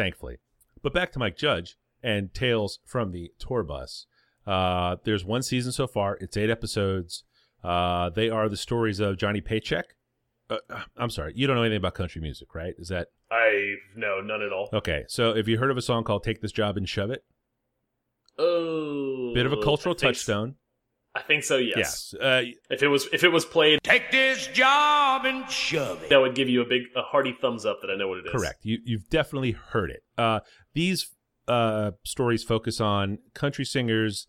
thankfully. 0.00 0.38
But 0.82 0.94
back 0.94 1.12
to 1.12 1.18
Mike 1.18 1.36
Judge 1.36 1.76
and 2.02 2.32
Tales 2.32 2.78
from 2.86 3.12
the 3.12 3.32
Tour 3.38 3.62
Bus. 3.62 4.06
Uh, 4.46 4.96
there's 5.04 5.24
one 5.26 5.42
season 5.42 5.72
so 5.72 5.86
far. 5.86 6.16
It's 6.22 6.36
eight 6.38 6.48
episodes. 6.48 7.24
Uh, 7.62 8.08
they 8.08 8.30
are 8.30 8.48
the 8.48 8.56
stories 8.56 8.98
of 8.98 9.18
Johnny 9.18 9.42
Paycheck. 9.42 9.94
Uh, 10.48 10.56
I'm 10.96 11.10
sorry, 11.10 11.32
you 11.36 11.46
don't 11.46 11.56
know 11.56 11.62
anything 11.62 11.76
about 11.76 11.94
country 11.94 12.22
music, 12.22 12.54
right? 12.54 12.72
Is 12.78 12.88
that 12.88 13.08
I 13.30 13.74
no 13.94 14.20
none 14.20 14.42
at 14.42 14.52
all. 14.52 14.70
okay? 14.72 15.04
So, 15.06 15.34
have 15.36 15.46
you 15.46 15.58
heard 15.58 15.70
of 15.70 15.76
a 15.76 15.82
song 15.82 16.02
called 16.02 16.24
"Take 16.24 16.40
This 16.40 16.50
Job 16.50 16.76
and 16.78 16.88
Shove 16.88 17.10
It"? 17.10 17.22
Oh, 18.38 19.32
Bit 19.34 19.44
of 19.46 19.52
a 19.52 19.62
cultural 19.62 19.94
touchstone. 19.94 20.56
I 21.14 21.22
think 21.22 21.42
so. 21.44 21.56
Yes. 21.56 22.14
Yes. 22.14 22.14
Uh, 22.22 22.42
If 22.70 22.82
it 22.82 22.88
was 22.88 23.08
if 23.12 23.24
it 23.24 23.30
was 23.30 23.44
played, 23.44 23.80
Take 23.82 24.10
this 24.12 24.46
job 24.48 25.24
and 25.24 25.48
shove 25.50 26.02
it. 26.04 26.08
that 26.10 26.18
would 26.20 26.34
give 26.36 26.48
you 26.48 26.60
a 26.62 26.64
big 26.64 26.82
a 26.94 27.02
hearty 27.02 27.36
thumbs 27.40 27.66
up 27.66 27.80
that 27.82 27.90
I 27.90 27.96
know 27.96 28.08
what 28.08 28.18
it 28.18 28.26
is. 28.26 28.32
correct. 28.32 28.60
You 28.64 28.78
you've 28.84 29.08
definitely 29.10 29.52
heard 29.52 29.90
it. 29.90 30.04
Uh, 30.16 30.40
these 30.72 31.10
uh, 31.48 31.92
stories 32.04 32.44
focus 32.44 32.80
on 32.80 33.18
country 33.34 33.64
singers, 33.64 34.28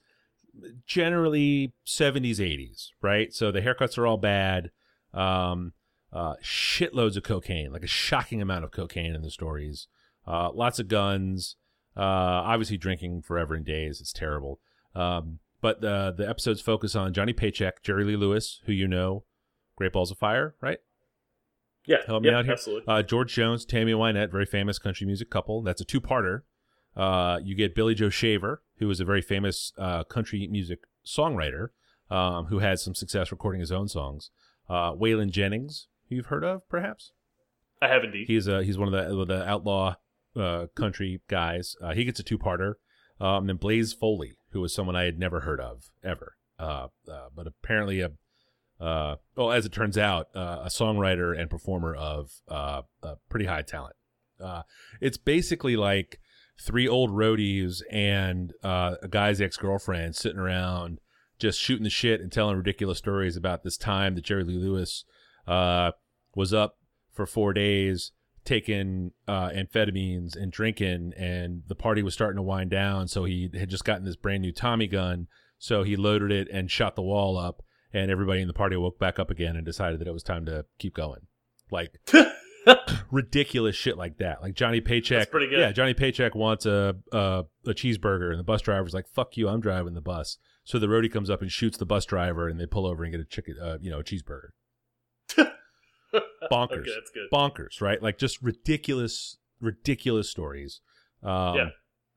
generally 0.86 1.74
70s, 1.86 2.38
80s, 2.38 2.88
right? 3.02 3.34
So 3.34 3.52
the 3.52 3.62
haircuts 3.62 3.98
are 3.98 4.08
all 4.08 4.18
bad. 4.18 4.72
Um, 5.14 5.74
uh, 6.12 6.36
shitloads 6.44 7.16
of 7.16 7.24
cocaine, 7.24 7.72
like 7.72 7.84
a 7.84 7.88
shocking 7.88 8.42
amount 8.42 8.64
of 8.66 8.72
cocaine 8.72 9.14
in 9.16 9.22
the 9.22 9.32
stories. 9.32 9.88
Uh, 10.28 10.50
lots 10.52 10.80
of 10.80 10.88
guns. 10.88 11.56
Uh, 11.96 12.02
obviously 12.02 12.78
drinking 12.78 13.22
forever 13.22 13.54
and 13.54 13.66
days. 13.66 14.00
It's 14.02 14.14
terrible. 14.14 14.60
Um, 14.96 15.40
but 15.62 15.82
the 15.82 16.14
the 16.16 16.28
episodes 16.28 16.62
focus 16.62 16.96
on 16.96 17.14
Johnny 17.14 17.34
Paycheck, 17.34 17.84
Jerry 17.84 18.04
Lee 18.04 18.16
Lewis, 18.16 18.62
who 18.66 18.74
you 18.74 18.88
know, 18.88 19.24
Great 19.76 19.94
Balls 19.94 20.12
of 20.12 20.18
Fire, 20.18 20.56
right? 20.62 20.80
Yeah. 21.86 21.98
Help 22.06 22.24
me 22.24 22.30
out 22.30 22.46
here. 22.46 22.54
Absolutely. 22.54 22.94
Uh, 22.94 23.02
George 23.02 23.34
Jones, 23.34 23.66
Tammy 23.66 23.94
Wynette, 23.94 24.32
very 24.32 24.46
famous 24.46 24.78
country 24.78 25.08
music 25.08 25.30
couple. 25.30 25.64
That's 25.64 25.82
a 25.82 25.86
two-parter. 25.86 26.42
Uh, 26.96 27.40
you 27.44 27.56
get 27.56 27.74
Billy 27.74 27.96
Joe 27.96 28.10
Shaver, 28.10 28.62
who 28.78 28.90
is 28.90 29.00
a 29.00 29.06
very 29.06 29.22
famous 29.22 29.74
uh, 29.78 30.04
country 30.04 30.48
music 30.48 30.82
songwriter, 31.06 31.70
um, 32.10 32.46
who 32.46 32.60
had 32.60 32.80
some 32.80 32.94
success 32.94 33.32
recording 33.32 33.62
his 33.62 33.72
own 33.72 33.88
songs. 33.88 34.30
Uh, 34.70 34.94
Waylon 34.94 35.32
Jennings, 35.32 35.88
who 36.10 36.16
you've 36.16 36.28
heard 36.28 36.44
of, 36.44 36.68
perhaps. 36.70 37.14
I 37.82 37.88
have 37.88 38.04
indeed. 38.04 38.28
He's 38.28 38.48
uh, 38.48 38.60
he's 38.60 38.78
one 38.78 38.94
of 38.94 39.10
the 39.10 39.26
the 39.26 39.44
outlaw 39.50 39.96
uh, 40.36 40.68
country 40.76 41.22
guys. 41.28 41.76
Uh, 41.82 41.94
he 41.94 42.04
gets 42.04 42.20
a 42.20 42.24
two-parter. 42.24 42.74
Um, 43.20 43.48
then 43.48 43.56
Blaze 43.56 43.94
Foley, 43.94 44.34
who 44.52 44.62
was 44.62 44.74
someone 44.74 44.96
I 44.96 45.04
had 45.04 45.20
never 45.20 45.42
heard 45.42 45.60
of 45.60 45.90
ever, 46.04 46.36
uh, 46.60 46.88
uh, 47.10 47.28
but 47.36 47.48
apparently 47.48 48.02
a 48.02 48.12
uh, 48.80 49.18
well, 49.36 49.52
as 49.52 49.64
it 49.64 49.72
turns 49.72 49.96
out, 49.96 50.30
uh, 50.36 50.62
a 50.64 50.68
songwriter 50.68 51.40
and 51.40 51.52
performer 51.52 51.94
of 51.94 52.32
uh, 52.48 52.82
pretty 53.30 53.46
high 53.46 53.62
talent. 53.62 53.96
Uh, 54.44 54.64
it's 55.00 55.18
basically 55.18 55.76
like 55.76 56.20
three 56.60 56.88
old 56.88 57.12
roadies 57.12 57.84
and 57.92 58.54
a 58.64 59.08
guy's 59.08 59.40
ex 59.40 59.56
girlfriend 59.56 60.16
sitting 60.16 60.40
around 60.40 61.00
just 61.38 61.60
shooting 61.60 61.84
the 61.84 61.92
shit 61.92 62.22
and 62.22 62.32
telling 62.32 62.58
ridiculous 62.58 62.98
stories 62.98 63.38
about 63.38 63.64
this 63.64 63.78
time 63.78 64.16
that 64.16 64.24
Jerry 64.24 64.44
Lee 64.44 64.58
Lewis 64.58 65.06
was 65.48 66.52
up 66.52 66.78
for 67.14 67.28
four 67.28 67.54
days 67.54 68.14
taking 68.46 69.12
uh, 69.28 69.50
amphetamines 69.50 70.36
and 70.36 70.52
drinking, 70.52 71.14
and 71.18 71.64
the 71.68 71.76
party 71.76 72.04
was 72.04 72.14
starting 72.14 72.38
to 72.38 72.42
wind 72.42 72.72
down. 72.72 73.08
So 73.08 73.26
he 73.26 73.50
had 73.54 73.70
just 73.70 73.86
gotten 73.86 74.06
this 74.06 74.16
brand 74.16 74.42
new 74.42 74.52
Tommy 74.52 74.88
gun. 74.88 75.28
So 75.58 75.84
he 75.84 75.96
loaded 75.96 76.32
it 76.32 76.48
and 76.52 76.72
shot 76.72 76.96
the 76.96 77.04
wall 77.04 77.38
up, 77.38 77.62
and 77.94 78.10
everybody 78.10 78.42
in 78.42 78.48
the 78.48 78.54
party 78.54 78.76
woke 78.76 78.98
back 78.98 79.20
up 79.20 79.30
again 79.30 79.56
and 79.56 79.66
decided 79.66 80.00
that 80.00 80.08
it 80.08 80.14
was 80.14 80.24
time 80.24 80.46
to 80.46 80.66
keep 80.80 80.96
going. 80.96 81.28
Like 81.70 82.00
ridiculous 83.12 83.76
shit 83.76 83.98
like 83.98 84.18
that. 84.18 84.42
Like 84.42 84.56
Johnny 84.56 84.82
Paycheck. 84.82 85.20
That's 85.20 85.32
pretty 85.32 85.48
good. 85.48 85.60
Yeah, 85.60 85.72
Johnny 85.72 85.94
Paycheck 85.94 86.36
wants 86.36 86.66
a, 86.66 86.96
a 87.12 87.46
a 87.66 87.74
cheeseburger, 87.74 88.32
and 88.32 88.40
the 88.40 88.44
bus 88.44 88.62
driver's 88.62 88.94
like, 88.94 89.08
"Fuck 89.08 89.38
you, 89.38 89.48
I'm 89.48 89.62
driving 89.62 89.94
the 89.94 90.02
bus." 90.02 90.38
So 90.64 90.80
the 90.80 90.88
roadie 90.88 91.12
comes 91.12 91.30
up 91.30 91.42
and 91.42 91.52
shoots 91.52 91.78
the 91.78 91.86
bus 91.86 92.06
driver, 92.06 92.48
and 92.48 92.60
they 92.60 92.66
pull 92.66 92.86
over 92.86 93.04
and 93.04 93.12
get 93.12 93.22
a 93.22 93.26
chicken, 93.26 93.56
uh, 93.62 93.78
you 93.82 93.90
know, 93.90 94.00
a 94.00 94.04
cheeseburger. 94.04 94.50
Bonkers, 96.52 96.80
Okay, 96.82 96.92
that's 96.94 97.12
good. 97.12 97.28
bonkers, 97.32 97.82
right? 97.82 98.02
Like 98.02 98.18
just 98.18 98.42
ridiculous, 98.42 99.38
ridiculous 99.60 100.30
stories. 100.30 100.82
Um, 101.24 101.56
Yeah. 101.56 101.70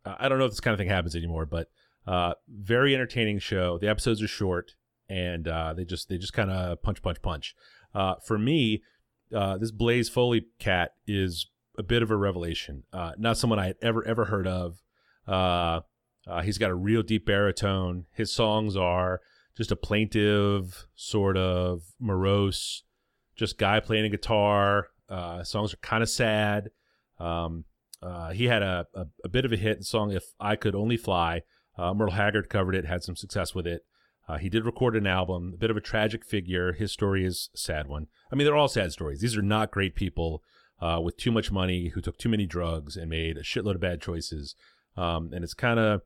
I 0.07 0.29
don't 0.29 0.38
know 0.38 0.44
if 0.44 0.51
this 0.53 0.61
kind 0.61 0.75
of 0.75 0.79
thing 0.79 0.88
happens 0.88 1.16
anymore, 1.16 1.47
but 1.47 1.70
uh, 2.07 2.35
very 2.49 2.94
entertaining 2.94 3.38
show. 3.38 3.79
The 3.79 3.88
episodes 3.88 4.20
are 4.23 4.29
short, 4.29 4.73
and 5.09 5.49
uh, 5.49 5.73
they 5.73 5.87
just 5.87 6.11
they 6.11 6.18
just 6.18 6.35
kind 6.35 6.51
of 6.51 6.83
punch, 6.83 7.01
punch, 7.01 7.23
punch. 7.23 7.55
Uh, 7.94 8.16
for 8.27 8.37
me, 8.37 8.83
uh, 9.35 9.57
this 9.57 9.70
Blaze 9.70 10.11
Foley 10.11 10.49
cat 10.59 10.90
is 11.07 11.47
a 11.79 11.83
bit 11.83 12.03
of 12.03 12.11
a 12.11 12.16
revelation. 12.16 12.83
Uh, 12.92 13.12
not 13.16 13.38
someone 13.38 13.59
I 13.59 13.68
had 13.68 13.77
ever 13.81 14.07
ever 14.07 14.27
heard 14.27 14.47
of. 14.47 14.83
Uh, 15.27 15.81
uh, 16.27 16.42
he's 16.42 16.59
got 16.59 16.70
a 16.70 16.75
real 16.75 17.03
deep 17.03 17.25
baritone. 17.25 18.05
His 18.12 18.31
songs 18.31 18.77
are 18.77 19.23
just 19.57 19.70
a 19.73 19.77
plaintive, 19.77 20.87
sort 20.94 21.38
of 21.38 21.81
morose, 21.99 22.83
just 23.37 23.59
guy 23.59 23.81
playing 23.81 24.05
a 24.05 24.11
guitar. 24.11 24.88
Uh, 25.09 25.42
songs 25.42 25.73
are 25.73 25.79
kind 25.79 26.03
of 26.03 26.09
sad. 26.09 26.70
Um, 27.18 27.64
uh, 28.03 28.31
he 28.31 28.44
had 28.44 28.62
a, 28.62 28.87
a, 28.94 29.07
a 29.25 29.29
bit 29.29 29.44
of 29.44 29.53
a 29.53 29.57
hit 29.57 29.85
song, 29.85 30.12
"If 30.12 30.25
I 30.40 30.57
Could 30.57 30.75
Only 30.75 30.97
Fly." 30.97 31.42
Uh, 31.77 31.92
Merle 31.92 32.12
Haggard 32.12 32.49
covered 32.49 32.75
it, 32.75 32.85
had 32.85 33.03
some 33.03 33.16
success 33.16 33.55
with 33.55 33.66
it. 33.66 33.83
Uh, 34.29 34.38
he 34.38 34.49
did 34.49 34.64
record 34.64 34.97
an 34.97 35.07
album, 35.07 35.53
a 35.55 35.59
bit 35.59 35.70
of 35.70 35.77
a 35.77 35.83
tragic 35.83 36.25
figure. 36.25 36.73
His 36.73 36.92
story 36.92 37.25
is 37.25 37.51
a 37.55 37.59
sad 37.59 37.88
one. 37.88 38.07
I 38.33 38.37
mean, 38.37 38.47
they're 38.47 38.57
all 38.57 38.68
sad 38.68 38.92
stories. 38.92 39.20
These 39.20 39.37
are 39.37 39.42
not 39.42 39.70
great 39.70 39.94
people 39.94 40.42
uh, 40.81 41.01
with 41.03 41.16
too 41.16 41.31
much 41.31 41.53
money 41.53 41.88
who 41.88 42.01
took 42.01 42.16
too 42.16 42.29
many 42.29 42.47
drugs 42.47 42.97
and 42.97 43.11
made 43.11 43.37
a 43.37 43.42
shitload 43.42 43.75
of 43.75 43.81
bad 43.81 44.01
choices. 44.01 44.55
Um, 44.97 45.31
and 45.35 45.44
it's 45.44 45.55
kind 45.55 45.79
of, 45.79 46.03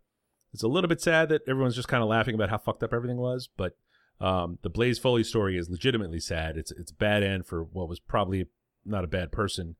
it's 0.52 0.62
a 0.62 0.68
little 0.68 0.88
bit 0.88 1.00
sad 1.00 1.28
that 1.28 1.42
everyone's 1.46 1.76
just 1.76 1.88
kind 1.88 2.02
of 2.02 2.08
laughing 2.08 2.34
about 2.34 2.50
how 2.50 2.58
fucked 2.58 2.82
up 2.82 2.92
everything 2.92 3.18
was. 3.18 3.48
But 3.56 3.76
um, 4.20 4.58
the 4.62 4.70
Blaze 4.70 4.98
Foley 4.98 5.24
story 5.24 5.56
is 5.58 5.68
legitimately 5.70 6.20
sad. 6.20 6.56
It's 6.56 6.70
it's 6.72 6.90
a 6.92 6.94
bad 6.96 7.22
end 7.22 7.46
for 7.46 7.62
what 7.62 7.88
was 7.88 8.00
probably 8.00 8.46
not 8.84 9.04
a 9.04 9.08
bad 9.08 9.32
person. 9.32 9.76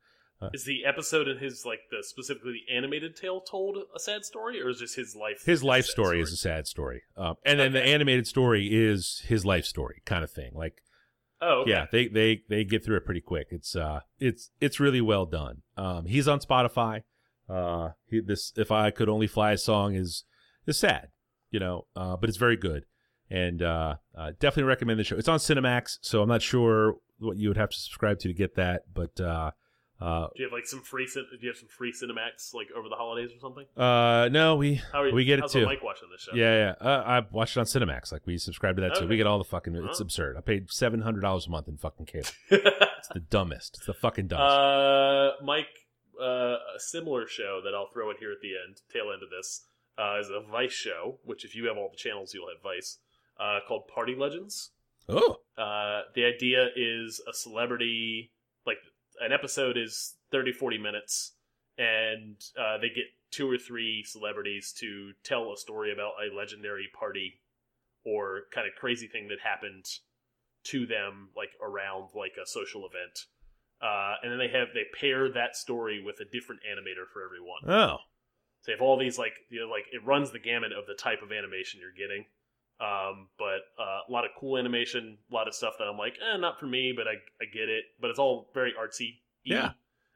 Is 0.55 0.65
the 0.65 0.85
episode 0.85 1.27
in 1.27 1.39
his 1.39 1.65
like 1.67 1.81
the 1.91 2.05
specifically 2.05 2.63
the 2.69 2.73
animated 2.77 3.17
tale 3.17 3.41
told 3.41 3.77
a 3.95 3.99
sad 3.99 4.25
story, 4.25 4.63
or 4.63 4.69
is 4.71 4.79
just 4.79 4.95
his 4.95 5.17
life? 5.17 5.43
his 5.45 5.65
life 5.65 5.85
sad 5.87 5.91
story, 5.91 6.21
is 6.21 6.33
a 6.33 6.37
sad 6.37 6.69
story 6.69 7.03
um, 7.17 7.35
and 7.45 7.59
then 7.59 7.73
the 7.73 7.83
animated 7.83 8.25
story 8.29 8.69
is 8.73 9.23
his 9.27 9.45
life 9.45 9.65
story 9.65 10.01
kind 10.07 10.23
of 10.23 10.31
thing 10.31 10.53
like 10.55 10.75
Oh, 11.41 11.63
okay. 11.63 11.71
yeah 11.71 11.87
they 11.91 12.07
they 12.07 12.43
they 12.49 12.63
get 12.65 12.85
through 12.85 12.97
it 12.99 13.05
pretty 13.05 13.21
quick 13.21 13.49
it's 13.51 13.75
uh 13.77 14.01
it's 14.21 14.51
it's 14.61 14.79
really 14.81 15.01
well 15.01 15.25
done 15.27 15.63
um 15.77 16.07
he's 16.07 16.27
on 16.29 16.39
spotify 16.41 17.03
uh 17.49 17.91
he, 18.07 18.21
this 18.21 18.53
if 18.57 18.71
i 18.73 18.91
could 18.93 19.09
only 19.09 19.27
fly 19.29 19.53
a 19.53 19.59
song 19.59 19.95
is 19.97 20.25
is 20.67 20.79
sad 20.79 21.09
you 21.53 21.59
know 21.61 21.87
uh 21.97 22.17
but 22.17 22.29
it's 22.29 22.39
very 22.39 22.57
good 22.57 22.85
and 23.31 23.63
uh, 23.63 23.95
uh 24.17 24.31
definitely 24.41 24.65
recommend 24.65 24.99
the 24.99 25.05
show 25.05 25.17
it's 25.17 25.29
on 25.29 25.39
cinemax 25.39 25.99
so 26.03 26.23
i'm 26.23 26.29
not 26.29 26.43
sure 26.43 26.97
what 27.19 27.37
you 27.37 27.49
would 27.49 27.57
have 27.57 27.71
to 27.71 27.77
subscribe 27.79 28.19
to 28.19 28.29
to 28.29 28.35
get 28.35 28.55
that 28.57 28.83
but 28.93 29.19
uh 29.21 29.51
uh, 30.01 30.29
Do 30.29 30.43
you 30.43 30.45
have 30.45 30.53
like 30.53 30.65
some 30.67 30.81
free? 30.81 31.09
Do 31.13 31.25
you 31.41 31.49
have 31.49 31.57
some 31.57 31.69
free 31.69 31.93
Cinemax 31.93 32.55
like 32.55 32.69
over 32.77 32.89
the 32.89 32.95
holidays 32.95 33.31
or 33.35 33.41
something? 33.41 33.65
uh, 33.77 34.29
no, 34.31 34.55
we 34.55 34.77
How 34.93 35.01
are 35.03 35.09
you, 35.09 35.15
we 35.15 35.25
get 35.25 35.41
it 35.41 35.51
too. 35.51 35.67
Mike 35.67 35.83
watching 35.83 36.09
this 36.13 36.21
show? 36.21 36.37
Yeah, 36.37 36.75
yeah. 36.81 36.89
Uh, 36.89 37.03
I 37.05 37.27
watched 37.33 37.57
it 37.57 37.61
on 37.61 37.67
Cinemax. 37.67 38.13
Like 38.13 38.25
we 38.25 38.39
subscribe 38.39 38.77
to 38.77 38.83
that 38.83 38.95
too. 38.95 39.09
We 39.09 39.17
get 39.17 39.27
all 39.27 39.39
the 39.39 39.45
fucking. 39.45 39.75
It's 39.75 40.01
Oh. 40.01 40.05
absurd. 40.05 40.37
I 40.37 40.41
paid 40.41 40.71
seven 40.71 41.01
hundred 41.01 41.23
dollars 41.23 41.49
a 41.49 41.51
month 41.51 41.67
in 41.67 41.79
fucking 41.79 42.07
cable. 42.07 42.29
it's 42.49 42.77
It's 42.99 43.09
the 43.09 43.19
dumbest. 43.19 43.79
It's 43.79 43.87
the 43.87 43.95
fucking 43.95 44.29
dumbest. 44.29 44.57
Uh, 44.57 45.31
Mike, 45.45 45.67
uh, 46.21 46.59
a 46.77 46.79
similar 46.79 47.27
show 47.27 47.61
that 47.65 47.75
I'll 47.75 47.91
throw 47.93 48.09
in 48.11 48.19
here 48.21 48.31
at 48.31 48.41
the 48.41 48.51
end, 48.51 48.77
tail 48.93 49.11
end 49.13 49.25
of 49.25 49.31
this, 49.31 49.67
uh, 49.99 50.21
is 50.21 50.29
a 50.31 50.41
Vice 50.49 50.73
show. 50.73 51.19
Which, 51.25 51.45
if 51.45 51.57
you 51.57 51.67
have 51.67 51.77
all 51.77 51.91
the 51.91 51.97
channels, 51.97 52.33
you'll 52.35 52.47
have 52.49 52.63
Vice. 52.63 52.99
Uh, 53.39 53.61
called 53.67 53.87
Party 53.89 54.15
Legends. 54.19 54.71
oh, 55.09 55.37
Uh, 55.57 56.03
the 56.15 56.25
idea 56.25 56.69
is 56.77 57.21
a 57.29 57.33
celebrity, 57.33 58.33
like 58.67 58.79
an 59.21 59.33
episode 59.33 59.77
is 59.77 60.17
30, 60.33 60.53
40 60.53 60.79
minutes, 60.79 61.33
and 61.77 62.37
uh, 62.61 62.79
they 62.79 62.89
get 62.89 63.05
two 63.31 63.51
or 63.51 63.59
three 63.59 64.03
celebrities 64.05 64.73
to 64.79 65.13
tell 65.23 65.53
a 65.53 65.57
story 65.57 65.93
about 65.93 66.13
a 66.23 66.35
legendary 66.35 66.89
party 66.99 67.41
or 68.05 68.43
kind 68.53 68.67
of 68.67 68.75
crazy 68.75 69.07
thing 69.07 69.29
that 69.29 69.39
happened 69.43 69.85
to 70.65 70.87
them, 70.87 71.29
like 71.37 71.51
around 71.63 72.09
like 72.15 72.33
a 72.43 72.47
social 72.47 72.87
event. 72.87 73.27
Uh, 73.81 74.15
and 74.23 74.33
then 74.33 74.39
they 74.39 74.49
have 74.49 74.69
they 74.75 74.85
pair 74.99 75.31
that 75.31 75.55
story 75.57 76.03
with 76.03 76.17
a 76.21 76.25
different 76.25 76.61
animator 76.63 77.07
for 77.13 77.23
everyone. 77.25 77.63
oh, 77.69 77.99
So 78.63 78.73
you 78.73 78.77
have 78.77 78.83
all 78.83 78.99
these 78.99 79.19
like 79.19 79.35
you 79.51 79.61
know 79.61 79.69
like 79.69 79.85
it 79.93 80.05
runs 80.05 80.33
the 80.33 80.41
gamut 80.41 80.73
of 80.73 80.87
the 80.87 80.95
type 80.95 81.23
of 81.23 81.31
animation 81.31 81.81
you're 81.81 81.93
getting. 81.93 82.25
Um, 82.81 83.27
but 83.39 83.61
uh, 83.83 84.01
a 84.09 84.13
lot 84.13 84.25
of 84.25 84.31
cool 84.39 84.57
animation, 84.57 85.19
a 85.31 85.35
lot 85.35 85.49
of 85.49 85.55
stuff 85.55 85.75
that 85.79 85.85
I'm 85.87 85.99
like, 85.99 86.15
eh, 86.23 86.37
not 86.37 86.61
for 86.61 86.67
me, 86.67 86.93
but 86.97 87.07
I 87.09 87.15
I 87.43 87.47
get 87.53 87.69
it. 87.69 87.85
But 88.01 88.11
it's 88.11 88.19
all 88.19 88.51
very 88.55 88.73
artsy. 88.73 89.17
Yeah. 89.45 89.73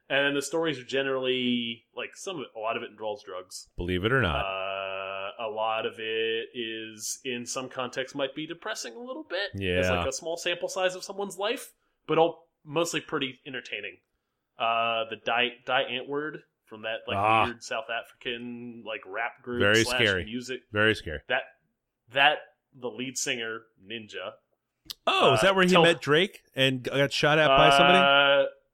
And 0.09 0.35
the 0.35 0.41
stories 0.41 0.77
are 0.79 0.83
generally 0.83 1.83
like 1.95 2.15
some 2.15 2.35
of 2.37 2.41
it, 2.43 2.47
a 2.55 2.59
lot 2.59 2.77
of 2.77 2.83
it 2.83 2.91
involves 2.91 3.23
drugs. 3.23 3.67
believe 3.77 4.05
it 4.05 4.11
or 4.13 4.21
not. 4.21 4.45
Uh, 4.45 5.31
a 5.45 5.49
lot 5.49 5.85
of 5.85 5.95
it 5.99 6.49
is 6.53 7.19
in 7.25 7.45
some 7.45 7.67
context 7.69 8.15
might 8.15 8.35
be 8.35 8.45
depressing 8.45 8.93
a 8.95 8.99
little 8.99 9.23
bit. 9.23 9.49
Yeah. 9.55 9.79
It's 9.79 9.89
like 9.89 10.07
a 10.07 10.11
small 10.13 10.37
sample 10.37 10.69
size 10.69 10.95
of 10.95 11.03
someone's 11.03 11.37
life, 11.37 11.71
but 12.07 12.17
all 12.17 12.47
mostly 12.63 13.01
pretty 13.01 13.39
entertaining. 13.47 13.97
Uh, 14.59 15.05
the 15.09 15.15
Die 15.25 15.49
Die 15.65 15.83
Antwoord 15.91 16.37
from 16.65 16.83
that 16.83 16.99
like 17.07 17.17
Ah. 17.17 17.45
weird 17.45 17.63
South 17.63 17.85
African 17.89 18.83
like 18.85 19.01
rap 19.05 19.41
group 19.41 19.59
Very 19.61 19.83
slash 19.83 19.95
scary. 19.99 20.25
music 20.25 20.61
Very 20.71 20.95
scary. 20.95 21.19
that 21.27 21.41
that 22.11 22.37
the 22.79 22.87
lead 22.89 23.17
singer 23.17 23.61
Ninja 23.85 24.33
Oh, 25.07 25.33
is 25.33 25.39
Uh, 25.39 25.43
that 25.43 25.55
where 25.55 25.65
he 25.65 25.77
met 25.81 26.01
Drake 26.01 26.41
and 26.55 26.83
got 26.83 27.11
shot 27.13 27.39
at 27.39 27.47
by 27.47 27.69
somebody? 27.69 27.97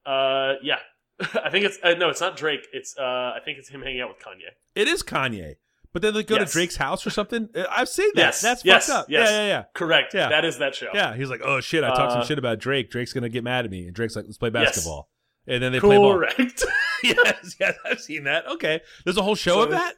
Uh, 0.05 0.09
uh, 0.09 0.53
yeah. 0.63 0.79
I 1.43 1.49
think 1.49 1.65
it's 1.65 1.77
uh, 1.83 1.93
no, 1.95 2.09
it's 2.09 2.21
not 2.21 2.35
Drake. 2.37 2.67
It's 2.73 2.97
uh, 2.97 3.03
I 3.03 3.39
think 3.43 3.57
it's 3.59 3.69
him 3.69 3.81
hanging 3.81 4.01
out 4.01 4.09
with 4.09 4.19
Kanye. 4.19 4.51
It 4.75 4.87
is 4.87 5.03
Kanye. 5.03 5.55
But 5.91 6.01
then 6.03 6.13
they 6.13 6.23
go 6.23 6.35
Yes. 6.35 6.49
to 6.51 6.53
Drake's 6.53 6.75
house 6.77 7.05
or 7.05 7.09
something. 7.09 7.49
Uh, 7.55 7.63
I've 7.69 7.89
seen 7.89 8.09
that. 8.15 8.21
Yes, 8.21 8.41
That's 8.41 8.63
yes, 8.63 8.87
fucked 8.87 8.99
up. 8.99 9.05
yes. 9.09 9.29
Yeah, 9.29 9.47
yeah, 9.47 9.63
Correct. 9.73 10.13
Yeah. 10.13 10.29
That 10.29 10.45
is 10.45 10.59
that 10.59 10.75
show. 10.75 10.87
yeah. 10.93 11.09
Yeah, 11.11 11.15
he's 11.17 11.29
like, 11.29 11.41
"Oh 11.43 11.59
shit, 11.61 11.83
I 11.83 11.89
talked 11.89 12.11
some 12.11 12.21
Uh, 12.21 12.25
shit 12.25 12.37
about 12.39 12.59
Drake. 12.59 12.89
Drake's 12.91 13.11
gonna 13.11 13.27
get 13.29 13.43
mad 13.43 13.65
at 13.65 13.71
me." 13.71 13.85
And 13.87 13.93
Drake's 13.95 14.15
like, 14.15 14.25
"Let's 14.25 14.37
play 14.37 14.49
basketball. 14.49 14.63
Yes. 14.65 14.75
basketball." 14.75 15.09
And 15.55 15.63
then 15.63 15.71
they 15.71 15.79
play 15.79 15.97
ball. 15.97 16.13
Correct. 16.13 16.63
yes, 17.03 17.55
yes, 17.59 17.75
I've 17.85 17.99
seen 17.99 18.23
that. 18.25 18.47
Okay, 18.47 18.81
there's 19.03 19.17
a 19.17 19.23
whole 19.23 19.35
show 19.35 19.55
So 19.55 19.63
of 19.63 19.71
that. 19.71 19.95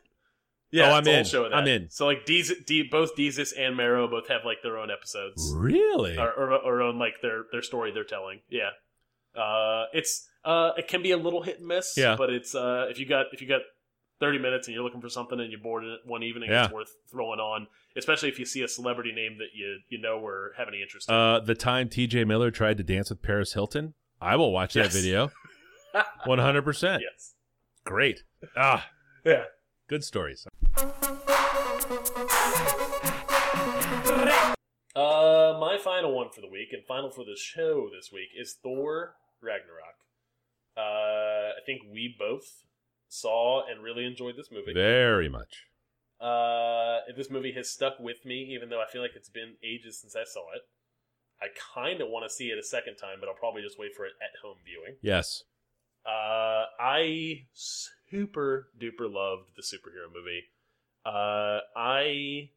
Yeah, 0.71 0.89
Oh, 0.91 0.95
I'm 0.95 1.07
in. 1.07 1.25
Show. 1.25 1.51
I'm 1.51 1.67
in. 1.67 1.89
So 1.89 2.05
like, 2.05 2.25
Deez, 2.25 2.51
D, 2.65 2.83
both 2.89 3.15
Deezus 3.15 3.51
and 3.57 3.75
Marrow 3.77 4.07
both 4.07 4.27
have 4.29 4.41
like 4.45 4.57
their 4.63 4.77
own 4.77 4.89
episodes 4.91 5.53
Really? 5.55 6.17
or, 6.17 6.29
or, 6.31 6.51
or 6.53 6.81
own 6.81 6.97
like 6.99 7.21
their 7.21 7.43
their 7.51 7.61
story 7.61 7.91
they're 7.91 8.03
telling. 8.03 8.39
Yeah. 8.49 8.69
Uh, 9.35 9.85
it's 9.93 10.27
uh, 10.43 10.71
it 10.77 10.87
can 10.87 11.01
be 11.03 11.11
a 11.11 11.17
little 11.17 11.41
hit 11.43 11.59
and 11.59 11.67
miss. 11.67 11.93
Yeah. 11.97 12.15
But 12.17 12.29
it's 12.31 12.55
uh, 12.55 12.87
if 12.89 12.99
you 12.99 13.05
got 13.05 13.27
if 13.33 13.41
you 13.41 13.47
got. 13.47 13.61
30 14.19 14.37
minutes 14.37 14.67
and 14.67 14.75
you're 14.75 14.83
looking 14.83 15.01
for 15.01 15.09
something 15.09 15.39
and 15.39 15.49
you're 15.49 15.59
bored 15.59 15.83
one 16.05 16.21
evening 16.21 16.47
Yeah. 16.51 16.65
it's 16.65 16.71
worth 16.71 16.91
throwing 17.09 17.39
on 17.39 17.65
especially 17.97 18.29
if 18.29 18.37
you 18.37 18.45
see 18.45 18.61
a 18.61 18.67
celebrity 18.67 19.11
name 19.11 19.39
that 19.39 19.47
you 19.55 19.79
you 19.89 19.99
know 19.99 20.19
or 20.19 20.51
have 20.59 20.67
any 20.67 20.79
interest 20.79 21.09
in 21.09 21.15
Uh, 21.15 21.39
the 21.39 21.55
time 21.55 21.89
T.J. 21.89 22.25
Miller 22.25 22.51
tried 22.51 22.77
to 22.77 22.83
dance 22.83 23.09
with 23.09 23.23
Paris 23.23 23.53
Hilton, 23.53 23.95
I 24.21 24.35
will 24.35 24.51
watch 24.51 24.75
that 24.75 24.91
video. 24.93 25.31
One 26.25 26.37
hundred 26.37 26.61
percent. 26.65 27.01
yes 27.01 27.33
Great. 27.83 28.21
Ah, 28.55 28.87
yeah 29.25 29.45
good 29.87 30.03
stories. 30.03 30.45
Uh, 34.93 35.57
my 35.59 35.77
final 35.83 36.13
one 36.13 36.29
for 36.29 36.41
the 36.41 36.47
week 36.49 36.69
and 36.71 36.85
final 36.85 37.09
for 37.09 37.25
the 37.25 37.35
show 37.35 37.89
this 37.93 38.11
week 38.11 38.29
is 38.39 38.55
Thor 38.61 39.15
Ragnarok. 39.41 39.95
Uh, 40.77 40.79
I 41.57 41.61
think 41.65 41.81
we 41.91 42.15
both 42.17 42.63
saw 43.09 43.63
and 43.69 43.83
really 43.83 44.05
enjoyed 44.05 44.35
this 44.37 44.49
movie. 44.51 44.73
Very 44.73 45.27
much. 45.29 45.65
Uh, 46.19 46.99
this 47.17 47.29
movie 47.29 47.51
has 47.53 47.69
stuck 47.69 47.99
with 47.99 48.25
me, 48.25 48.53
even 48.53 48.69
though 48.69 48.81
I 48.81 48.89
feel 48.91 49.01
like 49.01 49.15
it's 49.15 49.29
been 49.29 49.55
ages 49.63 49.99
since 49.99 50.15
I 50.15 50.23
saw 50.23 50.41
it. 50.55 50.61
I 51.41 51.47
kind 51.73 52.01
of 52.01 52.09
want 52.09 52.25
to 52.25 52.29
see 52.29 52.47
it 52.47 52.59
a 52.59 52.63
second 52.63 52.95
time, 52.95 53.17
but 53.19 53.27
I'll 53.27 53.35
probably 53.35 53.63
just 53.63 53.79
wait 53.79 53.95
for 53.95 54.05
it 54.05 54.13
at 54.21 54.39
home 54.43 54.57
viewing. 54.63 54.97
Yes. 55.01 55.43
Uh, 56.05 56.65
I 56.79 57.45
super 57.53 58.69
duper 58.79 59.11
loved 59.11 59.55
the 59.55 59.63
superhero 59.63 60.07
movie. 60.13 60.43
Uh, 61.05 61.59
I, 61.75 62.49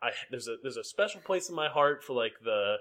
I 0.00 0.10
there's 0.30 0.48
a 0.48 0.56
there's 0.62 0.76
a 0.76 0.84
special 0.84 1.20
place 1.20 1.48
in 1.48 1.54
my 1.54 1.68
heart 1.68 2.04
for 2.04 2.14
like 2.14 2.34
the 2.42 2.76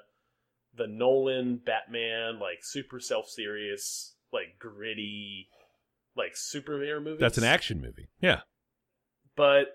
the 0.76 0.88
Nolan 0.88 1.60
Batman 1.66 2.40
like 2.40 2.60
super 2.62 3.00
self 3.00 3.28
serious 3.28 4.16
like 4.32 4.58
gritty 4.60 5.48
like 6.16 6.34
superhero 6.34 7.04
movie. 7.04 7.20
That's 7.20 7.38
an 7.38 7.44
action 7.44 7.82
movie. 7.82 8.10
Yeah. 8.22 8.42
But 9.36 9.68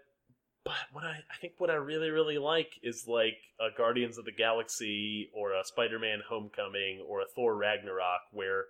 but 0.64 0.74
what 0.92 1.04
I 1.04 1.18
I 1.30 1.36
think 1.40 1.54
what 1.58 1.70
I 1.70 1.74
really 1.74 2.10
really 2.10 2.38
like 2.38 2.70
is 2.82 3.04
like 3.06 3.38
a 3.60 3.76
Guardians 3.76 4.18
of 4.18 4.24
the 4.24 4.32
Galaxy 4.32 5.30
or 5.34 5.52
a 5.52 5.64
Spider-Man 5.64 6.20
Homecoming 6.28 7.04
or 7.06 7.20
a 7.20 7.26
Thor 7.34 7.56
Ragnarok 7.56 8.20
where 8.32 8.64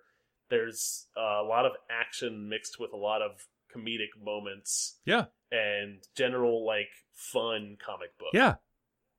there's 0.49 1.07
a 1.17 1.43
lot 1.43 1.65
of 1.65 1.73
action 1.89 2.47
mixed 2.49 2.79
with 2.79 2.93
a 2.93 2.97
lot 2.97 3.21
of 3.21 3.31
comedic 3.75 4.09
moments 4.21 4.99
Yeah. 5.05 5.25
and 5.51 6.03
general 6.15 6.65
like 6.65 6.89
fun 7.13 7.77
comic 7.85 8.17
book 8.17 8.29
Yeah. 8.33 8.55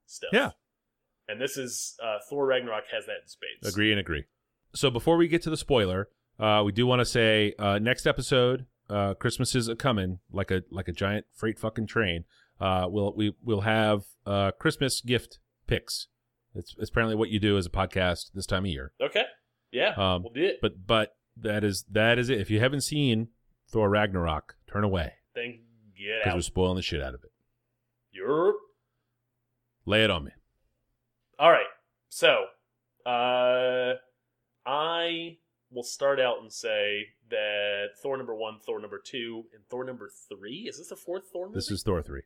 stuff. 0.06 0.30
Yeah. 0.32 0.50
And 1.28 1.40
this 1.40 1.56
is 1.56 1.96
uh, 2.02 2.18
Thor 2.28 2.46
Ragnarok 2.46 2.84
has 2.92 3.06
that 3.06 3.18
in 3.22 3.28
spades. 3.28 3.68
Agree 3.72 3.90
and 3.90 4.00
agree. 4.00 4.24
So 4.74 4.90
before 4.90 5.16
we 5.16 5.28
get 5.28 5.42
to 5.42 5.50
the 5.50 5.56
spoiler, 5.56 6.08
uh, 6.38 6.62
we 6.64 6.72
do 6.72 6.86
want 6.86 7.00
to 7.00 7.04
say 7.04 7.54
uh, 7.58 7.78
next 7.78 8.06
episode, 8.06 8.66
uh, 8.88 9.14
Christmas 9.14 9.54
is 9.54 9.68
a 9.68 9.76
coming 9.76 10.20
like 10.32 10.50
a 10.50 10.62
like 10.70 10.88
a 10.88 10.92
giant 10.92 11.26
freight 11.34 11.58
fucking 11.58 11.86
train. 11.86 12.24
Uh, 12.60 12.86
we'll 12.88 13.12
we 13.14 13.34
will 13.44 13.60
have 13.62 14.04
uh, 14.26 14.50
Christmas 14.52 15.00
gift 15.02 15.38
picks. 15.66 16.08
It's, 16.54 16.74
it's 16.78 16.88
apparently 16.90 17.14
what 17.14 17.28
you 17.28 17.38
do 17.38 17.58
as 17.58 17.66
a 17.66 17.70
podcast 17.70 18.32
this 18.34 18.46
time 18.46 18.64
of 18.64 18.70
year. 18.70 18.92
Okay. 19.00 19.24
Yeah. 19.70 19.90
Um, 19.96 20.22
we'll 20.22 20.32
do 20.32 20.44
it. 20.44 20.58
But 20.62 20.86
but 20.86 21.16
that 21.36 21.62
is 21.64 21.84
that 21.90 22.18
is 22.18 22.30
it. 22.30 22.40
If 22.40 22.50
you 22.50 22.60
haven't 22.60 22.80
seen 22.80 23.28
Thor 23.70 23.88
Ragnarok, 23.88 24.56
turn 24.66 24.84
away 24.84 25.12
then 25.38 25.60
get 25.96 26.24
because 26.24 26.34
we're 26.34 26.42
spoiling 26.42 26.76
the 26.76 26.82
shit 26.82 27.02
out 27.02 27.14
of 27.14 27.24
it. 27.24 27.32
You're 28.12 28.54
Lay 29.86 30.04
it 30.04 30.10
on 30.10 30.24
me. 30.24 30.32
All 31.38 31.50
right. 31.50 31.64
So, 32.10 32.44
uh, 33.06 33.94
I 34.66 35.38
will 35.70 35.82
start 35.82 36.20
out 36.20 36.42
and 36.42 36.52
say 36.52 37.06
that 37.30 37.86
Thor 38.02 38.18
number 38.18 38.34
one, 38.34 38.58
Thor 38.66 38.80
number 38.80 39.00
two, 39.02 39.44
and 39.54 39.62
Thor 39.70 39.84
number 39.84 40.10
three. 40.28 40.66
Is 40.68 40.76
this 40.76 40.88
the 40.88 40.96
fourth 40.96 41.30
Thor 41.32 41.46
movie? 41.46 41.56
This 41.56 41.70
is 41.70 41.82
Thor 41.82 42.02
three. 42.02 42.22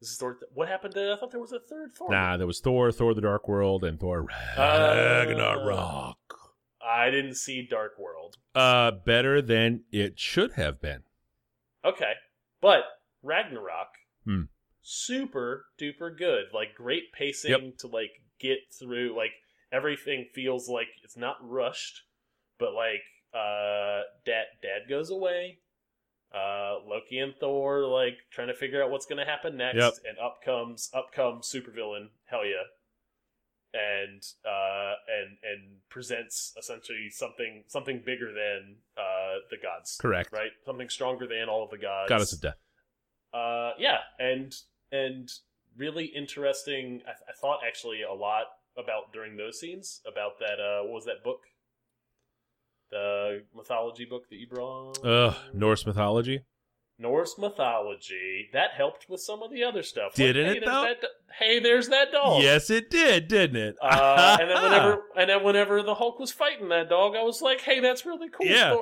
This 0.00 0.10
is 0.10 0.16
Thor. 0.18 0.34
Th- 0.34 0.50
what 0.52 0.66
happened 0.68 0.94
to? 0.94 1.12
I 1.12 1.16
thought 1.16 1.30
there 1.30 1.38
was 1.38 1.52
a 1.52 1.60
third 1.60 1.92
Thor. 1.96 2.10
Nah, 2.10 2.36
there 2.36 2.46
was 2.48 2.58
Thor, 2.58 2.90
Thor: 2.90 3.14
The 3.14 3.20
Dark 3.20 3.46
World, 3.46 3.84
and 3.84 4.00
Thor 4.00 4.26
Ragnarok. 4.58 6.16
I 6.84 7.10
didn't 7.10 7.34
see 7.36 7.66
Dark 7.66 7.98
World. 7.98 8.36
Uh, 8.54 8.90
better 8.90 9.40
than 9.40 9.84
it 9.92 10.18
should 10.18 10.52
have 10.52 10.80
been. 10.80 11.02
Okay, 11.84 12.12
but 12.60 12.84
Ragnarok, 13.22 13.88
Hmm. 14.24 14.42
super 14.82 15.66
duper 15.78 16.16
good. 16.16 16.46
Like 16.52 16.74
great 16.74 17.12
pacing 17.12 17.50
Yep. 17.50 17.78
to 17.78 17.86
like 17.88 18.22
get 18.38 18.58
through. 18.78 19.16
Like 19.16 19.32
everything 19.70 20.28
feels 20.34 20.68
like 20.68 20.88
it's 21.02 21.16
not 21.16 21.36
rushed, 21.40 22.02
but 22.58 22.72
like 22.74 23.02
uh, 23.34 24.02
dad 24.26 24.46
dad 24.60 24.82
goes 24.88 25.10
away. 25.10 25.58
Uh, 26.34 26.78
Loki 26.86 27.18
and 27.18 27.34
Thor 27.36 27.86
like 27.86 28.18
trying 28.30 28.48
to 28.48 28.54
figure 28.54 28.82
out 28.82 28.90
what's 28.90 29.06
going 29.06 29.18
to 29.24 29.30
happen 29.30 29.56
next, 29.56 29.76
Yep. 29.76 29.92
and 30.08 30.18
up 30.18 30.40
comes 30.44 30.90
up 30.94 31.12
comes 31.12 31.50
supervillain. 31.50 32.08
Hell 32.26 32.44
yeah. 32.46 32.62
And 33.74 34.22
uh, 34.44 34.92
and 35.08 35.38
and 35.42 35.76
presents 35.88 36.52
essentially 36.58 37.08
something 37.10 37.64
something 37.68 38.02
bigger 38.04 38.30
than 38.32 38.76
uh, 38.98 39.38
the 39.50 39.56
gods 39.56 39.96
Correct. 39.98 40.30
right? 40.30 40.50
Something 40.66 40.90
stronger 40.90 41.26
than 41.26 41.48
all 41.48 41.64
of 41.64 41.70
the 41.70 41.78
gods. 41.78 42.10
Goddess 42.10 42.34
of 42.34 42.42
Death. 42.42 42.56
Uh, 43.32 43.70
yeah, 43.78 43.98
and 44.18 44.54
and 44.90 45.30
really 45.76 46.04
interesting. 46.04 47.00
I, 47.06 47.12
I 47.12 47.32
thought 47.40 47.60
actually 47.66 48.02
a 48.02 48.12
lot 48.12 48.44
about 48.76 49.12
during 49.12 49.36
those 49.36 49.58
scenes 49.58 50.02
about 50.06 50.38
that. 50.40 50.60
Uh, 50.60 50.82
what 50.82 50.92
was 50.92 51.04
that 51.06 51.24
book? 51.24 51.40
The 52.90 53.42
mythology 53.54 54.04
book 54.04 54.28
that 54.28 54.36
you 54.36 54.46
brought? 54.46 55.02
Ugh, 55.02 55.34
Norse 55.54 55.86
mythology. 55.86 56.42
Norse 57.02 57.36
mythology. 57.36 58.48
That 58.52 58.70
helped 58.76 59.08
with 59.08 59.20
some 59.20 59.42
of 59.42 59.50
the 59.50 59.64
other 59.64 59.82
stuff. 59.82 60.14
Didn't 60.14 60.46
hey, 60.46 60.56
it, 60.58 60.64
though? 60.64 60.84
That, 60.84 60.98
hey, 61.38 61.58
there's 61.58 61.88
that 61.88 62.12
dog. 62.12 62.42
Yes, 62.42 62.70
it 62.70 62.88
did, 62.88 63.28
didn't 63.28 63.56
it? 63.56 63.76
Uh, 63.82 64.38
and 64.40 64.48
then 64.48 64.62
whenever 64.62 65.02
and 65.16 65.30
then 65.30 65.44
whenever 65.44 65.82
the 65.82 65.94
Hulk 65.94 66.18
was 66.18 66.30
fighting 66.30 66.68
that 66.68 66.88
dog, 66.88 67.14
I 67.16 67.22
was 67.22 67.42
like, 67.42 67.60
"Hey, 67.60 67.80
that's 67.80 68.06
really 68.06 68.28
cool." 68.28 68.46
Yeah. 68.46 68.76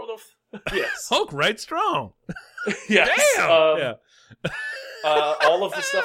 The- 0.52 0.60
yes, 0.74 1.06
Hulk 1.08 1.32
right 1.32 1.58
strong. 1.58 2.12
yes. 2.88 3.08
Damn. 3.36 3.50
Um, 3.50 3.78
yeah. 3.78 3.92
uh, 5.04 5.34
all 5.42 5.64
of 5.64 5.72
the 5.72 5.80
stuff, 5.80 6.04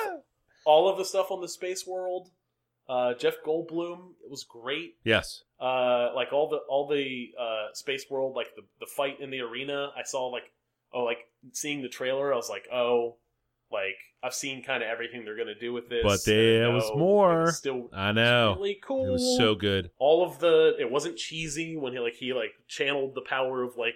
all 0.66 0.90
of 0.90 0.98
the 0.98 1.06
stuff 1.06 1.32
on 1.32 1.42
the 1.42 1.50
space 1.50 1.86
world. 1.86 2.30
Uh, 2.88 3.16
Jeff 3.16 3.36
Goldblum 3.46 4.12
it 4.24 4.30
was 4.30 4.44
great. 4.44 4.96
Yes. 5.04 5.44
Uh, 5.60 6.10
like 6.16 6.32
all 6.32 6.50
the 6.50 6.58
all 6.70 6.88
the 6.88 7.30
uh, 7.40 7.74
space 7.74 8.06
world, 8.10 8.36
like 8.36 8.48
the 8.56 8.62
the 8.80 8.86
fight 8.86 9.20
in 9.20 9.32
the 9.32 9.40
arena. 9.40 9.92
I 9.98 10.04
saw 10.04 10.28
like 10.28 10.52
oh 10.94 11.04
like 11.04 11.20
seeing 11.54 11.82
the 11.82 11.90
trailer. 11.90 12.34
I 12.34 12.36
was 12.38 12.50
like 12.50 12.68
oh 12.74 13.18
like 13.72 13.96
I've 14.24 14.34
seen 14.34 14.64
kind 14.64 14.82
of 14.82 14.90
everything 14.90 15.26
they're 15.26 15.38
gonna 15.38 15.54
do 15.60 15.74
with 15.74 15.90
this, 15.90 16.04
But 16.04 16.24
there 16.26 16.72
was 16.72 16.90
more. 16.96 17.44
it's 17.44 17.58
Still 17.58 17.90
I 17.94 18.12
know. 18.12 18.56
really 18.58 18.80
cool. 18.84 19.08
It 19.08 19.12
was 19.12 19.38
so 19.38 19.56
good. 19.56 19.92
all 20.00 20.26
of 20.26 20.40
the 20.40 20.76
it 20.80 20.90
wasn't 20.92 21.18
cheesy 21.18 21.76
when 21.78 21.94
he 21.94 22.00
like 22.00 22.14
he 22.16 22.34
like 22.34 22.52
channeled 22.68 23.16
the 23.16 23.22
power 23.22 23.64
of 23.64 23.78
like 23.78 23.96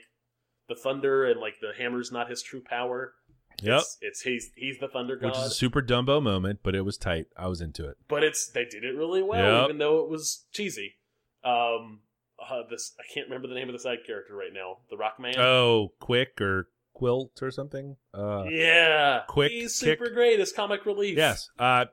the 0.67 0.75
thunder 0.75 1.25
and 1.25 1.39
like 1.39 1.55
the 1.61 1.71
hammer's 1.77 2.11
not 2.11 2.29
his 2.29 2.41
true 2.41 2.61
power. 2.61 3.13
Yep. 3.61 3.79
It's, 3.81 3.97
it's 4.01 4.21
he's 4.21 4.51
he's 4.55 4.77
the 4.79 4.87
thunder 4.87 5.15
god. 5.17 5.27
Which 5.29 5.37
is 5.37 5.45
a 5.45 5.49
super 5.51 5.81
Dumbo 5.81 6.21
moment, 6.21 6.59
but 6.63 6.75
it 6.75 6.81
was 6.81 6.97
tight. 6.97 7.25
I 7.35 7.47
was 7.47 7.59
into 7.59 7.87
it. 7.89 7.97
but 8.07 8.23
it's 8.23 8.47
they 8.49 8.65
did 8.65 8.83
it 8.85 8.95
really 8.95 9.21
well, 9.23 9.61
Yep. 9.61 9.65
even 9.65 9.77
though 9.79 9.99
it 10.03 10.09
was 10.09 10.45
cheesy. 10.53 10.95
Um, 11.43 12.01
uh, 12.49 12.61
this 12.69 12.93
I 12.99 13.03
can't 13.13 13.27
remember 13.27 13.47
the 13.47 13.55
name 13.55 13.67
of 13.67 13.73
the 13.73 13.79
side 13.79 13.99
character 14.05 14.35
right 14.35 14.53
now. 14.53 14.77
The 14.89 14.97
Rock 14.97 15.19
Man. 15.19 15.37
Oh, 15.37 15.91
Quick 15.99 16.39
or 16.39 16.69
Quilt 16.99 17.41
or 17.41 17.49
something? 17.49 17.95
Uh, 18.13 18.43
yeah, 18.49 19.21
Quick 19.27 19.51
He's 19.51 19.79
Kick. 19.79 19.99
super 19.99 20.13
great 20.13 20.39
as 20.39 20.51
comic 20.51 20.85
relief. 20.85 21.17
Yes. 21.17 21.49
Uh, 21.57 21.85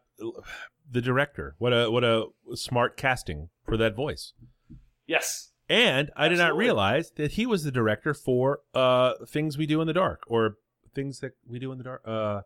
the 0.91 1.01
director. 1.01 1.55
What 1.59 1.73
a 1.73 1.91
what 1.91 2.03
a 2.05 2.27
smart 2.55 2.97
casting 2.97 3.49
for 3.65 3.77
that 3.77 3.95
voice. 3.95 4.33
Yes. 5.07 5.53
And 5.69 6.11
I 6.17 6.29
did 6.29 6.39
not 6.39 6.57
realize 6.57 7.11
that 7.17 7.33
he 7.33 7.47
was 7.47 7.63
the 7.65 7.71
director 7.71 8.15
for 8.15 8.61
uh 8.75 9.13
Things 9.27 9.57
We 9.57 9.67
Do 9.67 9.81
in 9.81 9.87
the 9.87 9.93
Dark 9.93 10.23
or 10.27 10.57
Things 10.95 11.21
That 11.21 11.33
We 11.49 11.59
Do 11.59 11.71
in 11.73 11.79
the 11.79 11.85
Dark. 11.85 12.03
Uh, 12.05 12.41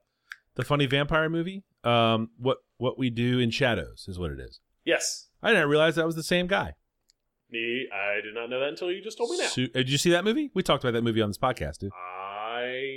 the 0.54 0.64
funny 0.64 0.86
vampire 0.86 1.28
movie. 1.30 1.64
Um, 1.84 2.30
what 2.38 2.58
what 2.76 2.98
we 2.98 3.08
do 3.08 3.38
in 3.38 3.50
shadows 3.50 4.04
is 4.08 4.18
what 4.18 4.30
it 4.32 4.38
is. 4.40 4.60
Yes. 4.84 5.28
I 5.42 5.50
didn't 5.52 5.68
realize 5.70 5.94
that 5.96 6.04
was 6.06 6.16
the 6.16 6.22
same 6.22 6.46
guy. 6.46 6.74
Me, 7.50 7.88
I 7.92 8.20
did 8.20 8.32
not 8.34 8.48
know 8.48 8.60
that 8.60 8.68
until 8.68 8.92
you 8.92 9.02
just 9.02 9.18
told 9.18 9.30
me 9.30 9.38
now. 9.38 9.46
Su- 9.46 9.68
uh, 9.74 9.78
did 9.78 9.90
you 9.90 9.98
see 9.98 10.10
that 10.10 10.24
movie? 10.24 10.50
We 10.54 10.62
talked 10.62 10.84
about 10.84 10.92
that 10.92 11.02
movie 11.02 11.20
on 11.20 11.28
this 11.30 11.38
podcast, 11.38 11.78
dude. 11.78 11.90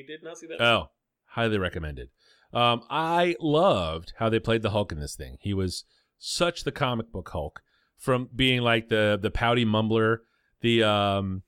I 0.04 0.08
did 0.08 0.24
not 0.24 0.38
see 0.38 0.47
that. 0.47 0.62
Oh, 0.62 0.89
highly 1.26 1.58
recommended. 1.58 2.10
Um, 2.54 2.84
I 2.89 3.36
loved 3.39 4.14
how 4.18 4.30
they 4.30 4.39
played 4.39 4.62
the 4.62 4.70
Hulk 4.72 4.91
in 4.91 4.99
this 4.99 5.16
thing. 5.16 5.38
He 5.41 5.54
was 5.54 5.86
such 6.20 6.64
the 6.64 6.72
comic 6.72 7.12
book 7.12 7.30
Hulk, 7.34 7.62
from 7.97 8.30
being 8.36 8.62
like 8.62 8.89
the 8.89 9.18
the 9.22 9.32
pouty 9.32 9.66
mumbler, 9.66 10.18
the 10.62 10.84
um, 10.84 11.43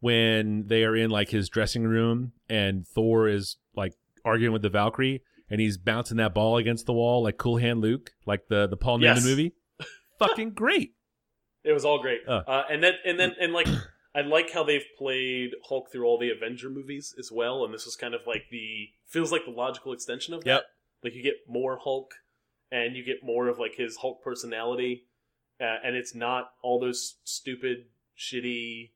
when 0.00 0.66
they 0.66 0.84
are 0.84 0.94
in 0.96 1.10
like 1.10 1.30
his 1.30 1.48
dressing 1.48 1.84
room 1.84 2.32
and 2.48 2.86
Thor 2.86 3.28
is 3.28 3.56
like 3.74 3.94
arguing 4.24 4.52
with 4.52 4.62
the 4.62 4.68
Valkyrie 4.68 5.22
and 5.48 5.60
he's 5.60 5.78
bouncing 5.78 6.16
that 6.18 6.34
ball 6.34 6.56
against 6.56 6.86
the 6.86 6.92
wall 6.92 7.22
like 7.22 7.38
Cool 7.38 7.56
Hand 7.58 7.80
Luke, 7.80 8.10
like 8.26 8.48
the 8.48 8.66
the 8.66 8.76
Paul 8.76 9.00
Yes. 9.02 9.18
Newman 9.22 9.30
movie. 9.30 9.52
Fucking 10.18 10.50
great. 10.50 10.92
It 11.64 11.72
was 11.72 11.84
all 11.86 12.00
great. 12.02 12.20
Uh. 12.28 12.42
Uh, 12.46 12.64
and 12.70 12.82
then 12.84 12.94
and 13.06 13.18
then 13.18 13.34
and 13.40 13.52
like 13.54 13.66
I 14.14 14.20
like 14.20 14.52
how 14.52 14.62
they've 14.62 14.84
played 14.96 15.50
Hulk 15.68 15.90
through 15.90 16.04
all 16.06 16.18
the 16.18 16.30
Avenger 16.30 16.70
movies 16.70 17.14
as 17.18 17.30
well, 17.32 17.64
and 17.64 17.74
this 17.74 17.84
was 17.84 17.96
kind 17.96 18.14
of 18.14 18.20
like 18.26 18.44
the 18.50 18.90
feels 19.06 19.32
like 19.32 19.44
the 19.44 19.50
logical 19.50 19.92
extension 19.92 20.34
of 20.34 20.44
that. 20.44 20.50
Yep. 20.50 20.62
Like 21.02 21.14
you 21.14 21.22
get 21.22 21.34
more 21.48 21.78
Hulk, 21.82 22.14
and 22.70 22.96
you 22.96 23.04
get 23.04 23.24
more 23.24 23.48
of 23.48 23.58
like 23.58 23.74
his 23.76 23.96
Hulk 23.96 24.22
personality, 24.22 25.04
uh, 25.60 25.76
and 25.84 25.96
it's 25.96 26.14
not 26.14 26.52
all 26.62 26.78
those 26.78 27.16
stupid, 27.24 27.86
shitty 28.18 28.90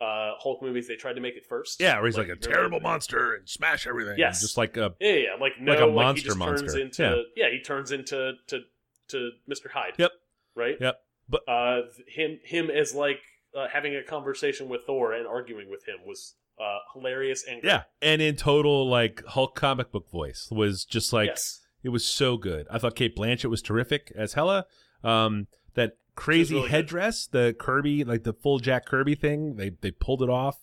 uh, 0.00 0.32
Hulk 0.38 0.62
movies 0.62 0.88
they 0.88 0.96
tried 0.96 1.14
to 1.14 1.20
make 1.20 1.36
it 1.36 1.44
first. 1.46 1.80
Yeah, 1.80 1.96
where 1.96 2.06
he's 2.06 2.16
like, 2.16 2.26
a 2.26 2.28
you're 2.28 2.36
terrible 2.36 2.80
monster 2.80 3.34
and 3.34 3.48
smash 3.48 3.86
everything. 3.86 4.16
Yes. 4.18 4.40
just 4.40 4.56
like 4.56 4.76
a 4.76 4.94
Yeah, 5.00 5.12
yeah, 5.12 5.28
like 5.40 5.52
no, 5.60 5.72
Like 5.72 5.80
a 5.80 5.86
monster 5.86 6.26
just 6.28 6.38
turns 6.38 6.62
monster. 6.62 6.80
into 6.80 7.22
yeah. 7.36 7.50
he 7.50 7.60
turns 7.60 7.92
into 7.92 8.32
to 8.48 8.60
to 9.08 9.30
Mr. 9.48 9.70
Hyde. 9.70 9.92
Yep. 9.98 10.10
Right. 10.54 10.76
Yep. 10.80 11.00
But- 11.28 11.48
uh, 11.48 11.82
him 12.08 12.40
him 12.44 12.70
as 12.70 12.94
like 12.94 13.20
uh, 13.56 13.66
having 13.72 13.94
a 13.96 14.02
conversation 14.02 14.68
with 14.68 14.82
Thor 14.86 15.12
and 15.12 15.26
arguing 15.26 15.70
with 15.70 15.86
him 15.86 15.96
was 16.06 16.34
uh, 16.60 16.78
hilarious 16.92 17.44
and 17.48 17.60
great. 17.60 17.70
Yeah, 17.70 17.82
and 18.02 18.22
in 18.22 18.36
total, 18.36 18.88
like 18.88 19.22
Hulk 19.26 19.54
comic 19.54 19.92
book 19.92 20.10
voice 20.10 20.48
was 20.50 20.84
just 20.84 21.12
like 21.12 21.28
yes, 21.28 21.60
it 21.82 21.88
was 21.90 22.04
so 22.04 22.36
good. 22.36 22.66
I 22.70 22.78
thought 22.78 22.96
Cate 22.96 23.16
Blanchett 23.16 23.50
was 23.50 23.62
terrific 23.62 24.12
as 24.16 24.34
Hela. 24.34 24.66
Um, 25.02 25.48
that 25.74 25.92
crazy 26.14 26.54
really 26.54 26.68
good. 26.68 26.74
headdress, 26.76 27.26
the 27.26 27.54
Kirby, 27.58 28.04
like 28.04 28.24
the 28.24 28.32
full 28.32 28.58
Jack 28.58 28.86
Kirby 28.86 29.14
thing, 29.14 29.56
they 29.56 29.70
they 29.80 29.90
pulled 29.90 30.22
it 30.22 30.30
off 30.30 30.56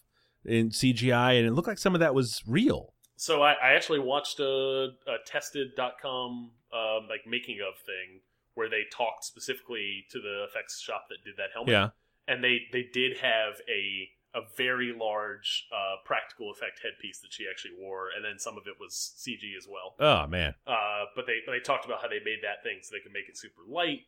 in 0.46 0.70
CGI, 0.70 1.38
and 1.38 1.48
it 1.48 1.52
looked 1.52 1.68
like 1.68 1.78
some 1.78 1.94
of 1.94 2.00
that 2.00 2.16
was 2.16 2.42
real. 2.48 2.94
so 3.16 3.44
I, 3.44 3.54
I 3.54 3.74
actually 3.74 4.00
watched 4.00 4.40
a, 4.40 4.90
a 5.08 5.18
tested.com 5.26 6.52
um, 6.74 7.08
like 7.10 7.22
making 7.28 7.60
of 7.60 7.78
thing 7.86 8.22
where 8.56 8.70
they 8.70 8.84
talked 8.92 9.24
specifically 9.26 10.06
to 10.12 10.20
the 10.20 10.46
effects 10.50 10.82
shop 10.82 11.06
that 11.10 11.18
did 11.24 11.36
that 11.38 11.50
helmet. 11.54 11.72
Yeah, 11.72 11.90
and 12.28 12.44
they 12.44 12.62
they 12.72 12.84
did 12.94 13.18
have 13.18 13.56
a 13.70 14.10
a 14.34 14.42
very 14.56 14.94
large 14.98 15.68
uh, 15.74 15.96
practical 16.06 16.52
effect 16.52 16.80
headpiece 16.82 17.20
that 17.20 17.34
she 17.34 17.46
actually 17.50 17.74
wore, 17.78 18.08
and 18.16 18.24
then 18.24 18.40
some 18.40 18.56
of 18.58 18.64
it 18.66 18.76
was 18.80 19.14
CG 19.20 19.42
as 19.58 19.68
well. 19.70 19.96
oh 20.00 20.26
man, 20.28 20.56
Uh, 20.66 21.04
but 21.16 21.26
they 21.28 21.40
but 21.46 21.52
they 21.52 21.60
talked 21.60 21.86
about 21.86 22.02
how 22.02 22.08
they 22.08 22.20
made 22.24 22.40
that 22.44 22.64
thing 22.64 22.80
so 22.82 22.96
they 22.96 23.02
could 23.02 23.12
make 23.12 23.28
it 23.28 23.38
super 23.38 23.62
light, 23.68 24.02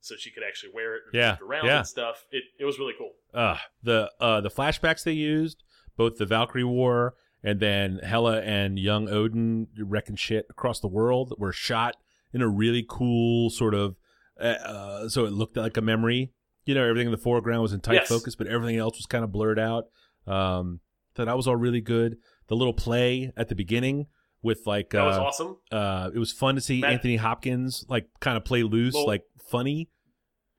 so 0.00 0.14
she 0.16 0.30
could 0.30 0.44
actually 0.46 0.70
wear 0.72 0.94
it 0.96 1.02
and 1.06 1.14
Yeah, 1.14 1.36
around 1.42 1.66
yeah. 1.66 1.78
and 1.78 1.86
stuff. 1.86 2.24
It 2.30 2.44
it 2.58 2.64
was 2.64 2.78
really 2.78 2.94
cool. 2.96 3.14
uh 3.32 3.56
the 3.82 4.12
uh 4.20 4.40
the 4.40 4.50
flashbacks 4.50 5.02
they 5.02 5.12
used, 5.12 5.64
both 5.96 6.16
the 6.18 6.26
Valkyrie 6.26 6.62
War 6.64 7.14
and 7.42 7.58
then 7.60 7.98
Hela 8.02 8.40
and 8.42 8.78
young 8.78 9.08
Odin 9.08 9.66
wrecking 9.78 10.16
shit 10.16 10.46
across 10.48 10.80
the 10.80 10.88
world, 10.88 11.34
were 11.36 11.52
shot 11.52 11.96
in 12.32 12.40
a 12.40 12.48
really 12.48 12.84
cool 12.88 13.50
sort 13.50 13.74
of, 13.74 13.96
uh, 14.40 14.44
uh, 14.44 15.08
so 15.10 15.26
it 15.26 15.32
looked 15.32 15.56
like 15.56 15.76
a 15.76 15.82
memory. 15.82 16.32
You 16.66 16.74
know, 16.74 16.82
everything 16.82 17.06
in 17.06 17.12
the 17.12 17.18
foreground 17.18 17.62
was 17.62 17.72
in 17.72 17.80
tight 17.80 17.94
Yes. 17.94 18.08
focus, 18.08 18.34
but 18.36 18.46
everything 18.46 18.76
else 18.78 18.96
was 18.96 19.06
kind 19.06 19.22
of 19.24 19.30
blurred 19.32 19.58
out. 19.58 19.84
Um, 20.26 20.80
so 21.16 21.24
that 21.24 21.36
was 21.36 21.46
all 21.46 21.56
really 21.56 21.80
good. 21.80 22.16
The 22.48 22.56
little 22.56 22.72
play 22.74 23.32
at 23.36 23.48
the 23.48 23.54
beginning 23.54 24.06
with 24.42 24.60
like, 24.66 24.90
That 24.90 25.04
was 25.04 25.16
uh, 25.18 25.22
awesome. 25.24 25.56
uh, 25.72 26.10
it 26.14 26.18
was 26.18 26.32
fun 26.32 26.54
to 26.54 26.60
see 26.60 26.80
Matt- 26.80 26.92
Anthony 26.92 27.16
Hopkins 27.16 27.84
like 27.88 28.08
kind 28.20 28.36
of 28.36 28.44
play 28.44 28.62
loose, 28.62 28.94
Little- 28.94 29.06
like 29.06 29.24
funny, 29.50 29.90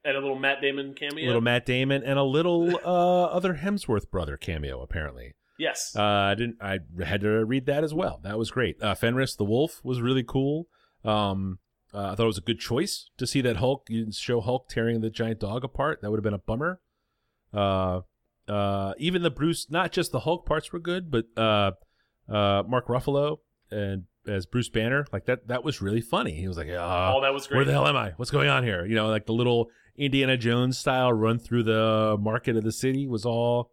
And 0.04 0.16
a 0.16 0.20
little 0.20 0.38
Matt 0.38 0.62
Damon 0.62 0.94
cameo. 0.94 1.26
A 1.26 1.28
little 1.28 1.42
Matt 1.42 1.66
Damon, 1.66 2.04
and 2.04 2.18
a 2.20 2.24
little 2.24 2.76
uh, 2.86 3.24
other 3.26 3.56
Hemsworth 3.56 4.10
brother 4.12 4.38
cameo 4.38 4.82
apparently. 4.82 5.34
yes. 5.58 5.96
Uh, 5.96 6.04
I 6.04 6.36
didn't. 6.36 6.58
I 6.62 6.80
had 7.04 7.22
to 7.22 7.44
read 7.46 7.66
that 7.66 7.84
as 7.84 7.94
well. 7.94 8.20
That 8.24 8.38
was 8.38 8.52
great. 8.52 8.82
Uh, 8.82 8.94
Fenris 8.96 9.36
the 9.36 9.46
Wolf 9.46 9.82
was 9.84 10.02
really 10.02 10.24
cool. 10.24 10.68
Um, 11.04 11.60
uh, 11.96 12.12
I 12.12 12.16
thought 12.16 12.24
it 12.24 12.28
was 12.28 12.38
a 12.38 12.42
good 12.42 12.60
choice 12.60 13.10
to 13.18 13.26
see 13.26 13.42
that 13.42 13.58
Hulk. 13.58 13.86
You 13.90 14.02
didn't 14.02 14.16
show 14.16 14.42
Hulk 14.42 14.68
tearing 14.70 15.02
the 15.02 15.10
giant 15.10 15.40
dog 15.40 15.64
apart. 15.64 16.02
That 16.02 16.12
would 16.12 16.18
have 16.18 16.24
been 16.24 16.34
a 16.34 16.40
bummer. 16.40 16.82
Uh, 17.54 18.02
uh, 18.48 18.94
even 18.98 19.24
the 19.24 19.32
Bruce, 19.32 19.68
not 19.70 19.92
just 19.92 20.12
the 20.12 20.22
Hulk 20.22 20.46
parts 20.46 20.74
were 20.74 20.80
good, 20.80 21.10
but 21.10 21.26
uh, 21.38 21.72
uh, 22.30 22.64
Mark 22.68 22.88
Ruffalo 22.88 23.38
and 23.72 24.04
as 24.28 24.46
Bruce 24.46 24.70
Banner, 24.70 25.06
like 25.14 25.26
that. 25.26 25.48
That 25.48 25.64
was 25.64 25.82
really 25.82 26.02
funny. 26.02 26.34
He 26.34 26.48
was 26.48 26.58
like, 26.58 26.70
uh, 26.70 27.14
oh, 27.16 27.22
that 27.22 27.34
was 27.34 27.48
great. 27.48 27.58
where 27.58 27.66
the 27.66 27.72
hell 27.72 27.88
am 27.88 27.96
I? 27.96 28.12
What's 28.18 28.32
going 28.32 28.50
on 28.50 28.64
here? 28.64 28.86
You 28.86 28.96
know, 28.96 29.08
like 29.08 29.26
the 29.26 29.34
little 29.34 29.70
Indiana 29.96 30.38
Jones 30.38 30.78
style 30.78 31.14
run 31.14 31.40
through 31.40 31.64
the 31.64 32.18
market 32.20 32.58
of 32.58 32.64
the 32.64 32.72
city 32.72 33.08
was 33.08 33.26
all 33.26 33.72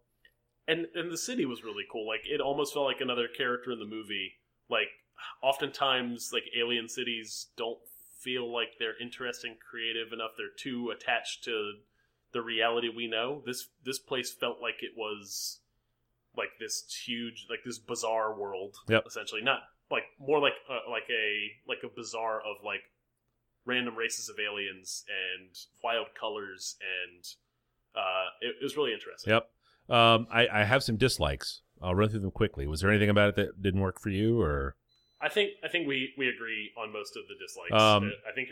and 0.67 0.87
and 0.95 1.11
the 1.11 1.17
city 1.17 1.45
was 1.45 1.63
really 1.63 1.83
cool. 1.91 2.07
Like 2.07 2.21
it 2.25 2.39
almost 2.39 2.73
felt 2.73 2.85
like 2.85 3.01
another 3.01 3.27
character 3.27 3.71
in 3.71 3.79
the 3.79 3.85
movie. 3.85 4.33
Like 4.69 4.87
oftentimes, 5.41 6.29
like 6.31 6.43
alien 6.57 6.87
cities 6.87 7.47
don't 7.57 7.79
feel 8.23 8.51
like 8.51 8.73
they're 8.79 8.99
interesting, 9.01 9.55
creative 9.69 10.13
enough. 10.13 10.31
They're 10.37 10.47
too 10.57 10.91
attached 10.95 11.43
to 11.45 11.73
the 12.31 12.41
reality 12.41 12.89
we 12.89 13.07
know. 13.07 13.41
This 13.45 13.67
this 13.83 13.99
place 13.99 14.31
felt 14.31 14.61
like 14.61 14.81
it 14.81 14.91
was 14.97 15.59
like 16.35 16.49
this 16.59 16.85
huge, 17.05 17.47
like 17.49 17.59
this 17.65 17.79
bizarre 17.79 18.37
world. 18.37 18.75
Yep. 18.89 19.03
Essentially, 19.07 19.41
not 19.41 19.59
like 19.91 20.03
more 20.19 20.39
like 20.39 20.53
uh, 20.69 20.89
like 20.89 21.09
a 21.09 21.51
like 21.67 21.83
a 21.83 21.95
bazaar 21.95 22.39
of 22.39 22.57
like 22.65 22.81
random 23.65 23.95
races 23.95 24.29
of 24.29 24.35
aliens 24.39 25.05
and 25.07 25.55
wild 25.83 26.07
colors 26.19 26.75
and 26.81 27.23
uh, 27.95 28.25
it, 28.41 28.55
it 28.59 28.63
was 28.63 28.75
really 28.75 28.93
interesting. 28.93 29.33
Yep. 29.33 29.49
Um, 29.89 30.27
I, 30.31 30.47
I 30.51 30.63
have 30.63 30.83
some 30.83 30.97
dislikes. 30.97 31.61
I'll 31.81 31.95
run 31.95 32.09
through 32.09 32.21
them 32.21 32.31
quickly. 32.31 32.67
Was 32.67 32.81
there 32.81 32.89
anything 32.89 33.09
about 33.09 33.29
it 33.29 33.35
that 33.35 33.61
didn't 33.61 33.81
work 33.81 33.99
for 33.99 34.09
you, 34.09 34.41
or 34.41 34.75
I 35.23 35.29
think 35.29 35.51
I 35.63 35.67
think 35.69 35.87
we, 35.87 36.13
we 36.17 36.27
agree 36.27 36.71
on 36.77 36.91
most 36.91 37.15
of 37.15 37.23
the 37.27 37.35
dislikes. 37.43 37.71
Um, 37.73 38.09
Uh, 38.09 38.29
I 38.29 38.33
think 38.33 38.49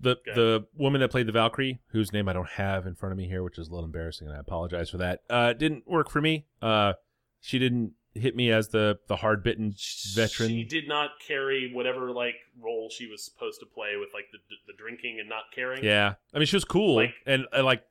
the 0.00 0.16
the 0.26 0.66
woman 0.76 1.00
that 1.00 1.10
played 1.10 1.26
the 1.26 1.32
Valkyrie, 1.32 1.80
whose 1.88 2.12
name 2.12 2.28
I 2.28 2.32
don't 2.32 2.48
have 2.50 2.86
in 2.86 2.94
front 2.94 3.12
of 3.12 3.16
me 3.18 3.26
here, 3.28 3.42
which 3.42 3.58
is 3.58 3.68
a 3.68 3.70
little 3.70 3.86
embarrassing, 3.86 4.26
and 4.28 4.36
I 4.36 4.40
apologize 4.40 4.90
for 4.90 4.98
that. 4.98 5.20
Uh, 5.30 5.52
didn't 5.52 5.88
work 5.88 6.10
for 6.10 6.20
me. 6.20 6.46
Uh, 6.60 6.94
she 7.40 7.58
didn't 7.58 7.92
hit 8.14 8.36
me 8.36 8.50
as 8.50 8.68
the 8.68 8.98
the 9.06 9.16
hard 9.16 9.42
bitten 9.42 9.74
veteran. 10.14 10.50
She 10.50 10.64
did 10.64 10.86
not 10.86 11.12
carry 11.26 11.70
whatever 11.72 12.10
like 12.10 12.34
role 12.60 12.90
she 12.90 13.06
was 13.06 13.24
supposed 13.24 13.58
to 13.60 13.66
play 13.66 13.96
with 13.98 14.10
like 14.12 14.26
the 14.32 14.38
the 14.66 14.76
drinking 14.76 15.18
and 15.18 15.28
not 15.28 15.44
caring. 15.54 15.82
Yeah, 15.82 16.14
I 16.34 16.38
mean 16.38 16.46
she 16.46 16.56
was 16.56 16.64
cool, 16.64 16.96
Like- 16.96 17.14
and 17.26 17.46
I 17.52 17.60
like 17.62 17.82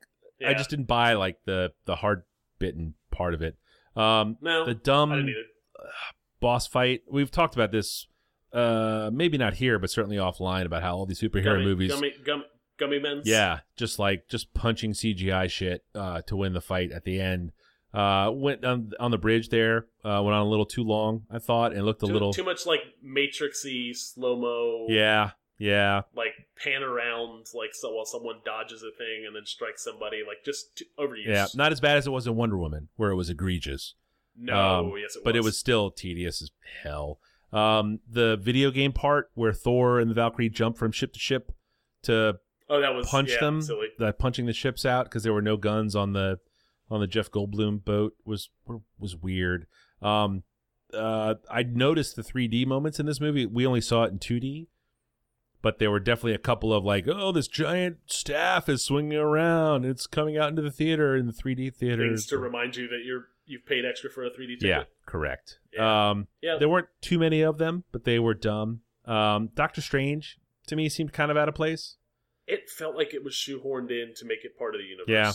I 0.46 0.54
just 0.54 0.70
didn't 0.70 0.86
buy 0.86 1.14
like 1.14 1.38
the 1.44 1.72
the 1.86 1.96
hard 1.96 2.22
bitten 2.58 2.94
part 3.10 3.34
of 3.34 3.42
it. 3.42 3.56
Um, 3.96 4.36
no. 4.40 4.64
the 4.64 4.74
dumb 4.74 5.26
boss 6.40 6.66
fight. 6.66 7.02
We've 7.10 7.30
talked 7.30 7.54
about 7.54 7.72
this, 7.72 8.06
uh, 8.52 9.10
maybe 9.12 9.38
not 9.38 9.54
here, 9.54 9.78
but 9.78 9.90
certainly 9.90 10.16
offline 10.16 10.64
about 10.66 10.82
how 10.82 10.96
all 10.96 11.06
these 11.06 11.20
superhero 11.20 11.44
Gummy, 11.54 11.64
movies. 11.64 11.92
gummy, 11.92 12.12
gum, 12.24 12.44
gummy 12.78 12.98
men's. 12.98 13.26
Yeah, 13.26 13.60
just 13.76 13.98
like 13.98 14.28
just 14.28 14.52
punching 14.54 14.92
CGI 14.92 15.50
shit 15.50 15.84
uh, 15.94 16.22
to 16.22 16.36
win 16.36 16.52
the 16.52 16.60
fight 16.60 16.92
at 16.92 17.04
the 17.04 17.20
end. 17.20 17.52
Uh, 17.94 18.30
went 18.32 18.64
on 18.64 18.90
on 18.98 19.10
the 19.10 19.18
bridge 19.18 19.50
there. 19.50 19.86
Uh, 20.04 20.20
went 20.24 20.34
on 20.34 20.46
a 20.46 20.48
little 20.48 20.64
too 20.66 20.82
long, 20.82 21.22
I 21.30 21.38
thought, 21.38 21.72
and 21.74 21.84
looked 21.84 22.02
a 22.02 22.06
too, 22.06 22.12
little. 22.12 22.32
too 22.32 22.44
much 22.44 22.64
like 22.66 22.80
matrixy 23.04 23.94
slow 23.94 24.36
mo. 24.40 24.86
yeah, 24.88 25.30
yeah, 25.58 26.02
Like 26.16 26.32
pan 26.62 26.82
around 26.82 27.46
like 27.54 27.70
so 27.74 27.92
while 27.94 28.06
someone 28.06 28.36
dodges 28.44 28.82
a 28.82 28.90
thing 28.96 29.24
and 29.26 29.36
then 29.36 29.44
strikes 29.46 29.84
somebody 29.84 30.22
like 30.26 30.44
just 30.44 30.76
too, 30.76 30.84
overuse. 30.98 31.26
yeah. 31.26 31.46
Not 31.54 31.70
as 31.72 31.80
bad 31.80 31.98
as 31.98 32.06
it 32.06 32.10
was 32.10 32.26
in 32.26 32.34
Wonder 32.34 32.56
Woman, 32.58 32.88
where 32.96 33.10
it 33.10 33.16
was 33.16 33.28
egregious. 33.30 33.94
No, 34.38 34.56
Um, 34.56 34.92
yes, 34.98 35.14
it 35.16 35.22
but 35.24 35.36
it 35.36 35.40
was. 35.40 35.46
was 35.48 35.58
still 35.58 35.90
tedious 35.90 36.40
as 36.40 36.50
hell. 36.82 37.18
Um, 37.52 38.00
the 38.08 38.36
video 38.36 38.70
game 38.70 38.92
part 38.92 39.30
where 39.34 39.52
Thor 39.52 40.00
and 40.00 40.10
the 40.10 40.14
Valkyrie 40.14 40.48
jump 40.48 40.78
from 40.78 40.90
ship 40.92 41.12
to 41.12 41.18
ship 41.18 41.52
to 42.04 42.38
Oh, 42.68 42.80
that 42.80 42.94
was 42.94 43.06
punch 43.06 43.30
yeah, 43.32 43.40
them, 43.40 43.60
Silly. 43.60 43.88
the 43.98 44.14
punching 44.14 44.46
the 44.46 44.54
ships 44.54 44.86
out 44.86 45.04
because 45.04 45.22
there 45.24 45.34
were 45.34 45.42
no 45.42 45.58
guns 45.58 45.94
on 45.94 46.14
the 46.14 46.38
on 46.90 47.00
the 47.00 47.06
Jeff 47.06 47.30
Goldblum 47.30 47.84
boat 47.84 48.14
was 48.24 48.48
was 48.98 49.14
weird. 49.14 49.66
Um, 50.00 50.42
uh, 50.94 51.34
I 51.50 51.62
noticed 51.64 52.16
the 52.16 52.22
3D 52.22 52.66
moments 52.66 52.98
in 52.98 53.04
this 53.06 53.20
movie. 53.20 53.44
We 53.44 53.66
only 53.66 53.80
saw 53.82 54.04
it 54.04 54.12
in 54.12 54.18
2D, 54.18 54.68
but 55.60 55.78
there 55.78 55.90
were 55.90 56.00
definitely 56.00 56.34
a 56.34 56.38
couple 56.38 56.72
of 56.72 56.84
like, 56.84 57.06
oh, 57.08 57.32
this 57.32 57.48
giant 57.48 57.98
staff 58.06 58.68
is 58.70 58.82
swinging 58.84 59.18
around. 59.18 59.84
It's 59.84 60.06
coming 60.06 60.38
out 60.38 60.48
into 60.48 60.62
the 60.62 60.70
theater 60.70 61.14
in 61.16 61.26
the 61.26 61.32
3D 61.32 61.74
theater. 61.74 62.06
Things 62.08 62.26
to 62.26 62.38
remind 62.38 62.76
you 62.76 62.88
that 62.88 63.02
you're 63.04 63.28
you've 63.52 63.64
paid 63.66 63.84
extra 63.84 64.10
for 64.10 64.24
a 64.24 64.30
3D 64.30 64.58
ticket. 64.58 64.62
Yeah, 64.62 64.84
correct. 65.06 65.58
Yeah. 65.72 66.10
Um, 66.10 66.26
Yeah. 66.40 66.56
there 66.58 66.68
weren't 66.68 66.88
too 67.00 67.18
many 67.18 67.42
of 67.42 67.58
them, 67.58 67.84
but 67.92 68.04
they 68.04 68.18
were 68.18 68.34
dumb. 68.34 68.80
Um, 69.04 69.50
Doctor 69.54 69.80
Strange 69.80 70.38
to 70.66 70.74
me 70.76 70.88
seemed 70.88 71.12
kind 71.12 71.30
of 71.30 71.36
out 71.36 71.48
of 71.48 71.54
place. 71.54 71.96
It 72.46 72.68
felt 72.70 72.96
like 72.96 73.14
it 73.14 73.22
was 73.22 73.34
shoehorned 73.34 73.90
in 73.90 74.14
to 74.16 74.24
make 74.24 74.44
it 74.44 74.58
part 74.58 74.74
of 74.74 74.80
the 74.80 74.86
universe. 74.86 75.08
Yeah. 75.08 75.32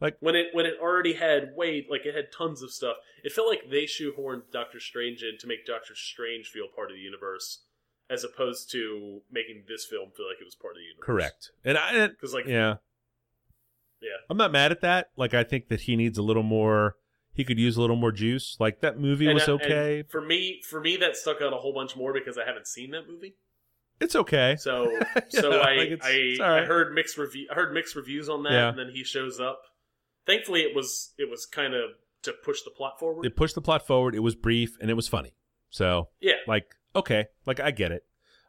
Like- 0.00 0.16
when 0.20 0.34
it 0.36 0.48
when 0.52 0.64
it 0.66 0.74
already 0.80 1.14
had 1.14 1.54
way 1.56 1.84
like 1.90 2.06
it 2.06 2.14
had 2.14 2.30
tons 2.32 2.62
of 2.62 2.70
stuff. 2.70 2.96
It 3.24 3.32
felt 3.32 3.48
like 3.48 3.68
they 3.70 3.84
shoehorned 3.84 4.50
Doctor 4.52 4.78
Strange 4.80 5.22
in 5.22 5.38
to 5.38 5.46
make 5.48 5.66
Doctor 5.66 5.94
Strange 5.96 6.48
feel 6.48 6.66
part 6.74 6.90
of 6.90 6.96
the 6.96 7.02
universe, 7.02 7.64
as 8.08 8.22
opposed 8.22 8.70
to 8.72 9.22
making 9.30 9.64
this 9.66 9.84
film 9.86 10.10
feel 10.16 10.26
like 10.28 10.40
it 10.40 10.44
was 10.44 10.54
part 10.54 10.74
of 10.74 10.78
the 10.78 10.84
universe. 10.84 11.04
Correct. 11.04 11.50
And 11.64 11.76
I, 11.76 12.06
Because 12.08 12.32
like 12.32 12.46
yeah, 12.46 12.76
Yeah. 14.00 14.10
I'm 14.30 14.36
not 14.36 14.52
mad 14.52 14.70
at 14.70 14.80
that. 14.82 15.10
Like 15.16 15.34
I 15.34 15.42
think 15.42 15.68
that 15.68 15.82
he 15.82 15.96
needs 15.96 16.16
a 16.18 16.22
little 16.22 16.42
more. 16.44 16.96
He 17.38 17.44
could 17.44 17.58
use 17.58 17.76
a 17.76 17.80
little 17.80 17.94
more 17.94 18.10
juice. 18.10 18.56
Like 18.58 18.80
that 18.80 18.98
movie 18.98 19.26
and, 19.26 19.34
was 19.34 19.48
okay. 19.48 20.02
for 20.08 20.20
me, 20.20 20.60
for 20.68 20.80
me, 20.80 20.96
that 20.96 21.16
stuck 21.16 21.40
out 21.40 21.52
a 21.52 21.56
whole 21.56 21.72
bunch 21.72 21.94
more 21.94 22.12
because 22.12 22.36
I 22.36 22.44
haven't 22.44 22.66
seen 22.66 22.90
that 22.90 23.08
movie. 23.08 23.36
It's 24.00 24.16
okay. 24.16 24.56
So 24.58 24.90
so 25.28 25.52
I 25.60 25.76
like, 25.76 25.88
it's- 25.90 26.04
I, 26.04 26.10
it's 26.10 26.40
right. 26.40 26.62
I 26.64 26.66
heard 26.66 26.92
mixed 26.92 27.16
review 27.16 27.46
I 27.48 27.54
heard 27.54 27.72
mixed 27.72 27.94
reviews 27.94 28.28
on 28.28 28.42
that, 28.42 28.52
Yeah. 28.52 28.68
and 28.70 28.78
then 28.78 28.90
he 28.92 29.04
shows 29.04 29.38
up. 29.38 29.62
Thankfully, 30.26 30.62
it 30.62 30.74
was 30.74 31.14
it 31.16 31.30
was 31.30 31.46
kind 31.46 31.74
of 31.74 31.90
to 32.22 32.32
push 32.44 32.62
the 32.62 32.72
plot 32.72 32.98
forward. 32.98 33.24
It 33.24 33.36
pushed 33.36 33.54
the 33.54 33.60
plot 33.62 33.86
forward. 33.86 34.16
It 34.16 34.20
was 34.20 34.34
brief 34.34 34.76
and 34.80 34.90
it 34.90 34.94
was 34.94 35.06
funny. 35.06 35.36
So 35.70 36.08
yeah, 36.20 36.34
like 36.48 36.66
okay, 36.96 37.26
like 37.46 37.60
I 37.60 37.70
get 37.70 37.92
it. 37.92 38.04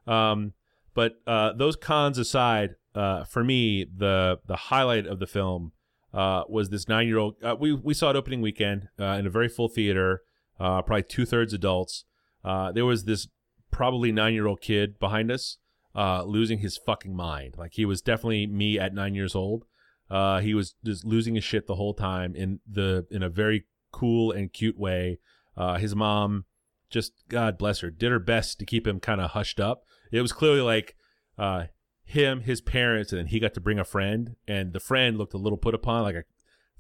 Um, 0.08 0.54
but 0.96 1.22
uh, 1.28 1.54
those 1.54 1.76
cons 1.76 2.18
aside, 2.18 2.72
uh, 2.96 3.24
for 3.26 3.44
me, 3.44 3.86
the 3.86 4.40
the 4.48 4.56
highlight 4.56 5.06
of 5.06 5.20
the 5.20 5.28
film 5.28 5.74
uh, 6.14 6.44
was 6.48 6.70
this 6.70 6.88
nine 6.88 7.08
year 7.08 7.18
old. 7.18 7.36
Uh, 7.44 7.56
we 7.60 7.74
we 7.74 7.94
saw 7.94 8.10
it 8.10 8.16
opening 8.16 8.42
weekend 8.42 8.90
uh, 9.00 9.18
in 9.20 9.28
a 9.28 9.30
very 9.30 9.50
full 9.50 9.70
theater, 9.70 10.22
uh, 10.60 10.82
probably 10.82 11.04
two 11.04 11.26
thirds 11.26 11.54
adults. 11.54 12.06
Uh, 12.44 12.72
there 12.72 12.86
was 12.86 13.06
this 13.06 13.28
probably 13.72 14.12
nine 14.12 14.34
year 14.34 14.48
old 14.48 14.62
kid 14.62 15.00
behind 15.00 15.32
us, 15.32 15.58
uh, 15.96 16.24
losing 16.24 16.60
his 16.60 16.78
fucking 16.78 17.16
mind. 17.16 17.56
Like 17.58 17.74
he 17.74 17.86
was 17.86 18.02
definitely 18.02 18.48
me 18.48 18.80
at 18.80 18.94
nine 18.94 19.16
years 19.16 19.36
old. 19.36 19.66
Uh, 20.10 20.40
he 20.40 20.54
was 20.54 20.76
just 20.84 21.06
losing 21.06 21.36
his 21.36 21.44
shit 21.44 21.68
the 21.68 21.76
whole 21.76 21.94
time 21.94 22.36
in 22.36 22.60
the 22.70 23.06
in 23.12 23.22
a 23.22 23.30
very 23.30 23.66
cool 23.92 24.32
and 24.32 24.52
cute 24.52 24.78
way. 24.78 25.20
Uh, 25.56 25.78
his 25.78 25.96
mom 25.96 26.46
just 26.90 27.14
God 27.28 27.58
bless 27.58 27.82
her, 27.82 27.92
did 27.92 28.12
her 28.12 28.20
best 28.20 28.58
to 28.60 28.66
keep 28.66 28.88
him 28.88 29.00
kind 29.00 29.22
of 29.22 29.32
hushed 29.32 29.60
up. 29.60 29.84
It 30.12 30.22
was 30.22 30.34
clearly 30.34 30.62
like 30.62 30.96
uh, 31.38 31.66
him, 32.10 32.42
his 32.42 32.60
parents, 32.60 33.12
and 33.12 33.20
then 33.20 33.28
he 33.28 33.40
got 33.40 33.54
to 33.54 33.62
bring 33.62 33.78
a 33.78 33.86
friend, 33.86 34.36
and 34.48 34.74
the 34.74 34.80
friend 34.80 35.16
looked 35.16 35.36
a 35.36 35.38
little 35.38 35.60
put 35.60 35.76
upon. 35.76 36.02
Like 36.02 36.16
I 36.16 36.24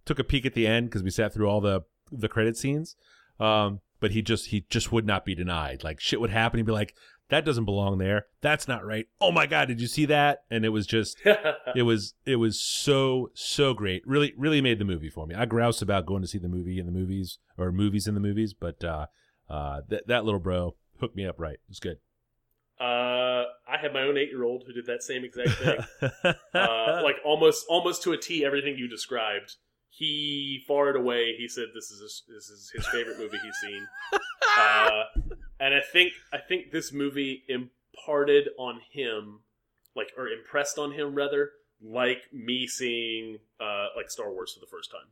took 0.03 0.17
a 0.17 0.23
peek 0.23 0.43
at 0.43 0.55
the 0.55 0.65
end 0.65 0.89
because 0.89 1.03
we 1.03 1.11
sat 1.11 1.33
through 1.33 1.47
all 1.47 1.61
the 1.61 1.81
the 2.11 2.27
credit 2.27 2.57
scenes, 2.57 2.95
um, 3.39 3.81
but 3.99 4.11
he 4.11 4.23
just 4.23 4.47
he 4.47 4.65
just 4.69 4.91
would 4.91 5.05
not 5.05 5.25
be 5.25 5.35
denied. 5.35 5.83
Like 5.83 5.99
shit 5.99 6.19
would 6.19 6.31
happen, 6.31 6.57
he'd 6.57 6.65
be 6.65 6.71
like, 6.71 6.95
"That 7.29 7.45
doesn't 7.45 7.65
belong 7.65 7.99
there. 7.99 8.25
That's 8.41 8.67
not 8.67 8.83
right." 8.83 9.07
Oh 9.21 9.31
my 9.31 9.45
god, 9.45 9.67
did 9.67 9.79
you 9.79 9.85
see 9.85 10.05
that? 10.07 10.45
And 10.49 10.65
it 10.65 10.69
was 10.69 10.87
just 10.87 11.19
it 11.75 11.83
was 11.83 12.15
it 12.25 12.37
was 12.37 12.59
so 12.59 13.29
so 13.35 13.75
great. 13.75 14.01
Really 14.07 14.33
really 14.35 14.61
made 14.61 14.79
the 14.79 14.85
movie 14.85 15.11
for 15.11 15.27
me. 15.27 15.35
I 15.35 15.45
grouse 15.45 15.79
about 15.79 16.07
going 16.07 16.23
to 16.23 16.27
see 16.27 16.39
the 16.39 16.47
movie 16.47 16.79
in 16.79 16.87
the 16.87 16.91
movies 16.91 17.37
or 17.55 17.71
movies 17.71 18.07
in 18.07 18.15
the 18.15 18.19
movies, 18.19 18.55
but 18.55 18.83
uh, 18.83 19.05
uh, 19.47 19.81
that 19.89 20.07
that 20.07 20.25
little 20.25 20.39
bro 20.39 20.75
hooked 20.99 21.15
me 21.15 21.27
up 21.27 21.39
right. 21.39 21.53
It 21.53 21.69
was 21.69 21.79
good. 21.79 21.99
Uh, 22.79 23.43
I 23.67 23.77
had 23.81 23.93
my 23.93 24.03
own 24.03 24.17
eight 24.17 24.29
year 24.29 24.43
old 24.43 24.63
who 24.65 24.73
did 24.73 24.85
that 24.85 25.03
same 25.03 25.23
exact 25.25 25.51
thing. 25.51 25.79
uh, 26.53 27.01
like 27.03 27.17
almost 27.25 27.65
almost 27.67 28.03
to 28.03 28.13
a 28.13 28.17
T, 28.17 28.45
everything 28.45 28.75
you 28.77 28.87
described. 28.87 29.55
He 29.89 30.63
far 30.67 30.87
and 30.87 30.97
away, 30.97 31.35
he 31.37 31.47
said 31.49 31.65
this 31.73 31.91
is 31.91 31.99
his, 32.01 32.23
this 32.27 32.49
is 32.49 32.71
his 32.73 32.87
favorite 32.87 33.17
movie 33.17 33.37
he's 33.43 33.57
seen. 33.61 33.87
Uh, 34.57 35.03
and 35.59 35.73
I 35.73 35.79
think 35.93 36.11
I 36.33 36.39
think 36.39 36.71
this 36.71 36.91
movie 36.91 37.43
imparted 37.47 38.49
on 38.57 38.81
him, 38.91 39.41
like 39.95 40.11
or 40.17 40.27
impressed 40.27 40.77
on 40.77 40.91
him 40.91 41.13
rather, 41.13 41.51
like 41.81 42.23
me 42.33 42.67
seeing 42.67 43.37
uh, 43.61 43.87
like 43.95 44.09
Star 44.09 44.31
Wars 44.31 44.53
for 44.53 44.59
the 44.59 44.69
first 44.69 44.91
time. 44.91 45.07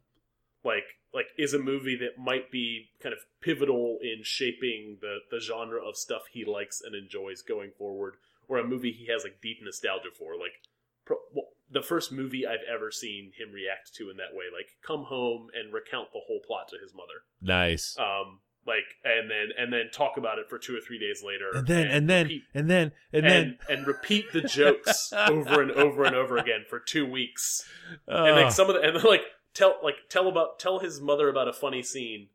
Like 0.67 0.83
like 1.13 1.27
is 1.37 1.53
a 1.53 1.59
movie 1.59 1.95
that 1.95 2.21
might 2.21 2.51
be 2.51 2.89
kind 3.01 3.13
of 3.13 3.19
pivotal 3.41 3.97
in 4.01 4.23
shaping 4.23 4.97
the 4.99 5.19
the 5.31 5.39
genre 5.39 5.79
of 5.81 5.95
stuff 5.95 6.23
he 6.31 6.43
likes 6.43 6.81
and 6.81 6.93
enjoys 6.93 7.41
going 7.41 7.71
forward, 7.77 8.15
or 8.49 8.57
a 8.57 8.67
movie 8.67 8.91
he 8.91 9.07
has 9.07 9.23
like 9.23 9.41
deep 9.41 9.59
nostalgia 9.63 10.09
for. 10.15 10.33
Like 10.33 10.59
pro- 11.05 11.23
well, 11.33 11.47
the 11.71 11.81
first 11.81 12.11
movie 12.11 12.45
I've 12.45 12.67
ever 12.71 12.91
seen 12.91 13.31
him 13.37 13.53
react 13.53 13.95
to 13.95 14.09
in 14.09 14.17
that 14.17 14.33
way, 14.33 14.45
like 14.53 14.75
come 14.85 15.05
home 15.05 15.47
and 15.55 15.73
recount 15.73 16.11
the 16.11 16.19
whole 16.27 16.41
plot 16.45 16.67
to 16.69 16.77
his 16.81 16.93
mother 16.93 17.23
nice. 17.41 17.97
um 17.97 18.39
like 18.67 18.83
and 19.05 19.31
then 19.31 19.47
and 19.57 19.71
then 19.71 19.89
talk 19.93 20.17
about 20.17 20.37
it 20.37 20.49
for 20.49 20.59
two 20.59 20.75
or 20.75 20.81
three 20.81 20.99
days 20.99 21.23
later 21.25 21.51
and 21.53 21.67
then 21.67 21.87
and 21.87 22.09
then 22.09 22.25
repeat, 22.25 22.43
and 22.53 22.69
then 22.69 22.91
and, 23.13 23.25
and, 23.25 23.25
then 23.25 23.57
and 23.69 23.87
repeat 23.87 24.25
the 24.33 24.41
jokes 24.41 25.13
over 25.29 25.61
and 25.61 25.71
over 25.71 26.03
and 26.03 26.15
over 26.15 26.37
again 26.37 26.65
for 26.69 26.79
two 26.79 27.09
weeks 27.09 27.63
and 28.07 28.37
uh, 28.37 28.41
like 28.43 28.51
some 28.51 28.69
of 28.69 28.75
the 28.75 28.81
and 28.81 29.01
like 29.05 29.21
tell 29.57 29.75
like 29.83 29.95
tell 30.09 30.27
about 30.27 30.59
tell 30.59 30.79
his 30.79 31.01
mother 31.01 31.27
about 31.29 31.47
a 31.47 31.53
funny 31.53 31.81
scene 31.81 32.27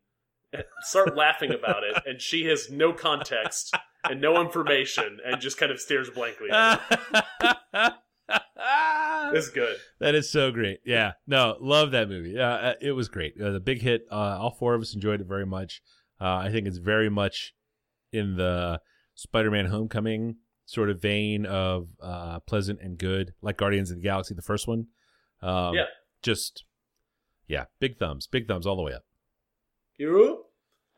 start 0.81 1.15
laughing 1.15 1.51
about 1.51 1.83
it 1.83 2.03
and 2.05 2.21
she 2.21 2.45
has 2.45 2.69
no 2.69 2.91
context 2.93 3.75
and 4.09 4.21
no 4.21 4.39
information 4.41 5.17
and 5.25 5.41
just 5.41 5.57
kind 5.57 5.71
of 5.71 5.79
stares 5.79 6.09
blankly 6.09 6.49
at 6.51 6.81
it. 6.91 7.93
it's 9.33 9.49
good 9.49 9.77
that 9.99 10.15
is 10.15 10.29
so 10.29 10.51
great. 10.51 10.79
Yeah, 10.85 11.13
no, 11.25 11.55
love 11.59 11.91
that 11.91 12.09
movie. 12.09 12.31
Yeah, 12.31 12.53
uh, 12.53 12.73
it 12.81 12.91
was 12.91 13.07
great. 13.07 13.33
It 13.37 13.43
was 13.43 13.55
a 13.55 13.59
big 13.59 13.81
hit. 13.81 14.05
Uh, 14.11 14.37
all 14.39 14.51
four 14.51 14.75
of 14.75 14.81
us 14.81 14.93
enjoyed 14.93 15.21
it 15.21 15.27
very 15.27 15.45
much. 15.45 15.81
Uh, 16.19 16.35
I 16.35 16.49
think 16.51 16.67
it's 16.67 16.77
very 16.77 17.09
much 17.09 17.53
in 18.11 18.35
the 18.35 18.79
Spider-Man: 19.15 19.65
Homecoming 19.67 20.35
sort 20.65 20.89
of 20.89 21.01
vein 21.01 21.45
of 21.45 21.87
uh, 22.01 22.39
pleasant 22.41 22.79
and 22.81 22.97
good, 22.97 23.33
like 23.41 23.57
Guardians 23.57 23.91
of 23.91 23.97
the 23.97 24.03
Galaxy, 24.03 24.33
the 24.33 24.41
first 24.41 24.67
one. 24.67 24.87
Um, 25.41 25.73
Yeah. 25.75 25.85
just 26.21 26.63
yeah, 27.47 27.65
big 27.79 27.97
thumbs, 27.97 28.27
big 28.27 28.47
thumbs 28.47 28.65
all 28.65 28.75
the 28.75 28.81
way 28.81 28.93
up. 28.93 29.03
You? 29.97 30.45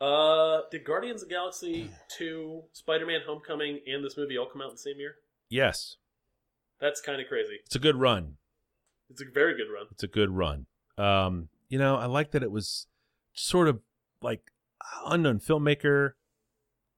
Uh, 0.00 0.60
did 0.70 0.84
Guardians 0.84 1.22
of 1.22 1.28
the 1.28 1.34
Galaxy 1.34 1.90
2, 2.18 2.62
Spider 2.72 3.06
Man 3.06 3.20
Homecoming, 3.26 3.80
and 3.86 4.04
this 4.04 4.16
movie 4.16 4.36
all 4.36 4.46
come 4.46 4.60
out 4.60 4.68
in 4.68 4.74
the 4.74 4.78
same 4.78 4.98
year? 4.98 5.16
Yes, 5.48 5.96
That's 6.80 7.00
kind 7.00 7.20
of 7.20 7.28
crazy. 7.28 7.58
it's 7.64 7.76
a 7.76 7.78
good 7.80 7.96
run. 7.96 8.34
It's 9.08 9.22
a 9.22 9.24
very 9.32 9.56
good 9.56 9.72
run. 9.72 9.86
It's 9.92 10.02
a 10.02 10.08
good 10.08 10.30
run. 10.30 10.66
Um, 10.98 11.48
you 11.68 11.78
know, 11.78 11.96
I 11.96 12.06
like 12.06 12.32
that 12.32 12.42
it 12.42 12.50
was 12.50 12.86
sort 13.32 13.68
of 13.68 13.80
like 14.20 14.50
unknown 15.06 15.38
filmmaker, 15.38 16.12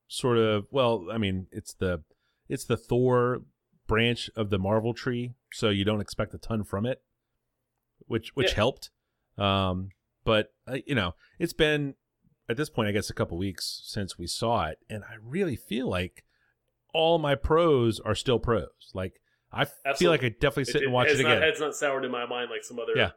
sort 0.08 0.38
of. 0.38 0.66
Well, 0.70 1.06
I 1.12 1.18
mean, 1.18 1.46
it's 1.52 1.74
the 1.74 2.02
it's 2.48 2.64
the 2.64 2.76
Thor 2.78 3.42
branch 3.86 4.30
of 4.34 4.48
the 4.50 4.58
Marvel 4.58 4.94
tree, 4.94 5.34
so 5.52 5.68
you 5.68 5.84
don't 5.84 6.00
expect 6.00 6.32
a 6.34 6.38
ton 6.38 6.64
from 6.64 6.86
it, 6.86 7.02
which 8.06 8.30
which 8.34 8.50
Yeah. 8.52 8.56
helped. 8.56 8.90
Um, 9.38 9.90
but 10.24 10.52
uh, 10.66 10.78
you 10.86 10.94
know, 10.94 11.14
it's 11.38 11.52
been 11.52 11.94
at 12.48 12.56
this 12.56 12.68
point, 12.70 12.88
I 12.88 12.92
guess 12.92 13.10
a 13.10 13.14
couple 13.14 13.36
weeks 13.38 13.82
since 13.84 14.18
we 14.18 14.26
saw 14.26 14.66
it, 14.66 14.78
and 14.90 15.04
I 15.04 15.14
really 15.22 15.56
feel 15.56 15.88
like 15.88 16.24
all 16.94 17.18
my 17.18 17.34
pros 17.34 18.00
are 18.00 18.14
still 18.14 18.38
pros. 18.38 18.68
Like 18.94 19.20
I 19.52 19.66
feel 19.96 20.10
like 20.10 20.24
I 20.24 20.28
definitely 20.30 20.64
sit 20.66 20.82
and 20.82 20.92
watch 20.92 21.08
it 21.08 21.22
not, 21.22 21.32
again. 21.38 21.42
It's 21.48 21.60
not 21.60 21.74
soured 21.74 22.04
in 22.04 22.10
my 22.10 22.26
mind 22.26 22.50
like 22.50 22.64
some 22.64 22.78
other 22.78 22.92
Yeah. 22.96 23.10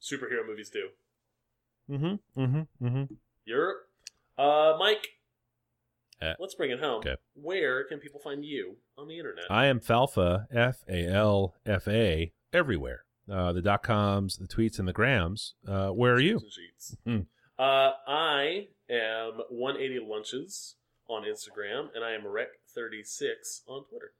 superhero 0.00 0.46
movies 0.46 0.70
do. 0.70 0.88
Mm-hmm. 1.90 2.40
Mm-hmm. 2.40 2.86
Mm-hmm. 2.86 3.14
Europe. 3.44 3.88
Uh, 4.36 4.76
Mike, 4.78 5.06
Uh, 6.20 6.34
let's 6.40 6.54
bring 6.54 6.70
it 6.70 6.80
home. 6.80 6.98
okay. 6.98 7.16
Where 7.34 7.84
can 7.84 7.98
people 8.00 8.20
find 8.20 8.44
you 8.44 8.76
on 8.98 9.06
the 9.08 9.16
internet? 9.18 9.44
I 9.50 9.66
am 9.66 9.80
Falfa, 9.80 10.46
F 10.50 10.82
A 10.88 11.06
L 11.06 11.54
F 11.64 11.86
A, 11.88 12.32
everywhere 12.52 13.04
uh, 13.30 13.52
the 13.52 13.62
dot 13.62 13.82
coms, 13.82 14.36
the 14.36 14.46
tweets, 14.46 14.78
and 14.78 14.86
the 14.86 14.92
grams. 14.92 15.54
Uh, 15.66 15.88
where 15.90 16.14
are 16.14 16.20
you? 16.20 16.40
Uh, 17.58 17.92
I 18.06 18.68
am 18.90 19.40
180 19.48 20.06
lunches 20.06 20.76
on 21.08 21.22
Instagram, 21.22 21.88
and 21.94 22.04
I 22.04 22.12
am 22.12 22.22
rec36 22.22 23.62
on 23.66 23.84
Twitter. 23.88 24.12